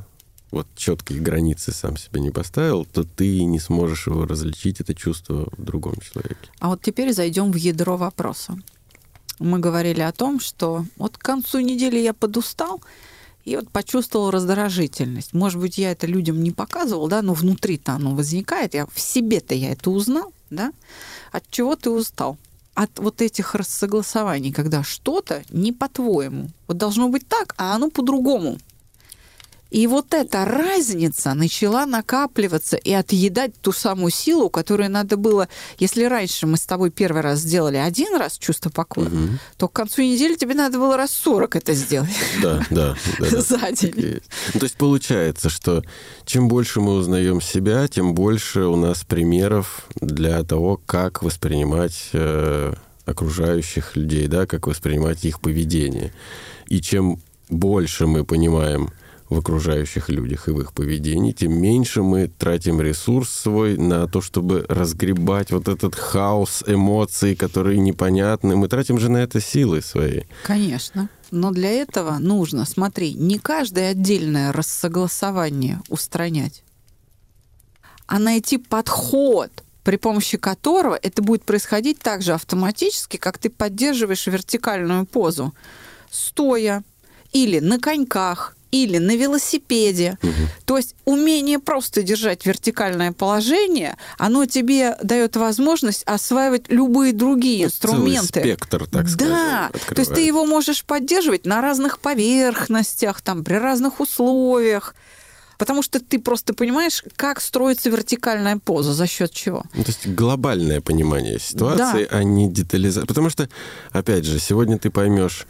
Вот 0.51 0.66
четкие 0.76 1.20
границы 1.20 1.72
сам 1.72 1.97
себе 1.97 2.20
не 2.20 2.30
поставил, 2.30 2.84
то 2.84 3.05
ты 3.05 3.45
не 3.45 3.61
сможешь 3.61 4.09
его 4.09 4.26
различить, 4.26 4.82
это 4.82 4.95
чувство 4.95 5.49
в 5.57 5.62
другом 5.62 5.95
человеке. 6.03 6.51
А 6.59 6.68
вот 6.68 6.82
теперь 6.82 7.14
зайдем 7.14 7.51
в 7.51 7.57
ядро 7.57 7.97
вопроса 7.97 8.59
мы 9.43 9.59
говорили 9.59 10.01
о 10.01 10.12
том, 10.12 10.40
что 10.40 10.84
вот 10.97 11.18
к 11.18 11.22
концу 11.22 11.61
недели 11.61 11.99
я 11.99 12.12
подустал, 12.12 12.80
и 13.45 13.57
вот 13.57 13.68
почувствовал 13.70 14.30
раздражительность. 14.30 15.32
Может 15.32 15.61
быть, 15.61 15.78
я 15.78 15.90
это 15.90 16.07
людям 16.07 16.43
не 16.43 16.53
показывал, 16.53 17.09
да, 17.09 17.22
но 17.22 17.34
внутри-то 17.34 17.93
оно 17.93 18.14
возникает. 18.14 18.74
Я 18.74 18.86
в 18.86 19.01
себе-то 19.01 19.55
я 19.55 19.72
это 19.72 19.90
узнал, 19.90 20.32
да. 20.51 20.72
От 21.32 21.45
чего 21.51 21.74
ты 21.74 21.90
устал? 21.90 22.38
От 22.74 22.99
вот 22.99 23.20
этих 23.20 23.55
рассогласований, 23.55 24.53
когда 24.53 24.82
что-то 24.82 25.43
не 25.51 25.72
по-твоему. 25.72 26.51
Вот 26.68 26.78
должно 26.78 27.09
быть 27.09 27.26
так, 27.26 27.55
а 27.59 27.74
оно 27.74 27.90
по-другому. 27.90 28.59
И 29.73 29.87
вот 29.87 30.12
эта 30.12 30.45
разница 30.45 31.33
начала 31.33 31.87
накапливаться 31.87 32.77
и 32.77 32.93
отъедать 32.93 33.55
ту 33.59 33.73
самую 33.73 34.11
силу, 34.11 34.51
которую 34.51 34.91
надо 34.91 35.16
было... 35.16 35.49
Если 35.79 36.05
раньше 36.05 36.47
мы 36.47 36.59
с 36.59 36.66
тобой 36.66 36.91
первый 36.91 37.23
раз 37.23 37.39
сделали 37.39 37.79
один 37.79 38.14
раз 38.16 38.37
чувство 38.37 38.68
покоя, 38.68 39.07
угу. 39.07 39.29
то 39.57 39.68
к 39.68 39.73
концу 39.73 40.03
недели 40.03 40.35
тебе 40.35 40.55
надо 40.55 40.79
было 40.79 40.99
раз 40.99 41.11
40 41.12 41.57
это 41.57 41.73
сделать. 41.73 42.11
Да, 42.43 42.66
да. 42.68 42.97
За 43.18 43.73
день. 43.73 44.20
Ну, 44.53 44.61
то 44.61 44.66
есть 44.66 44.77
получается, 44.77 45.49
что 45.49 45.83
чем 46.27 46.49
больше 46.49 46.83
мы 46.83 46.93
узнаем 46.93 47.41
себя, 47.41 47.89
тем 47.89 48.12
больше 48.12 48.64
у 48.64 48.77
нас 48.77 49.05
примеров 49.05 49.87
для 49.95 50.45
того, 50.45 50.83
как 50.85 51.23
воспринимать 51.23 52.11
э, 52.12 52.75
окружающих 53.07 53.97
людей, 53.97 54.27
да, 54.27 54.45
как 54.45 54.66
воспринимать 54.66 55.25
их 55.25 55.41
поведение. 55.41 56.12
И 56.66 56.83
чем 56.83 57.23
больше 57.49 58.07
мы 58.07 58.27
понимаем 58.27 58.91
в 59.33 59.39
окружающих 59.39 60.09
людях 60.09 60.49
и 60.49 60.53
в 60.53 60.61
их 60.61 60.72
поведении, 60.72 61.33
тем 61.33 61.61
меньше 61.61 62.03
мы 62.03 62.28
тратим 62.28 62.80
ресурс 62.80 63.30
свой 63.30 63.76
на 63.76 64.07
то, 64.07 64.20
чтобы 64.20 64.64
разгребать 64.68 65.51
вот 65.51 65.68
этот 65.68 65.95
хаос 65.95 66.62
эмоций, 66.66 67.35
которые 67.37 67.78
непонятны. 67.78 68.57
Мы 68.57 68.68
тратим 68.68 68.99
же 68.99 69.11
на 69.11 69.18
это 69.18 69.41
силы 69.41 69.83
свои. 69.83 70.22
Конечно. 70.45 71.09
Но 71.30 71.51
для 71.51 71.70
этого 71.70 72.18
нужно, 72.18 72.66
смотри, 72.66 73.14
не 73.14 73.39
каждое 73.39 73.93
отдельное 73.93 74.53
рассогласование 74.53 75.80
устранять, 75.89 76.62
а 78.07 78.18
найти 78.18 78.59
подход, 78.59 79.51
при 79.83 79.97
помощи 79.97 80.37
которого 80.37 80.99
это 81.01 81.22
будет 81.22 81.45
происходить 81.45 81.99
так 81.99 82.20
же 82.20 82.35
автоматически, 82.35 83.16
как 83.16 83.39
ты 83.39 83.49
поддерживаешь 83.49 84.26
вертикальную 84.26 85.07
позу, 85.07 85.55
стоя 86.11 86.85
или 87.33 87.61
на 87.61 87.80
коньках, 87.80 88.55
или 88.73 88.99
на 88.99 89.14
велосипеде. 89.14 90.18
Угу. 90.23 90.33
То 90.64 90.77
есть 90.79 90.97
умение 91.05 91.59
просто 91.61 92.03
держать 92.03 92.45
вертикальное 92.47 93.12
положение, 93.12 93.97
оно 94.18 94.47
тебе 94.47 94.97
дает 95.03 95.37
возможность 95.37 96.03
осваивать 96.05 96.64
любые 96.68 97.12
другие 97.12 97.61
ну, 97.61 97.66
инструменты. 97.66 98.33
Целый 98.33 98.45
спектр, 98.45 98.87
так 98.87 99.09
сказать. 99.09 99.33
Да, 99.33 99.70
то 99.95 100.01
есть 100.01 100.14
ты 100.14 100.23
его 100.23 100.47
можешь 100.47 100.85
поддерживать 100.85 101.47
на 101.47 101.61
разных 101.61 102.01
поверхностях, 102.01 103.20
там, 103.20 103.45
при 103.45 103.55
разных 103.55 104.01
условиях. 104.01 104.95
Потому 105.59 105.83
что 105.83 106.01
ты 106.01 106.18
просто 106.18 106.55
понимаешь, 106.55 107.05
как 107.14 107.41
строится 107.41 107.89
вертикальная 107.91 108.57
поза, 108.57 108.95
за 108.95 109.07
счет 109.07 109.31
чего. 109.33 109.62
Ну, 109.75 109.85
то 109.85 109.91
есть 109.91 110.09
глобальное 110.09 110.81
понимание 110.81 111.39
ситуации, 111.39 112.09
да. 112.11 112.18
а 112.18 112.25
не 112.25 112.51
детализация. 112.51 113.07
Потому 113.07 113.31
что, 113.31 113.49
опять 113.93 114.25
же, 114.25 114.41
сегодня 114.41 114.79
ты 114.79 114.91
поймешь 114.91 115.47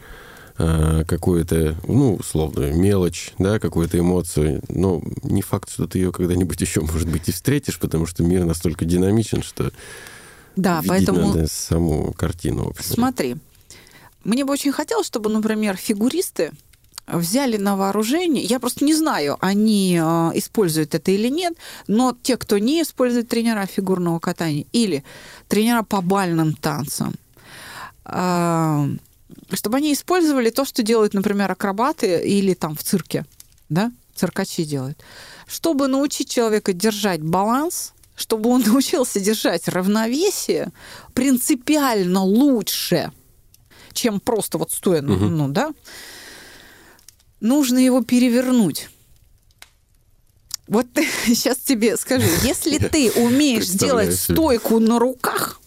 какую-то, 1.07 1.77
ну, 1.87 2.15
условную 2.15 2.77
мелочь, 2.77 3.33
да, 3.39 3.59
какую-то 3.59 3.99
эмоцию, 3.99 4.63
но 4.69 5.03
не 5.23 5.43
факт, 5.43 5.71
что 5.71 5.87
ты 5.87 5.99
ее 5.99 6.13
когда-нибудь 6.13 6.61
еще, 6.61 6.81
может 6.81 7.09
быть, 7.09 7.29
и 7.29 7.33
встретишь, 7.33 7.79
потому 7.79 8.07
что 8.07 8.23
мир 8.23 8.45
настолько 8.45 8.85
динамичен, 8.85 9.43
что 9.43 9.73
да, 10.57 10.77
видеть 10.77 10.89
поэтому... 10.89 11.29
надо 11.29 11.47
саму 11.49 12.13
картину. 12.13 12.69
Общую. 12.69 12.95
Смотри, 12.95 13.37
мне 14.25 14.45
бы 14.45 14.53
очень 14.53 14.73
хотелось, 14.73 15.07
чтобы, 15.07 15.31
например, 15.31 15.77
фигуристы 15.77 16.53
взяли 17.07 17.57
на 17.57 17.77
вооружение, 17.77 18.45
я 18.45 18.61
просто 18.61 18.85
не 18.85 18.95
знаю, 18.95 19.37
они 19.41 19.99
э, 20.01 20.31
используют 20.35 20.95
это 20.95 21.11
или 21.11 21.29
нет, 21.29 21.55
но 21.89 22.17
те, 22.23 22.37
кто 22.37 22.59
не 22.59 22.83
использует 22.83 23.29
тренера 23.29 23.67
фигурного 23.67 24.19
катания 24.21 24.67
или 24.73 25.03
тренера 25.49 25.83
по 25.83 26.01
бальным 26.01 26.55
танцам, 26.55 27.15
э, 28.05 28.89
чтобы 29.57 29.79
они 29.79 29.93
использовали 29.93 30.51
то, 30.51 30.65
что 30.65 30.83
делают, 30.83 31.15
например, 31.15 31.51
акробаты 31.51 32.21
или 32.21 32.55
там 32.55 32.77
в 32.77 32.83
цирке, 32.83 33.25
да, 33.69 33.93
циркачи 34.15 34.65
делают, 34.65 34.99
чтобы 35.47 35.89
научить 35.89 36.31
человека 36.31 36.73
держать 36.73 37.23
баланс, 37.23 37.93
чтобы 38.17 38.51
он 38.51 38.63
научился 38.67 39.21
держать 39.21 39.69
равновесие 39.69 40.73
принципиально 41.15 42.23
лучше, 42.23 43.13
чем 43.93 44.21
просто 44.21 44.59
вот 44.59 44.71
стоя, 44.71 45.03
угу. 45.03 45.13
ну 45.13 45.49
да, 45.49 45.71
нужно 47.41 47.79
его 47.79 48.03
перевернуть. 48.03 48.89
Вот 50.69 50.87
сейчас 51.27 51.59
тебе 51.59 51.97
скажу, 51.97 52.27
если 52.43 52.79
ты 52.79 53.11
умеешь 53.13 53.67
сделать 53.67 54.19
стойку 54.19 54.79
на 54.79 54.99
руках, 54.99 55.62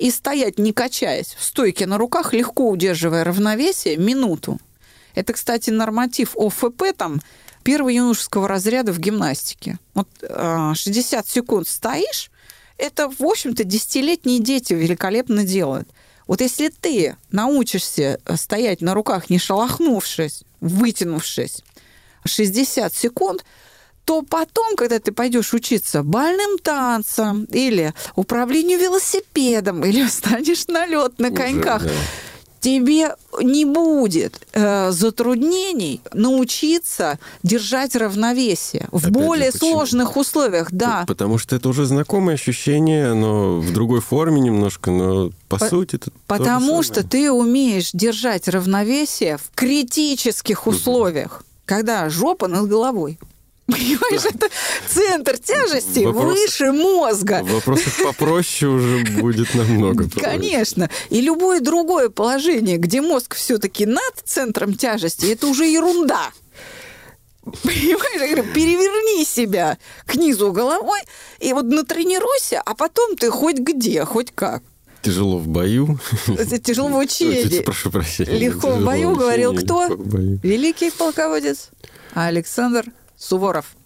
и 0.00 0.10
стоять, 0.10 0.58
не 0.58 0.72
качаясь, 0.72 1.36
в 1.38 1.44
стойке 1.44 1.86
на 1.86 1.98
руках, 1.98 2.32
легко 2.32 2.70
удерживая 2.70 3.22
равновесие, 3.22 3.98
минуту. 3.98 4.58
Это, 5.14 5.34
кстати, 5.34 5.68
норматив 5.68 6.36
ОФП, 6.36 6.84
там, 6.96 7.20
первого 7.62 7.90
юношеского 7.90 8.48
разряда 8.48 8.92
в 8.92 8.98
гимнастике. 8.98 9.78
Вот 9.92 10.08
60 10.22 11.24
а, 11.24 11.28
секунд 11.28 11.68
стоишь, 11.68 12.30
это, 12.78 13.10
в 13.10 13.22
общем-то, 13.22 13.64
десятилетние 13.64 14.40
дети 14.40 14.72
великолепно 14.72 15.44
делают. 15.44 15.88
Вот 16.26 16.40
если 16.40 16.68
ты 16.68 17.16
научишься 17.30 18.20
стоять 18.36 18.80
на 18.80 18.94
руках, 18.94 19.28
не 19.28 19.38
шелохнувшись, 19.38 20.44
вытянувшись, 20.62 21.62
60 22.24 22.94
секунд, 22.94 23.44
то 24.10 24.22
потом, 24.22 24.74
когда 24.74 24.98
ты 24.98 25.12
пойдешь 25.12 25.54
учиться 25.54 26.02
бальным 26.02 26.58
танцам 26.58 27.44
или 27.44 27.94
управлению 28.16 28.76
велосипедом, 28.80 29.84
или 29.84 30.04
станешь 30.08 30.66
на 30.66 30.84
лед 30.84 31.20
на 31.20 31.30
коньках, 31.30 31.82
Уже, 31.82 31.90
да. 31.90 31.94
тебе 32.58 33.14
не 33.40 33.64
будет 33.64 34.40
э, 34.52 34.90
затруднений 34.90 36.00
научиться 36.12 37.20
держать 37.44 37.94
равновесие 37.94 38.88
в 38.90 38.96
Опять 38.96 39.04
же, 39.04 39.10
более 39.12 39.52
почему? 39.52 39.70
сложных 39.70 40.16
условиях, 40.16 40.72
да. 40.72 41.04
Потому 41.06 41.38
что 41.38 41.54
это 41.54 41.68
уже 41.68 41.84
знакомое 41.86 42.34
ощущение, 42.34 43.12
оно 43.12 43.60
в 43.60 43.72
другой 43.72 44.00
форме 44.00 44.40
немножко, 44.40 44.90
но 44.90 45.30
по, 45.48 45.56
По- 45.60 45.68
сути 45.68 45.94
это 45.94 46.10
то 46.10 46.16
же 46.16 46.22
Потому 46.26 46.82
что 46.82 47.06
ты 47.06 47.30
умеешь 47.30 47.92
держать 47.92 48.48
равновесие 48.48 49.36
в 49.36 49.54
критических 49.54 50.66
условиях, 50.66 51.44
когда 51.64 52.08
жопа 52.10 52.48
над 52.48 52.66
головой. 52.68 53.20
Понимаешь, 53.70 54.24
это 54.24 54.48
центр 54.88 55.38
тяжести 55.38 56.00
Вопрос- 56.00 56.34
выше 56.34 56.72
мозга. 56.72 57.42
Вопросов 57.44 58.00
попроще 58.02 58.70
уже 58.70 59.04
будет 59.20 59.54
намного. 59.54 60.08
Конечно. 60.20 60.88
И 61.10 61.20
любое 61.20 61.60
другое 61.60 62.08
положение, 62.08 62.76
где 62.76 63.00
мозг 63.00 63.34
все-таки 63.34 63.86
над 63.86 64.14
центром 64.24 64.74
тяжести, 64.74 65.26
это 65.26 65.46
уже 65.46 65.64
ерунда. 65.66 66.30
Понимаешь, 67.62 68.20
я 68.20 68.34
говорю, 68.36 68.52
переверни 68.52 69.24
себя 69.24 69.78
к 70.06 70.14
низу 70.14 70.52
головой 70.52 71.00
и 71.38 71.52
вот 71.52 71.64
натренируйся, 71.64 72.60
а 72.64 72.74
потом 72.74 73.16
ты 73.16 73.30
хоть 73.30 73.58
где, 73.58 74.04
хоть 74.04 74.30
как. 74.34 74.62
Тяжело 75.02 75.38
в 75.38 75.48
бою. 75.48 75.98
Тяжело 76.62 76.88
в 76.88 76.98
учении. 76.98 77.62
Прошу 77.62 77.90
прощения. 77.90 78.38
Легко 78.38 78.72
в 78.72 78.84
бою, 78.84 79.14
говорил 79.16 79.54
кто? 79.54 79.86
Великий 79.88 80.90
полководец 80.90 81.70
Александр 82.12 82.84
Суворов. 83.20 83.76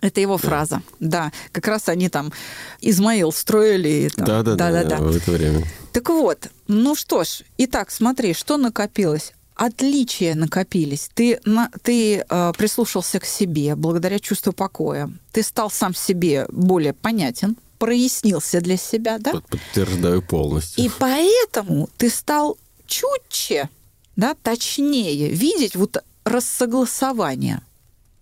Это 0.00 0.20
его 0.20 0.38
фраза. 0.38 0.82
Да, 0.98 1.30
как 1.52 1.68
раз 1.68 1.88
они 1.90 2.08
там 2.08 2.32
Измаил 2.80 3.32
строили. 3.32 4.08
там. 4.08 4.24
Да, 4.26 4.42
да, 4.42 4.54
да, 4.54 4.70
Да-да-да. 4.72 4.96
в 4.96 5.14
это 5.14 5.30
время. 5.30 5.64
Так 5.92 6.08
вот, 6.08 6.48
ну 6.68 6.94
что 6.94 7.22
ж, 7.24 7.42
итак, 7.58 7.90
смотри, 7.90 8.32
что 8.32 8.56
накопилось. 8.56 9.32
Отличия 9.56 10.34
накопились. 10.34 11.10
Ты, 11.12 11.38
на, 11.44 11.70
ты 11.82 12.24
э, 12.26 12.52
прислушался 12.56 13.20
к 13.20 13.26
себе 13.26 13.76
благодаря 13.76 14.18
чувству 14.18 14.54
покоя. 14.54 15.10
Ты 15.32 15.42
стал 15.42 15.70
сам 15.70 15.94
себе 15.94 16.46
более 16.48 16.94
понятен, 16.94 17.58
прояснился 17.78 18.62
для 18.62 18.78
себя, 18.78 19.18
да? 19.18 19.32
Под- 19.32 19.46
Подтверждаю 19.48 20.22
полностью. 20.22 20.82
И 20.82 20.90
поэтому 20.98 21.90
ты 21.98 22.08
стал 22.08 22.56
чутче, 22.86 23.68
да, 24.16 24.34
точнее 24.42 25.28
видеть 25.28 25.76
вот 25.76 26.02
рассогласование. 26.24 27.60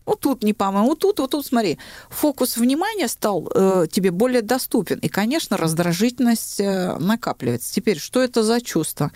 Вот 0.08 0.20
тут 0.20 0.42
не 0.42 0.54
по-моему, 0.54 0.88
вот 0.88 1.00
тут, 1.00 1.18
вот 1.18 1.30
тут, 1.32 1.44
смотри. 1.44 1.78
Фокус 2.08 2.56
внимания 2.56 3.08
стал 3.08 3.46
э, 3.54 3.86
тебе 3.90 4.10
более 4.10 4.40
доступен. 4.40 4.98
И, 5.00 5.08
конечно, 5.08 5.58
раздражительность 5.58 6.60
э, 6.60 6.96
накапливается. 6.98 7.74
Теперь, 7.74 7.98
что 7.98 8.22
это 8.22 8.42
за 8.42 8.62
чувство? 8.62 9.12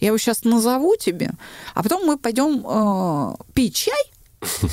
Я 0.00 0.08
его 0.08 0.18
сейчас 0.18 0.44
назову 0.44 0.96
тебе, 0.96 1.30
а 1.72 1.82
потом 1.82 2.04
мы 2.04 2.18
пойдем 2.18 2.62
э, 2.68 3.36
пить 3.54 3.74
чай, 3.74 4.12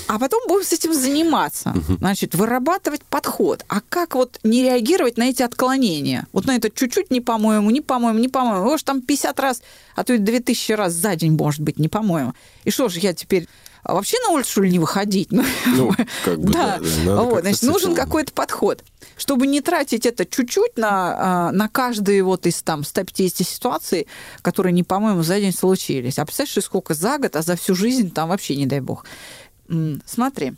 а 0.09 0.19
потом 0.19 0.41
будем 0.49 0.65
с 0.65 0.73
этим 0.73 0.93
заниматься. 0.93 1.73
Значит, 1.99 2.35
вырабатывать 2.35 3.03
подход. 3.03 3.63
А 3.69 3.79
как 3.79 4.15
вот 4.15 4.41
не 4.43 4.63
реагировать 4.63 5.17
на 5.17 5.29
эти 5.29 5.41
отклонения? 5.41 6.27
Вот 6.33 6.47
на 6.47 6.57
это 6.57 6.69
чуть-чуть 6.69 7.11
не 7.11 7.21
по-моему, 7.21 7.71
не 7.71 7.79
по-моему, 7.79 8.19
не 8.19 8.27
по-моему. 8.27 8.65
Его 8.65 8.77
ж 8.77 8.83
там 8.83 9.01
50 9.01 9.39
раз, 9.39 9.61
а 9.95 10.03
то 10.03 10.11
и 10.11 10.17
2000 10.17 10.73
раз 10.73 10.91
за 10.91 11.15
день, 11.15 11.31
может 11.31 11.61
быть, 11.61 11.79
не 11.79 11.87
по-моему. 11.87 12.33
И 12.65 12.71
что 12.71 12.89
же, 12.89 12.99
я 12.99 13.13
теперь 13.13 13.47
а 13.83 13.93
вообще 13.93 14.17
на 14.27 14.33
улицу, 14.33 14.51
что 14.51 14.61
ли, 14.61 14.71
не 14.71 14.79
выходить? 14.79 15.29
Ну, 15.65 15.91
как 16.25 16.39
бы, 16.39 16.51
да, 16.51 16.79
да, 17.05 17.21
вот, 17.23 17.41
значит, 17.41 17.63
нужен 17.63 17.95
какой-то 17.95 18.33
подход. 18.33 18.83
Чтобы 19.17 19.47
не 19.47 19.61
тратить 19.61 20.05
это 20.05 20.25
чуть-чуть 20.25 20.77
на, 20.77 21.47
а, 21.47 21.51
на 21.51 21.67
каждый 21.69 22.21
вот 22.21 22.45
из 22.45 22.61
там 22.61 22.83
150 22.83 23.47
ситуаций, 23.47 24.07
которые 24.41 24.73
не, 24.73 24.83
по-моему, 24.83 25.23
за 25.23 25.39
день 25.39 25.53
случились. 25.53 26.19
А 26.19 26.25
представляешь, 26.25 26.65
сколько 26.65 26.93
за 26.93 27.17
год, 27.17 27.35
а 27.35 27.41
за 27.41 27.55
всю 27.55 27.75
жизнь 27.75 28.11
там 28.11 28.29
вообще, 28.29 28.55
не 28.55 28.65
дай 28.65 28.79
бог. 28.79 29.05
Смотри, 30.05 30.53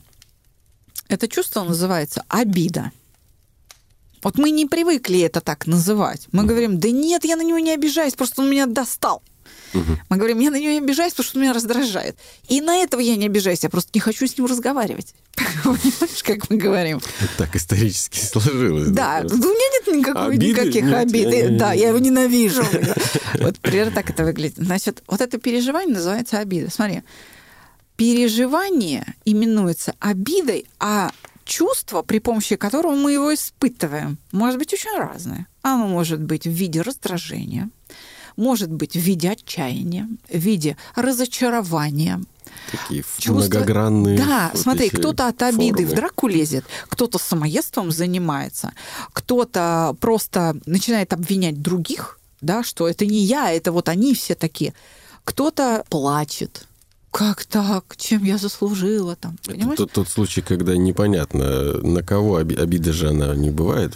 это 1.08 1.28
чувство 1.28 1.64
называется 1.64 2.24
обида. 2.28 2.92
Вот 4.24 4.38
мы 4.38 4.52
не 4.52 4.66
привыкли 4.66 5.20
это 5.20 5.42
так 5.42 5.68
называть. 5.68 6.28
Мы 6.32 6.46
говорим, 6.46 6.80
да 6.80 6.90
нет, 6.90 7.26
я 7.26 7.36
на 7.36 7.44
него 7.44 7.60
не 7.60 7.72
обижаюсь, 7.72 8.16
просто 8.16 8.42
он 8.42 8.50
меня 8.50 8.66
достал. 8.66 9.22
Мы 10.10 10.18
говорим, 10.18 10.40
я 10.40 10.52
на 10.52 10.60
него 10.60 10.72
не 10.72 10.78
обижаюсь, 10.78 11.14
потому 11.14 11.28
что 11.30 11.40
меня 11.40 11.54
раздражает. 11.54 12.16
И 12.48 12.62
на 12.62 12.78
этого 12.78 13.02
я 13.02 13.16
не 13.16 13.26
обижаюсь, 13.26 13.64
я 13.64 13.70
просто 13.70 13.90
не 13.94 14.00
хочу 14.00 14.28
с 14.28 14.38
ним 14.38 14.46
разговаривать. 14.46 15.16
Понимаешь, 15.64 16.24
как 16.24 16.50
мы 16.50 16.58
говорим? 16.58 17.02
Так 17.38 17.56
исторически 17.56 18.20
сложилось. 18.20 18.90
Да, 18.90 19.22
у 19.24 19.36
меня 19.36 19.88
нет 19.88 19.98
никакой, 20.00 20.36
Обиды? 20.36 20.48
никаких 20.50 20.84
Нет, 20.84 20.94
обид. 20.94 21.28
я 21.34 21.50
не- 21.50 21.58
Да, 21.58 21.74
я 21.74 21.90
его 21.90 21.98
ненавижу. 22.00 22.64
Вот 23.40 23.58
примерно 23.60 23.92
так 23.92 24.10
это 24.12 24.24
выглядит. 24.24 24.58
Значит, 24.58 25.02
вот 25.08 25.20
это 25.22 25.40
переживание 25.40 25.96
называется 25.96 26.38
обида. 26.38 26.70
Смотри, 26.70 27.02
переживание 27.96 29.16
именуется 29.26 29.96
обидой, 30.00 30.66
а 30.80 31.12
чувство, 31.46 32.02
при 32.04 32.20
помощи 32.20 32.56
которого 32.56 32.96
мы 32.96 33.14
его 33.14 33.34
испытываем, 33.34 34.18
может 34.32 34.60
быть 34.60 34.74
очень 34.74 34.96
разное. 34.98 35.48
Оно 35.62 35.88
может 35.88 36.22
быть 36.22 36.46
в 36.46 36.52
виде 36.52 36.82
раздражения, 36.82 37.70
может 38.36 38.72
быть 38.72 38.94
в 38.94 39.00
виде 39.00 39.32
отчаяния, 39.32 40.08
в 40.30 40.38
виде 40.38 40.78
разочарования, 40.96 42.22
Такие 42.72 43.04
чувства- 43.18 43.34
многогранные. 43.34 44.18
Да, 44.18 44.50
вот 44.54 44.62
смотри, 44.62 44.90
кто-то 44.90 45.28
от 45.28 45.42
обиды 45.42 45.84
в 45.84 45.88
формы. 45.88 45.96
драку 45.96 46.28
лезет, 46.28 46.66
кто-то 46.90 47.18
самоедством 47.18 47.92
занимается, 47.92 48.74
кто-то 49.14 49.96
просто 50.00 50.56
начинает 50.66 51.14
обвинять 51.14 51.62
других, 51.62 52.20
да, 52.42 52.64
что 52.64 52.88
это 52.88 53.06
не 53.06 53.20
я, 53.24 53.52
это 53.52 53.72
вот 53.72 53.90
они 53.90 54.14
все 54.14 54.36
такие. 54.36 54.74
Кто-то 55.24 55.84
плачет. 55.90 56.68
Как 57.14 57.46
так? 57.46 57.96
Чем 57.96 58.24
я 58.24 58.40
заслужила 58.40 59.16
там? 59.16 59.38
Понимаешь? 59.46 59.78
тот, 59.78 59.92
тот 59.92 60.10
случай, 60.10 60.42
когда 60.42 60.76
непонятно, 60.76 61.74
на 61.74 62.02
кого 62.02 62.34
оби- 62.34 62.56
обида 62.56 62.92
же 62.92 63.10
она 63.10 63.36
не 63.36 63.52
бывает, 63.52 63.96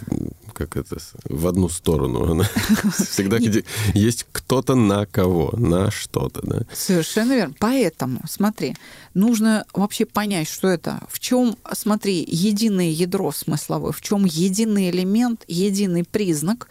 как 0.54 0.78
это, 0.78 0.98
в 1.24 1.48
одну 1.48 1.68
сторону. 1.68 2.32
Она 2.32 2.44
всегда 2.94 3.40
где 3.40 3.66
есть 3.96 4.28
кто-то 4.32 4.76
на 4.76 5.08
кого, 5.08 5.52
на 5.58 5.90
что-то, 5.90 6.42
да. 6.44 6.62
Совершенно 6.72 7.34
верно. 7.34 7.56
Поэтому, 7.58 8.22
смотри, 8.30 8.76
нужно 9.16 9.66
вообще 9.74 10.06
понять, 10.06 10.48
что 10.48 10.68
это. 10.68 11.00
В 11.10 11.20
чем, 11.20 11.58
смотри, 11.74 12.24
единое 12.24 12.92
ядро 12.92 13.32
смысловое, 13.32 13.94
в 13.94 14.02
чем 14.02 14.26
единый 14.26 14.92
элемент, 14.92 15.44
единый 15.48 16.04
признак 16.04 16.68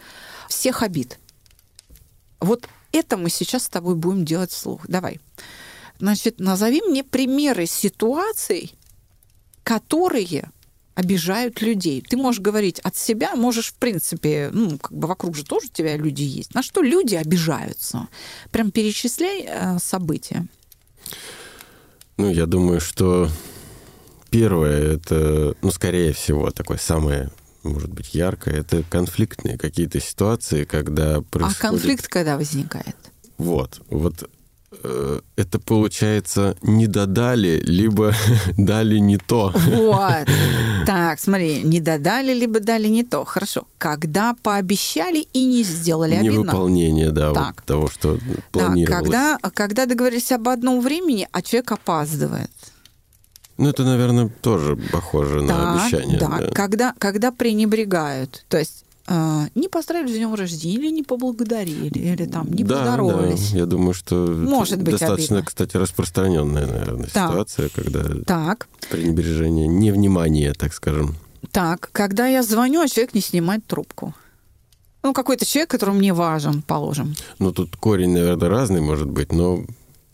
всех 0.48 0.84
обид. 0.84 1.18
Вот 2.38 2.68
это 2.92 3.16
мы 3.16 3.30
сейчас 3.30 3.64
с 3.64 3.68
тобой 3.68 3.96
будем 3.96 4.24
делать 4.24 4.52
вслух. 4.52 4.86
Давай. 4.86 5.18
Значит, 5.98 6.40
назови 6.40 6.82
мне 6.82 7.02
примеры 7.04 7.66
ситуаций, 7.66 8.74
которые 9.62 10.50
обижают 10.94 11.60
людей. 11.60 12.02
Ты 12.02 12.16
можешь 12.16 12.40
говорить 12.40 12.80
от 12.80 12.96
себя, 12.96 13.36
можешь, 13.36 13.68
в 13.68 13.74
принципе, 13.74 14.50
ну, 14.52 14.78
как 14.78 14.92
бы 14.92 15.06
вокруг 15.06 15.36
же 15.36 15.44
тоже 15.44 15.66
у 15.66 15.70
тебя 15.70 15.96
люди 15.96 16.22
есть. 16.22 16.54
На 16.54 16.62
что 16.62 16.80
люди 16.80 17.14
обижаются? 17.14 18.08
Прям 18.50 18.70
перечисляй 18.70 19.44
э, 19.46 19.78
события. 19.78 20.46
Ну, 22.16 22.30
я 22.30 22.46
думаю, 22.46 22.80
что 22.80 23.28
первое, 24.30 24.94
это, 24.94 25.54
ну, 25.60 25.70
скорее 25.70 26.14
всего, 26.14 26.50
такое 26.50 26.78
самое, 26.78 27.30
может 27.62 27.92
быть, 27.92 28.14
яркое, 28.14 28.60
это 28.60 28.82
конфликтные 28.88 29.58
какие-то 29.58 30.00
ситуации, 30.00 30.64
когда 30.64 31.20
происходит... 31.20 31.58
А 31.58 31.68
конфликт 31.68 32.08
когда 32.08 32.38
возникает? 32.38 32.96
Вот, 33.36 33.82
вот 33.90 34.30
это 35.36 35.58
получается 35.60 36.56
не 36.62 36.86
додали, 36.86 37.60
либо 37.64 38.12
дали 38.58 38.98
не 38.98 39.18
то. 39.18 39.52
Вот. 39.54 40.26
Так, 40.86 41.18
смотри, 41.18 41.62
не 41.64 41.80
додали, 41.80 42.32
либо 42.32 42.60
дали 42.60 42.86
не 42.86 43.02
то. 43.02 43.24
Хорошо. 43.24 43.66
Когда 43.76 44.36
пообещали 44.40 45.26
и 45.32 45.44
не 45.44 45.64
сделали, 45.64 46.14
обидно. 46.14 46.32
Невыполнение, 46.42 47.10
да, 47.10 47.32
Так. 47.32 47.56
вот 47.56 47.64
того, 47.64 47.88
что 47.88 48.14
Да, 48.14 48.20
планировалось. 48.52 49.02
когда, 49.02 49.38
когда 49.52 49.86
договорились 49.86 50.30
об 50.30 50.48
одном 50.48 50.80
времени, 50.80 51.26
а 51.32 51.42
человек 51.42 51.72
опаздывает. 51.72 52.52
Ну, 53.58 53.68
это, 53.68 53.82
наверное, 53.82 54.28
тоже 54.28 54.76
похоже 54.92 55.42
на 55.42 55.48
Так, 55.48 55.82
обещание. 55.82 56.20
да. 56.20 56.28
да. 56.28 56.50
Когда, 56.52 56.94
когда 56.98 57.32
пренебрегают. 57.32 58.44
То 58.48 58.58
есть 58.58 58.84
э, 58.84 58.85
не 59.08 59.68
поздравили 59.68 60.12
с 60.12 60.16
днем 60.16 60.34
рождения, 60.34 60.74
или 60.76 60.90
не 60.90 61.02
поблагодарили, 61.02 61.98
или 61.98 62.26
там 62.26 62.50
не 62.50 62.64
да, 62.64 62.76
поздоровались. 62.78 63.52
Да, 63.52 63.58
я 63.58 63.66
думаю, 63.66 63.94
что 63.94 64.26
Может 64.26 64.78
быть 64.82 64.92
достаточно, 64.98 65.36
обидно. 65.36 65.46
кстати, 65.46 65.76
распространенная, 65.76 66.66
наверное, 66.66 67.08
Так. 67.12 67.30
ситуация, 67.30 67.68
когда 67.68 68.02
Так, 68.26 68.68
пренебрежение, 68.90 69.68
невнимание, 69.68 70.52
так 70.54 70.72
скажем. 70.74 71.14
так, 71.52 71.88
когда 71.92 72.26
я 72.26 72.42
звоню, 72.42 72.80
а 72.80 72.88
человек 72.88 73.14
не 73.14 73.20
снимает 73.20 73.64
трубку. 73.66 74.14
Ну, 75.02 75.12
какой-то 75.12 75.44
человек, 75.46 75.70
который 75.70 75.94
мне 75.94 76.12
важен, 76.12 76.62
положим. 76.62 77.14
Ну, 77.38 77.52
тут 77.52 77.76
корень, 77.76 78.10
наверное, 78.12 78.48
разный 78.48 78.80
может 78.80 79.08
быть, 79.08 79.30
но 79.32 79.64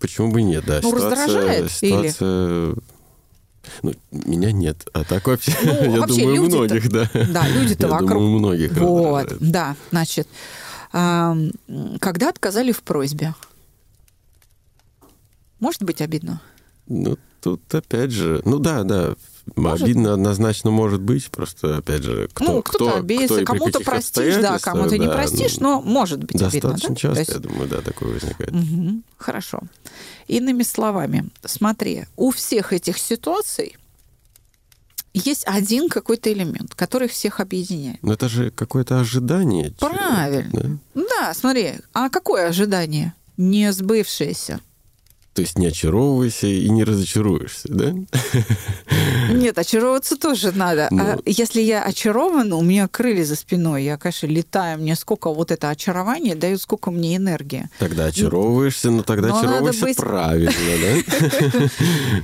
почему 0.00 0.30
бы 0.30 0.42
нет, 0.42 0.64
да. 0.66 0.80
Ну, 0.82 0.92
раздражает 0.94 1.70
или? 1.80 2.74
Ну, 3.82 3.92
меня 4.10 4.52
нет, 4.52 4.86
а 4.92 5.04
так 5.04 5.26
вообще, 5.26 5.52
ну, 5.62 5.72
я 5.84 6.00
вообще 6.00 6.22
думаю, 6.22 6.42
многих, 6.44 6.88
да. 6.90 7.08
Да, 7.28 7.48
люди-то 7.48 7.88
вокруг. 7.88 8.10
думаю, 8.10 8.38
многих. 8.38 8.72
Вот, 8.72 9.36
да, 9.40 9.76
значит. 9.90 10.28
Когда 10.90 12.28
отказали 12.28 12.72
в 12.72 12.82
просьбе? 12.82 13.34
Может 15.58 15.82
быть 15.84 16.00
обидно? 16.02 16.40
Ну, 16.86 17.16
тут 17.40 17.74
опять 17.74 18.10
же... 18.10 18.42
Ну 18.44 18.58
да, 18.58 18.82
да, 18.82 19.14
может? 19.56 19.84
обидно 19.84 20.14
однозначно 20.14 20.70
может 20.70 21.00
быть, 21.00 21.30
просто 21.30 21.78
опять 21.78 22.02
же, 22.02 22.28
кто, 22.32 22.44
ну, 22.44 22.62
кто-то 22.62 22.90
кто, 22.90 22.96
обидится, 22.98 23.36
кто 23.36 23.44
кому-то 23.44 23.80
простишь, 23.80 24.36
да, 24.36 24.58
кому-то 24.58 24.96
не 24.98 25.06
да, 25.06 25.12
простишь, 25.12 25.58
ну, 25.58 25.80
но 25.80 25.82
может 25.82 26.20
быть 26.20 26.40
обидно. 26.40 26.50
Достаточно 26.50 26.88
да? 26.90 26.94
часто, 26.94 27.14
То 27.14 27.20
есть- 27.20 27.30
я 27.32 27.38
думаю, 27.38 27.68
да, 27.68 27.80
такое 27.80 28.12
возникает. 28.14 28.52
Мгм. 28.52 29.04
Хорошо. 29.16 29.60
Иными 30.28 30.62
словами, 30.62 31.28
смотри, 31.44 32.04
у 32.16 32.30
всех 32.30 32.72
этих 32.72 32.98
ситуаций 32.98 33.76
есть 35.14 35.42
один 35.46 35.88
какой-то 35.88 36.32
элемент, 36.32 36.74
который 36.74 37.08
всех 37.08 37.40
объединяет. 37.40 38.02
Но 38.02 38.14
это 38.14 38.28
же 38.28 38.50
какое-то 38.50 39.00
ожидание. 39.00 39.72
Правильно. 39.78 40.80
да? 40.94 41.02
Да, 41.20 41.34
смотри, 41.34 41.74
а 41.92 42.08
какое 42.08 42.48
ожидание? 42.48 43.14
Не 43.36 43.72
сбывшееся. 43.72 44.60
То 45.34 45.40
есть 45.40 45.56
не 45.58 45.66
очаровывайся 45.68 46.46
и 46.46 46.68
не 46.68 46.84
разочаруешься, 46.84 47.66
да? 47.68 47.94
Нет, 49.30 49.56
очаровываться 49.56 50.16
тоже 50.18 50.52
надо. 50.52 50.88
Ну. 50.90 51.02
А 51.02 51.18
если 51.24 51.62
я 51.62 51.82
очарована, 51.84 52.56
у 52.56 52.62
меня 52.62 52.86
крылья 52.86 53.24
за 53.24 53.36
спиной, 53.36 53.84
я, 53.84 53.96
конечно, 53.96 54.26
летаю, 54.26 54.78
мне 54.78 54.94
сколько 54.94 55.32
вот 55.32 55.50
это 55.50 55.70
очарование 55.70 56.34
дает, 56.34 56.60
сколько 56.60 56.90
мне 56.90 57.16
энергии. 57.16 57.68
Тогда 57.78 58.06
очаровываешься, 58.06 58.90
но 58.90 59.02
тогда 59.02 59.28
Но 59.28 59.34
надо 59.36 59.48
очаровывайся 59.48 59.84
быть- 59.84 59.96
правильно, 59.96 60.52
да? 60.52 61.68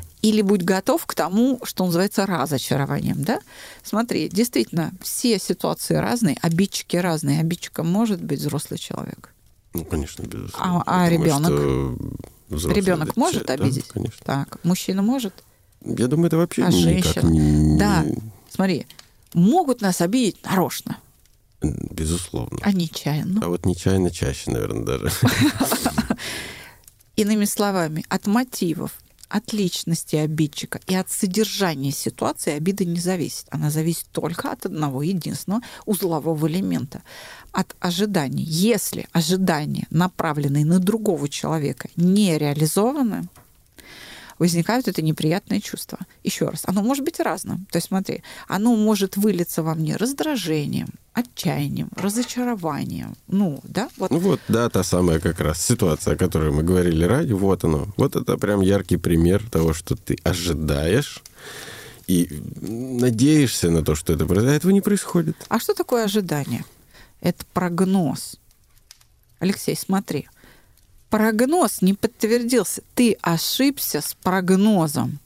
Или 0.23 0.43
будь 0.43 0.63
готов 0.63 1.07
к 1.07 1.15
тому, 1.15 1.61
что 1.65 1.87
называется 1.87 2.27
разочарованием, 2.27 3.23
да? 3.23 3.39
Смотри, 3.83 4.29
действительно, 4.29 4.93
все 5.01 5.39
ситуации 5.39 5.95
разные, 5.95 6.37
обидчики 6.43 6.97
разные. 6.97 7.41
Обидчиком 7.41 7.87
может 7.89 8.23
быть 8.23 8.41
взрослый 8.41 8.79
человек. 8.79 9.33
Ну, 9.73 9.85
конечно, 9.85 10.25
безусловно. 10.25 10.83
А- 10.87 11.05
а 11.05 11.09
ребенок? 11.09 11.53
что 11.53 11.97
взрослый 12.49 12.83
Ребенок 12.83 13.17
может 13.17 13.47
да, 13.47 13.55
обидеть? 13.55 13.89
конечно. 13.89 14.19
Так, 14.25 14.59
мужчина 14.65 15.03
может? 15.03 15.35
Я 15.85 16.07
думаю, 16.09 16.27
это 16.29 16.37
вообще 16.37 16.65
А 16.65 16.71
никак 16.71 17.23
не... 17.23 17.79
Да. 17.79 18.05
Смотри, 18.51 18.87
могут 19.35 19.81
нас 19.81 20.01
обидеть 20.01 20.43
нарочно, 20.45 20.99
Безусловно. 21.63 22.59
а 22.63 22.73
нечаянно. 22.73 23.41
А 23.45 23.49
вот 23.49 23.67
нечаянно 23.67 24.11
чаще, 24.11 24.51
наверное, 24.51 24.85
даже. 24.85 25.11
Иными 27.17 27.45
словами, 27.47 28.05
от 28.09 28.27
мотивов, 28.27 28.93
от 29.29 29.53
личности 29.53 30.17
обидчика 30.17 30.81
и 30.87 30.95
от 30.95 31.11
содержания 31.11 31.91
ситуации 31.91 32.53
обида 32.53 32.85
не 32.85 33.01
зависит. 33.01 33.47
Она 33.51 33.71
зависит 33.71 34.07
только 34.13 34.53
от 34.53 34.67
одного 34.67 35.03
единственного 35.03 35.63
узлового 35.85 36.47
элемента. 36.47 37.03
От 37.53 37.75
ожиданий. 37.81 38.45
Если 38.45 39.07
ожидания, 39.13 39.87
направленные 39.91 40.65
на 40.65 40.79
другого 40.79 41.29
человека, 41.29 41.89
не 41.97 42.39
реализованы, 42.39 43.29
возникают 44.39 44.89
это 44.89 45.03
неприятное 45.03 45.61
чувство. 45.61 45.99
Еще 46.25 46.49
раз, 46.49 46.63
оно 46.65 46.83
может 46.83 47.05
быть 47.05 47.21
разным. 47.21 47.67
То 47.71 47.79
есть 47.79 47.89
смотри, 47.89 48.23
оно 48.47 48.77
может 48.77 49.17
вылиться 49.17 49.63
во 49.63 49.75
мне 49.75 49.97
раздражением, 49.97 50.89
отчаянием, 51.13 51.91
разочарованием. 51.97 53.17
Ну, 53.27 53.61
да, 53.65 53.89
вот 53.97 54.11
Ну 54.11 54.19
вот, 54.19 54.41
да, 54.49 54.69
та 54.69 54.85
самая 54.85 55.21
как 55.21 55.41
раз 55.41 55.61
ситуация, 55.61 56.15
о 56.15 56.17
которой 56.17 56.53
мы 56.53 56.63
говорили 56.63 57.05
ранее, 57.05 57.35
вот 57.35 57.65
оно. 57.65 57.89
Вот 57.97 58.17
это 58.17 58.37
прям 58.37 58.61
яркий 58.61 58.97
пример 58.97 59.43
того, 59.51 59.75
что 59.75 59.97
ты 59.97 60.17
ожидаешь 60.23 61.23
и 62.07 62.29
надеешься 62.61 63.71
на 63.71 63.83
то, 63.83 63.95
что 63.95 64.13
это 64.13 64.27
произойдет, 64.27 64.55
а 64.55 64.57
этого 64.57 64.73
не 64.73 64.81
происходит. 64.81 65.37
А 65.49 65.59
что 65.59 65.75
такое 65.75 66.05
ожидание? 66.05 66.65
Это 67.21 67.45
прогноз. 67.53 68.37
Алексей, 69.39 69.77
смотри. 69.77 70.29
Прогноз 71.11 71.81
не 71.81 71.95
подтвердился. 71.95 72.83
Ты 72.95 73.17
ошибся 73.23 74.01
с 74.01 74.15
прогнозом. 74.15 75.19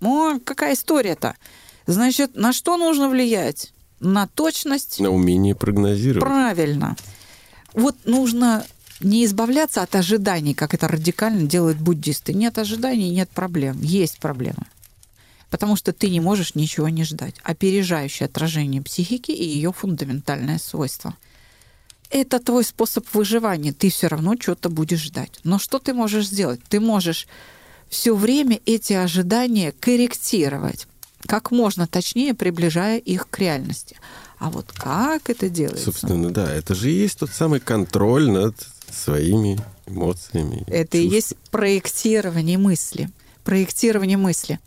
О, 0.00 0.38
какая 0.38 0.74
история-то? 0.74 1.36
Значит, 1.86 2.36
на 2.36 2.52
что 2.52 2.76
нужно 2.76 3.08
влиять? 3.08 3.72
На 4.00 4.28
точность? 4.28 5.00
На 5.00 5.10
умение 5.10 5.54
прогнозировать. 5.54 6.24
Правильно. 6.24 6.96
Вот 7.74 7.96
нужно 8.04 8.64
не 9.00 9.24
избавляться 9.24 9.82
от 9.82 9.94
ожиданий, 9.94 10.54
как 10.54 10.74
это 10.74 10.86
радикально 10.86 11.42
делают 11.42 11.78
буддисты. 11.78 12.32
Нет 12.34 12.58
ожиданий, 12.58 13.10
нет 13.10 13.30
проблем. 13.30 13.80
Есть 13.80 14.18
проблемы. 14.18 14.66
Потому 15.50 15.76
что 15.76 15.92
ты 15.92 16.10
не 16.10 16.20
можешь 16.20 16.54
ничего 16.54 16.88
не 16.88 17.04
ждать. 17.04 17.36
Опережающее 17.42 18.26
отражение 18.26 18.82
психики 18.82 19.30
и 19.30 19.44
ее 19.44 19.72
фундаментальное 19.72 20.58
свойство. 20.58 21.16
Это 22.10 22.38
твой 22.38 22.64
способ 22.64 23.06
выживания. 23.14 23.72
Ты 23.72 23.90
все 23.90 24.08
равно 24.08 24.34
что-то 24.38 24.68
будешь 24.68 25.02
ждать. 25.02 25.40
Но 25.44 25.58
что 25.58 25.78
ты 25.78 25.94
можешь 25.94 26.26
сделать? 26.26 26.60
Ты 26.68 26.80
можешь 26.80 27.26
все 27.88 28.14
время 28.14 28.60
эти 28.66 28.92
ожидания 28.92 29.72
корректировать, 29.72 30.86
как 31.26 31.50
можно 31.50 31.86
точнее 31.86 32.34
приближая 32.34 32.98
их 32.98 33.28
к 33.28 33.38
реальности. 33.38 33.96
А 34.38 34.50
вот 34.50 34.70
как 34.72 35.30
это 35.30 35.48
делается? 35.48 35.86
Собственно, 35.86 36.30
да, 36.30 36.52
это 36.52 36.74
же 36.74 36.90
и 36.90 36.94
есть 36.94 37.18
тот 37.18 37.30
самый 37.30 37.60
контроль 37.60 38.30
над 38.30 38.54
своими 38.90 39.58
эмоциями. 39.86 40.64
Это 40.68 40.98
и 40.98 41.02
чувствами. 41.02 41.14
есть 41.14 41.36
проектирование 41.50 42.58
мысли. 42.58 43.10
Проектирование 43.42 44.16
мысли. 44.16 44.60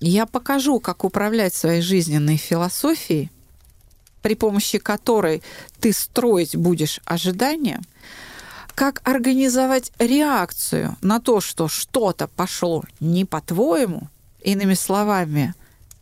Я 0.00 0.24
покажу, 0.24 0.80
как 0.80 1.04
управлять 1.04 1.54
своей 1.54 1.82
жизненной 1.82 2.38
философией, 2.38 3.30
при 4.22 4.34
помощи 4.34 4.78
которой 4.78 5.42
ты 5.78 5.92
строить 5.92 6.56
будешь 6.56 7.00
ожидания, 7.04 7.80
как 8.74 9.06
организовать 9.06 9.92
реакцию 9.98 10.96
на 11.02 11.20
то, 11.20 11.42
что 11.42 11.68
что-то 11.68 12.28
пошло 12.28 12.82
не 12.98 13.26
по-твоему, 13.26 14.08
иными 14.40 14.74
словами, 14.74 15.54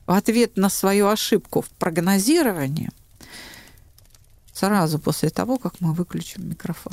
в 0.06 0.12
ответ 0.12 0.56
на 0.56 0.68
свою 0.70 1.08
ошибку 1.08 1.62
в 1.62 1.68
прогнозировании, 1.70 2.90
сразу 4.52 5.00
после 5.00 5.30
того, 5.30 5.58
как 5.58 5.80
мы 5.80 5.92
выключим 5.92 6.48
микрофон. 6.48 6.92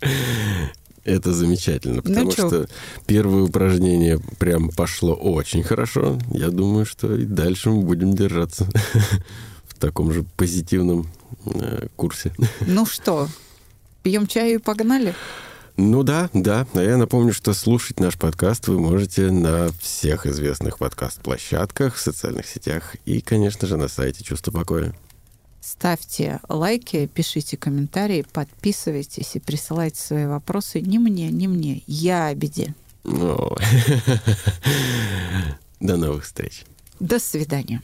Это 1.04 1.32
замечательно, 1.32 1.96
Ну 1.96 2.02
потому 2.02 2.32
чё? 2.32 2.48
что 2.48 2.68
первое 3.06 3.42
упражнение 3.42 4.20
прям 4.38 4.70
пошло 4.70 5.14
очень 5.14 5.62
хорошо. 5.64 6.18
Я 6.30 6.50
думаю, 6.50 6.86
что 6.86 7.14
и 7.14 7.24
дальше 7.24 7.70
мы 7.70 7.82
будем 7.82 8.14
держаться 8.14 8.68
в 9.66 9.74
таком 9.74 10.12
же 10.12 10.24
позитивном 10.36 11.08
э, 11.46 11.88
курсе. 11.96 12.32
Ну 12.66 12.86
что, 12.86 13.28
пьем 14.02 14.26
чаю 14.28 14.54
и 14.54 14.58
погнали? 14.58 15.14
Ну 15.76 16.02
да, 16.02 16.28
да. 16.34 16.66
А 16.74 16.82
я 16.82 16.96
напомню, 16.96 17.32
что 17.32 17.54
слушать 17.54 17.98
наш 17.98 18.16
подкаст 18.18 18.68
вы 18.68 18.78
можете 18.78 19.30
на 19.30 19.70
всех 19.80 20.26
известных 20.26 20.78
подкаст-площадках, 20.78 21.96
в 21.96 22.00
социальных 22.00 22.46
сетях 22.46 22.94
и, 23.06 23.20
конечно 23.20 23.66
же, 23.66 23.76
на 23.76 23.88
сайте 23.88 24.22
«Чувство 24.22 24.52
покоя». 24.52 24.94
Ставьте 25.62 26.40
лайки, 26.48 27.06
пишите 27.06 27.56
комментарии, 27.56 28.26
подписывайтесь 28.32 29.36
и 29.36 29.38
присылайте 29.38 30.00
свои 30.00 30.26
вопросы 30.26 30.80
не 30.80 30.98
мне, 30.98 31.30
не 31.30 31.46
мне. 31.46 31.84
Я 31.86 32.26
о 32.26 32.34
беде. 32.34 32.74
О. 33.04 33.56
До 35.80 35.96
новых 35.96 36.24
встреч. 36.24 36.64
До 36.98 37.20
свидания. 37.20 37.80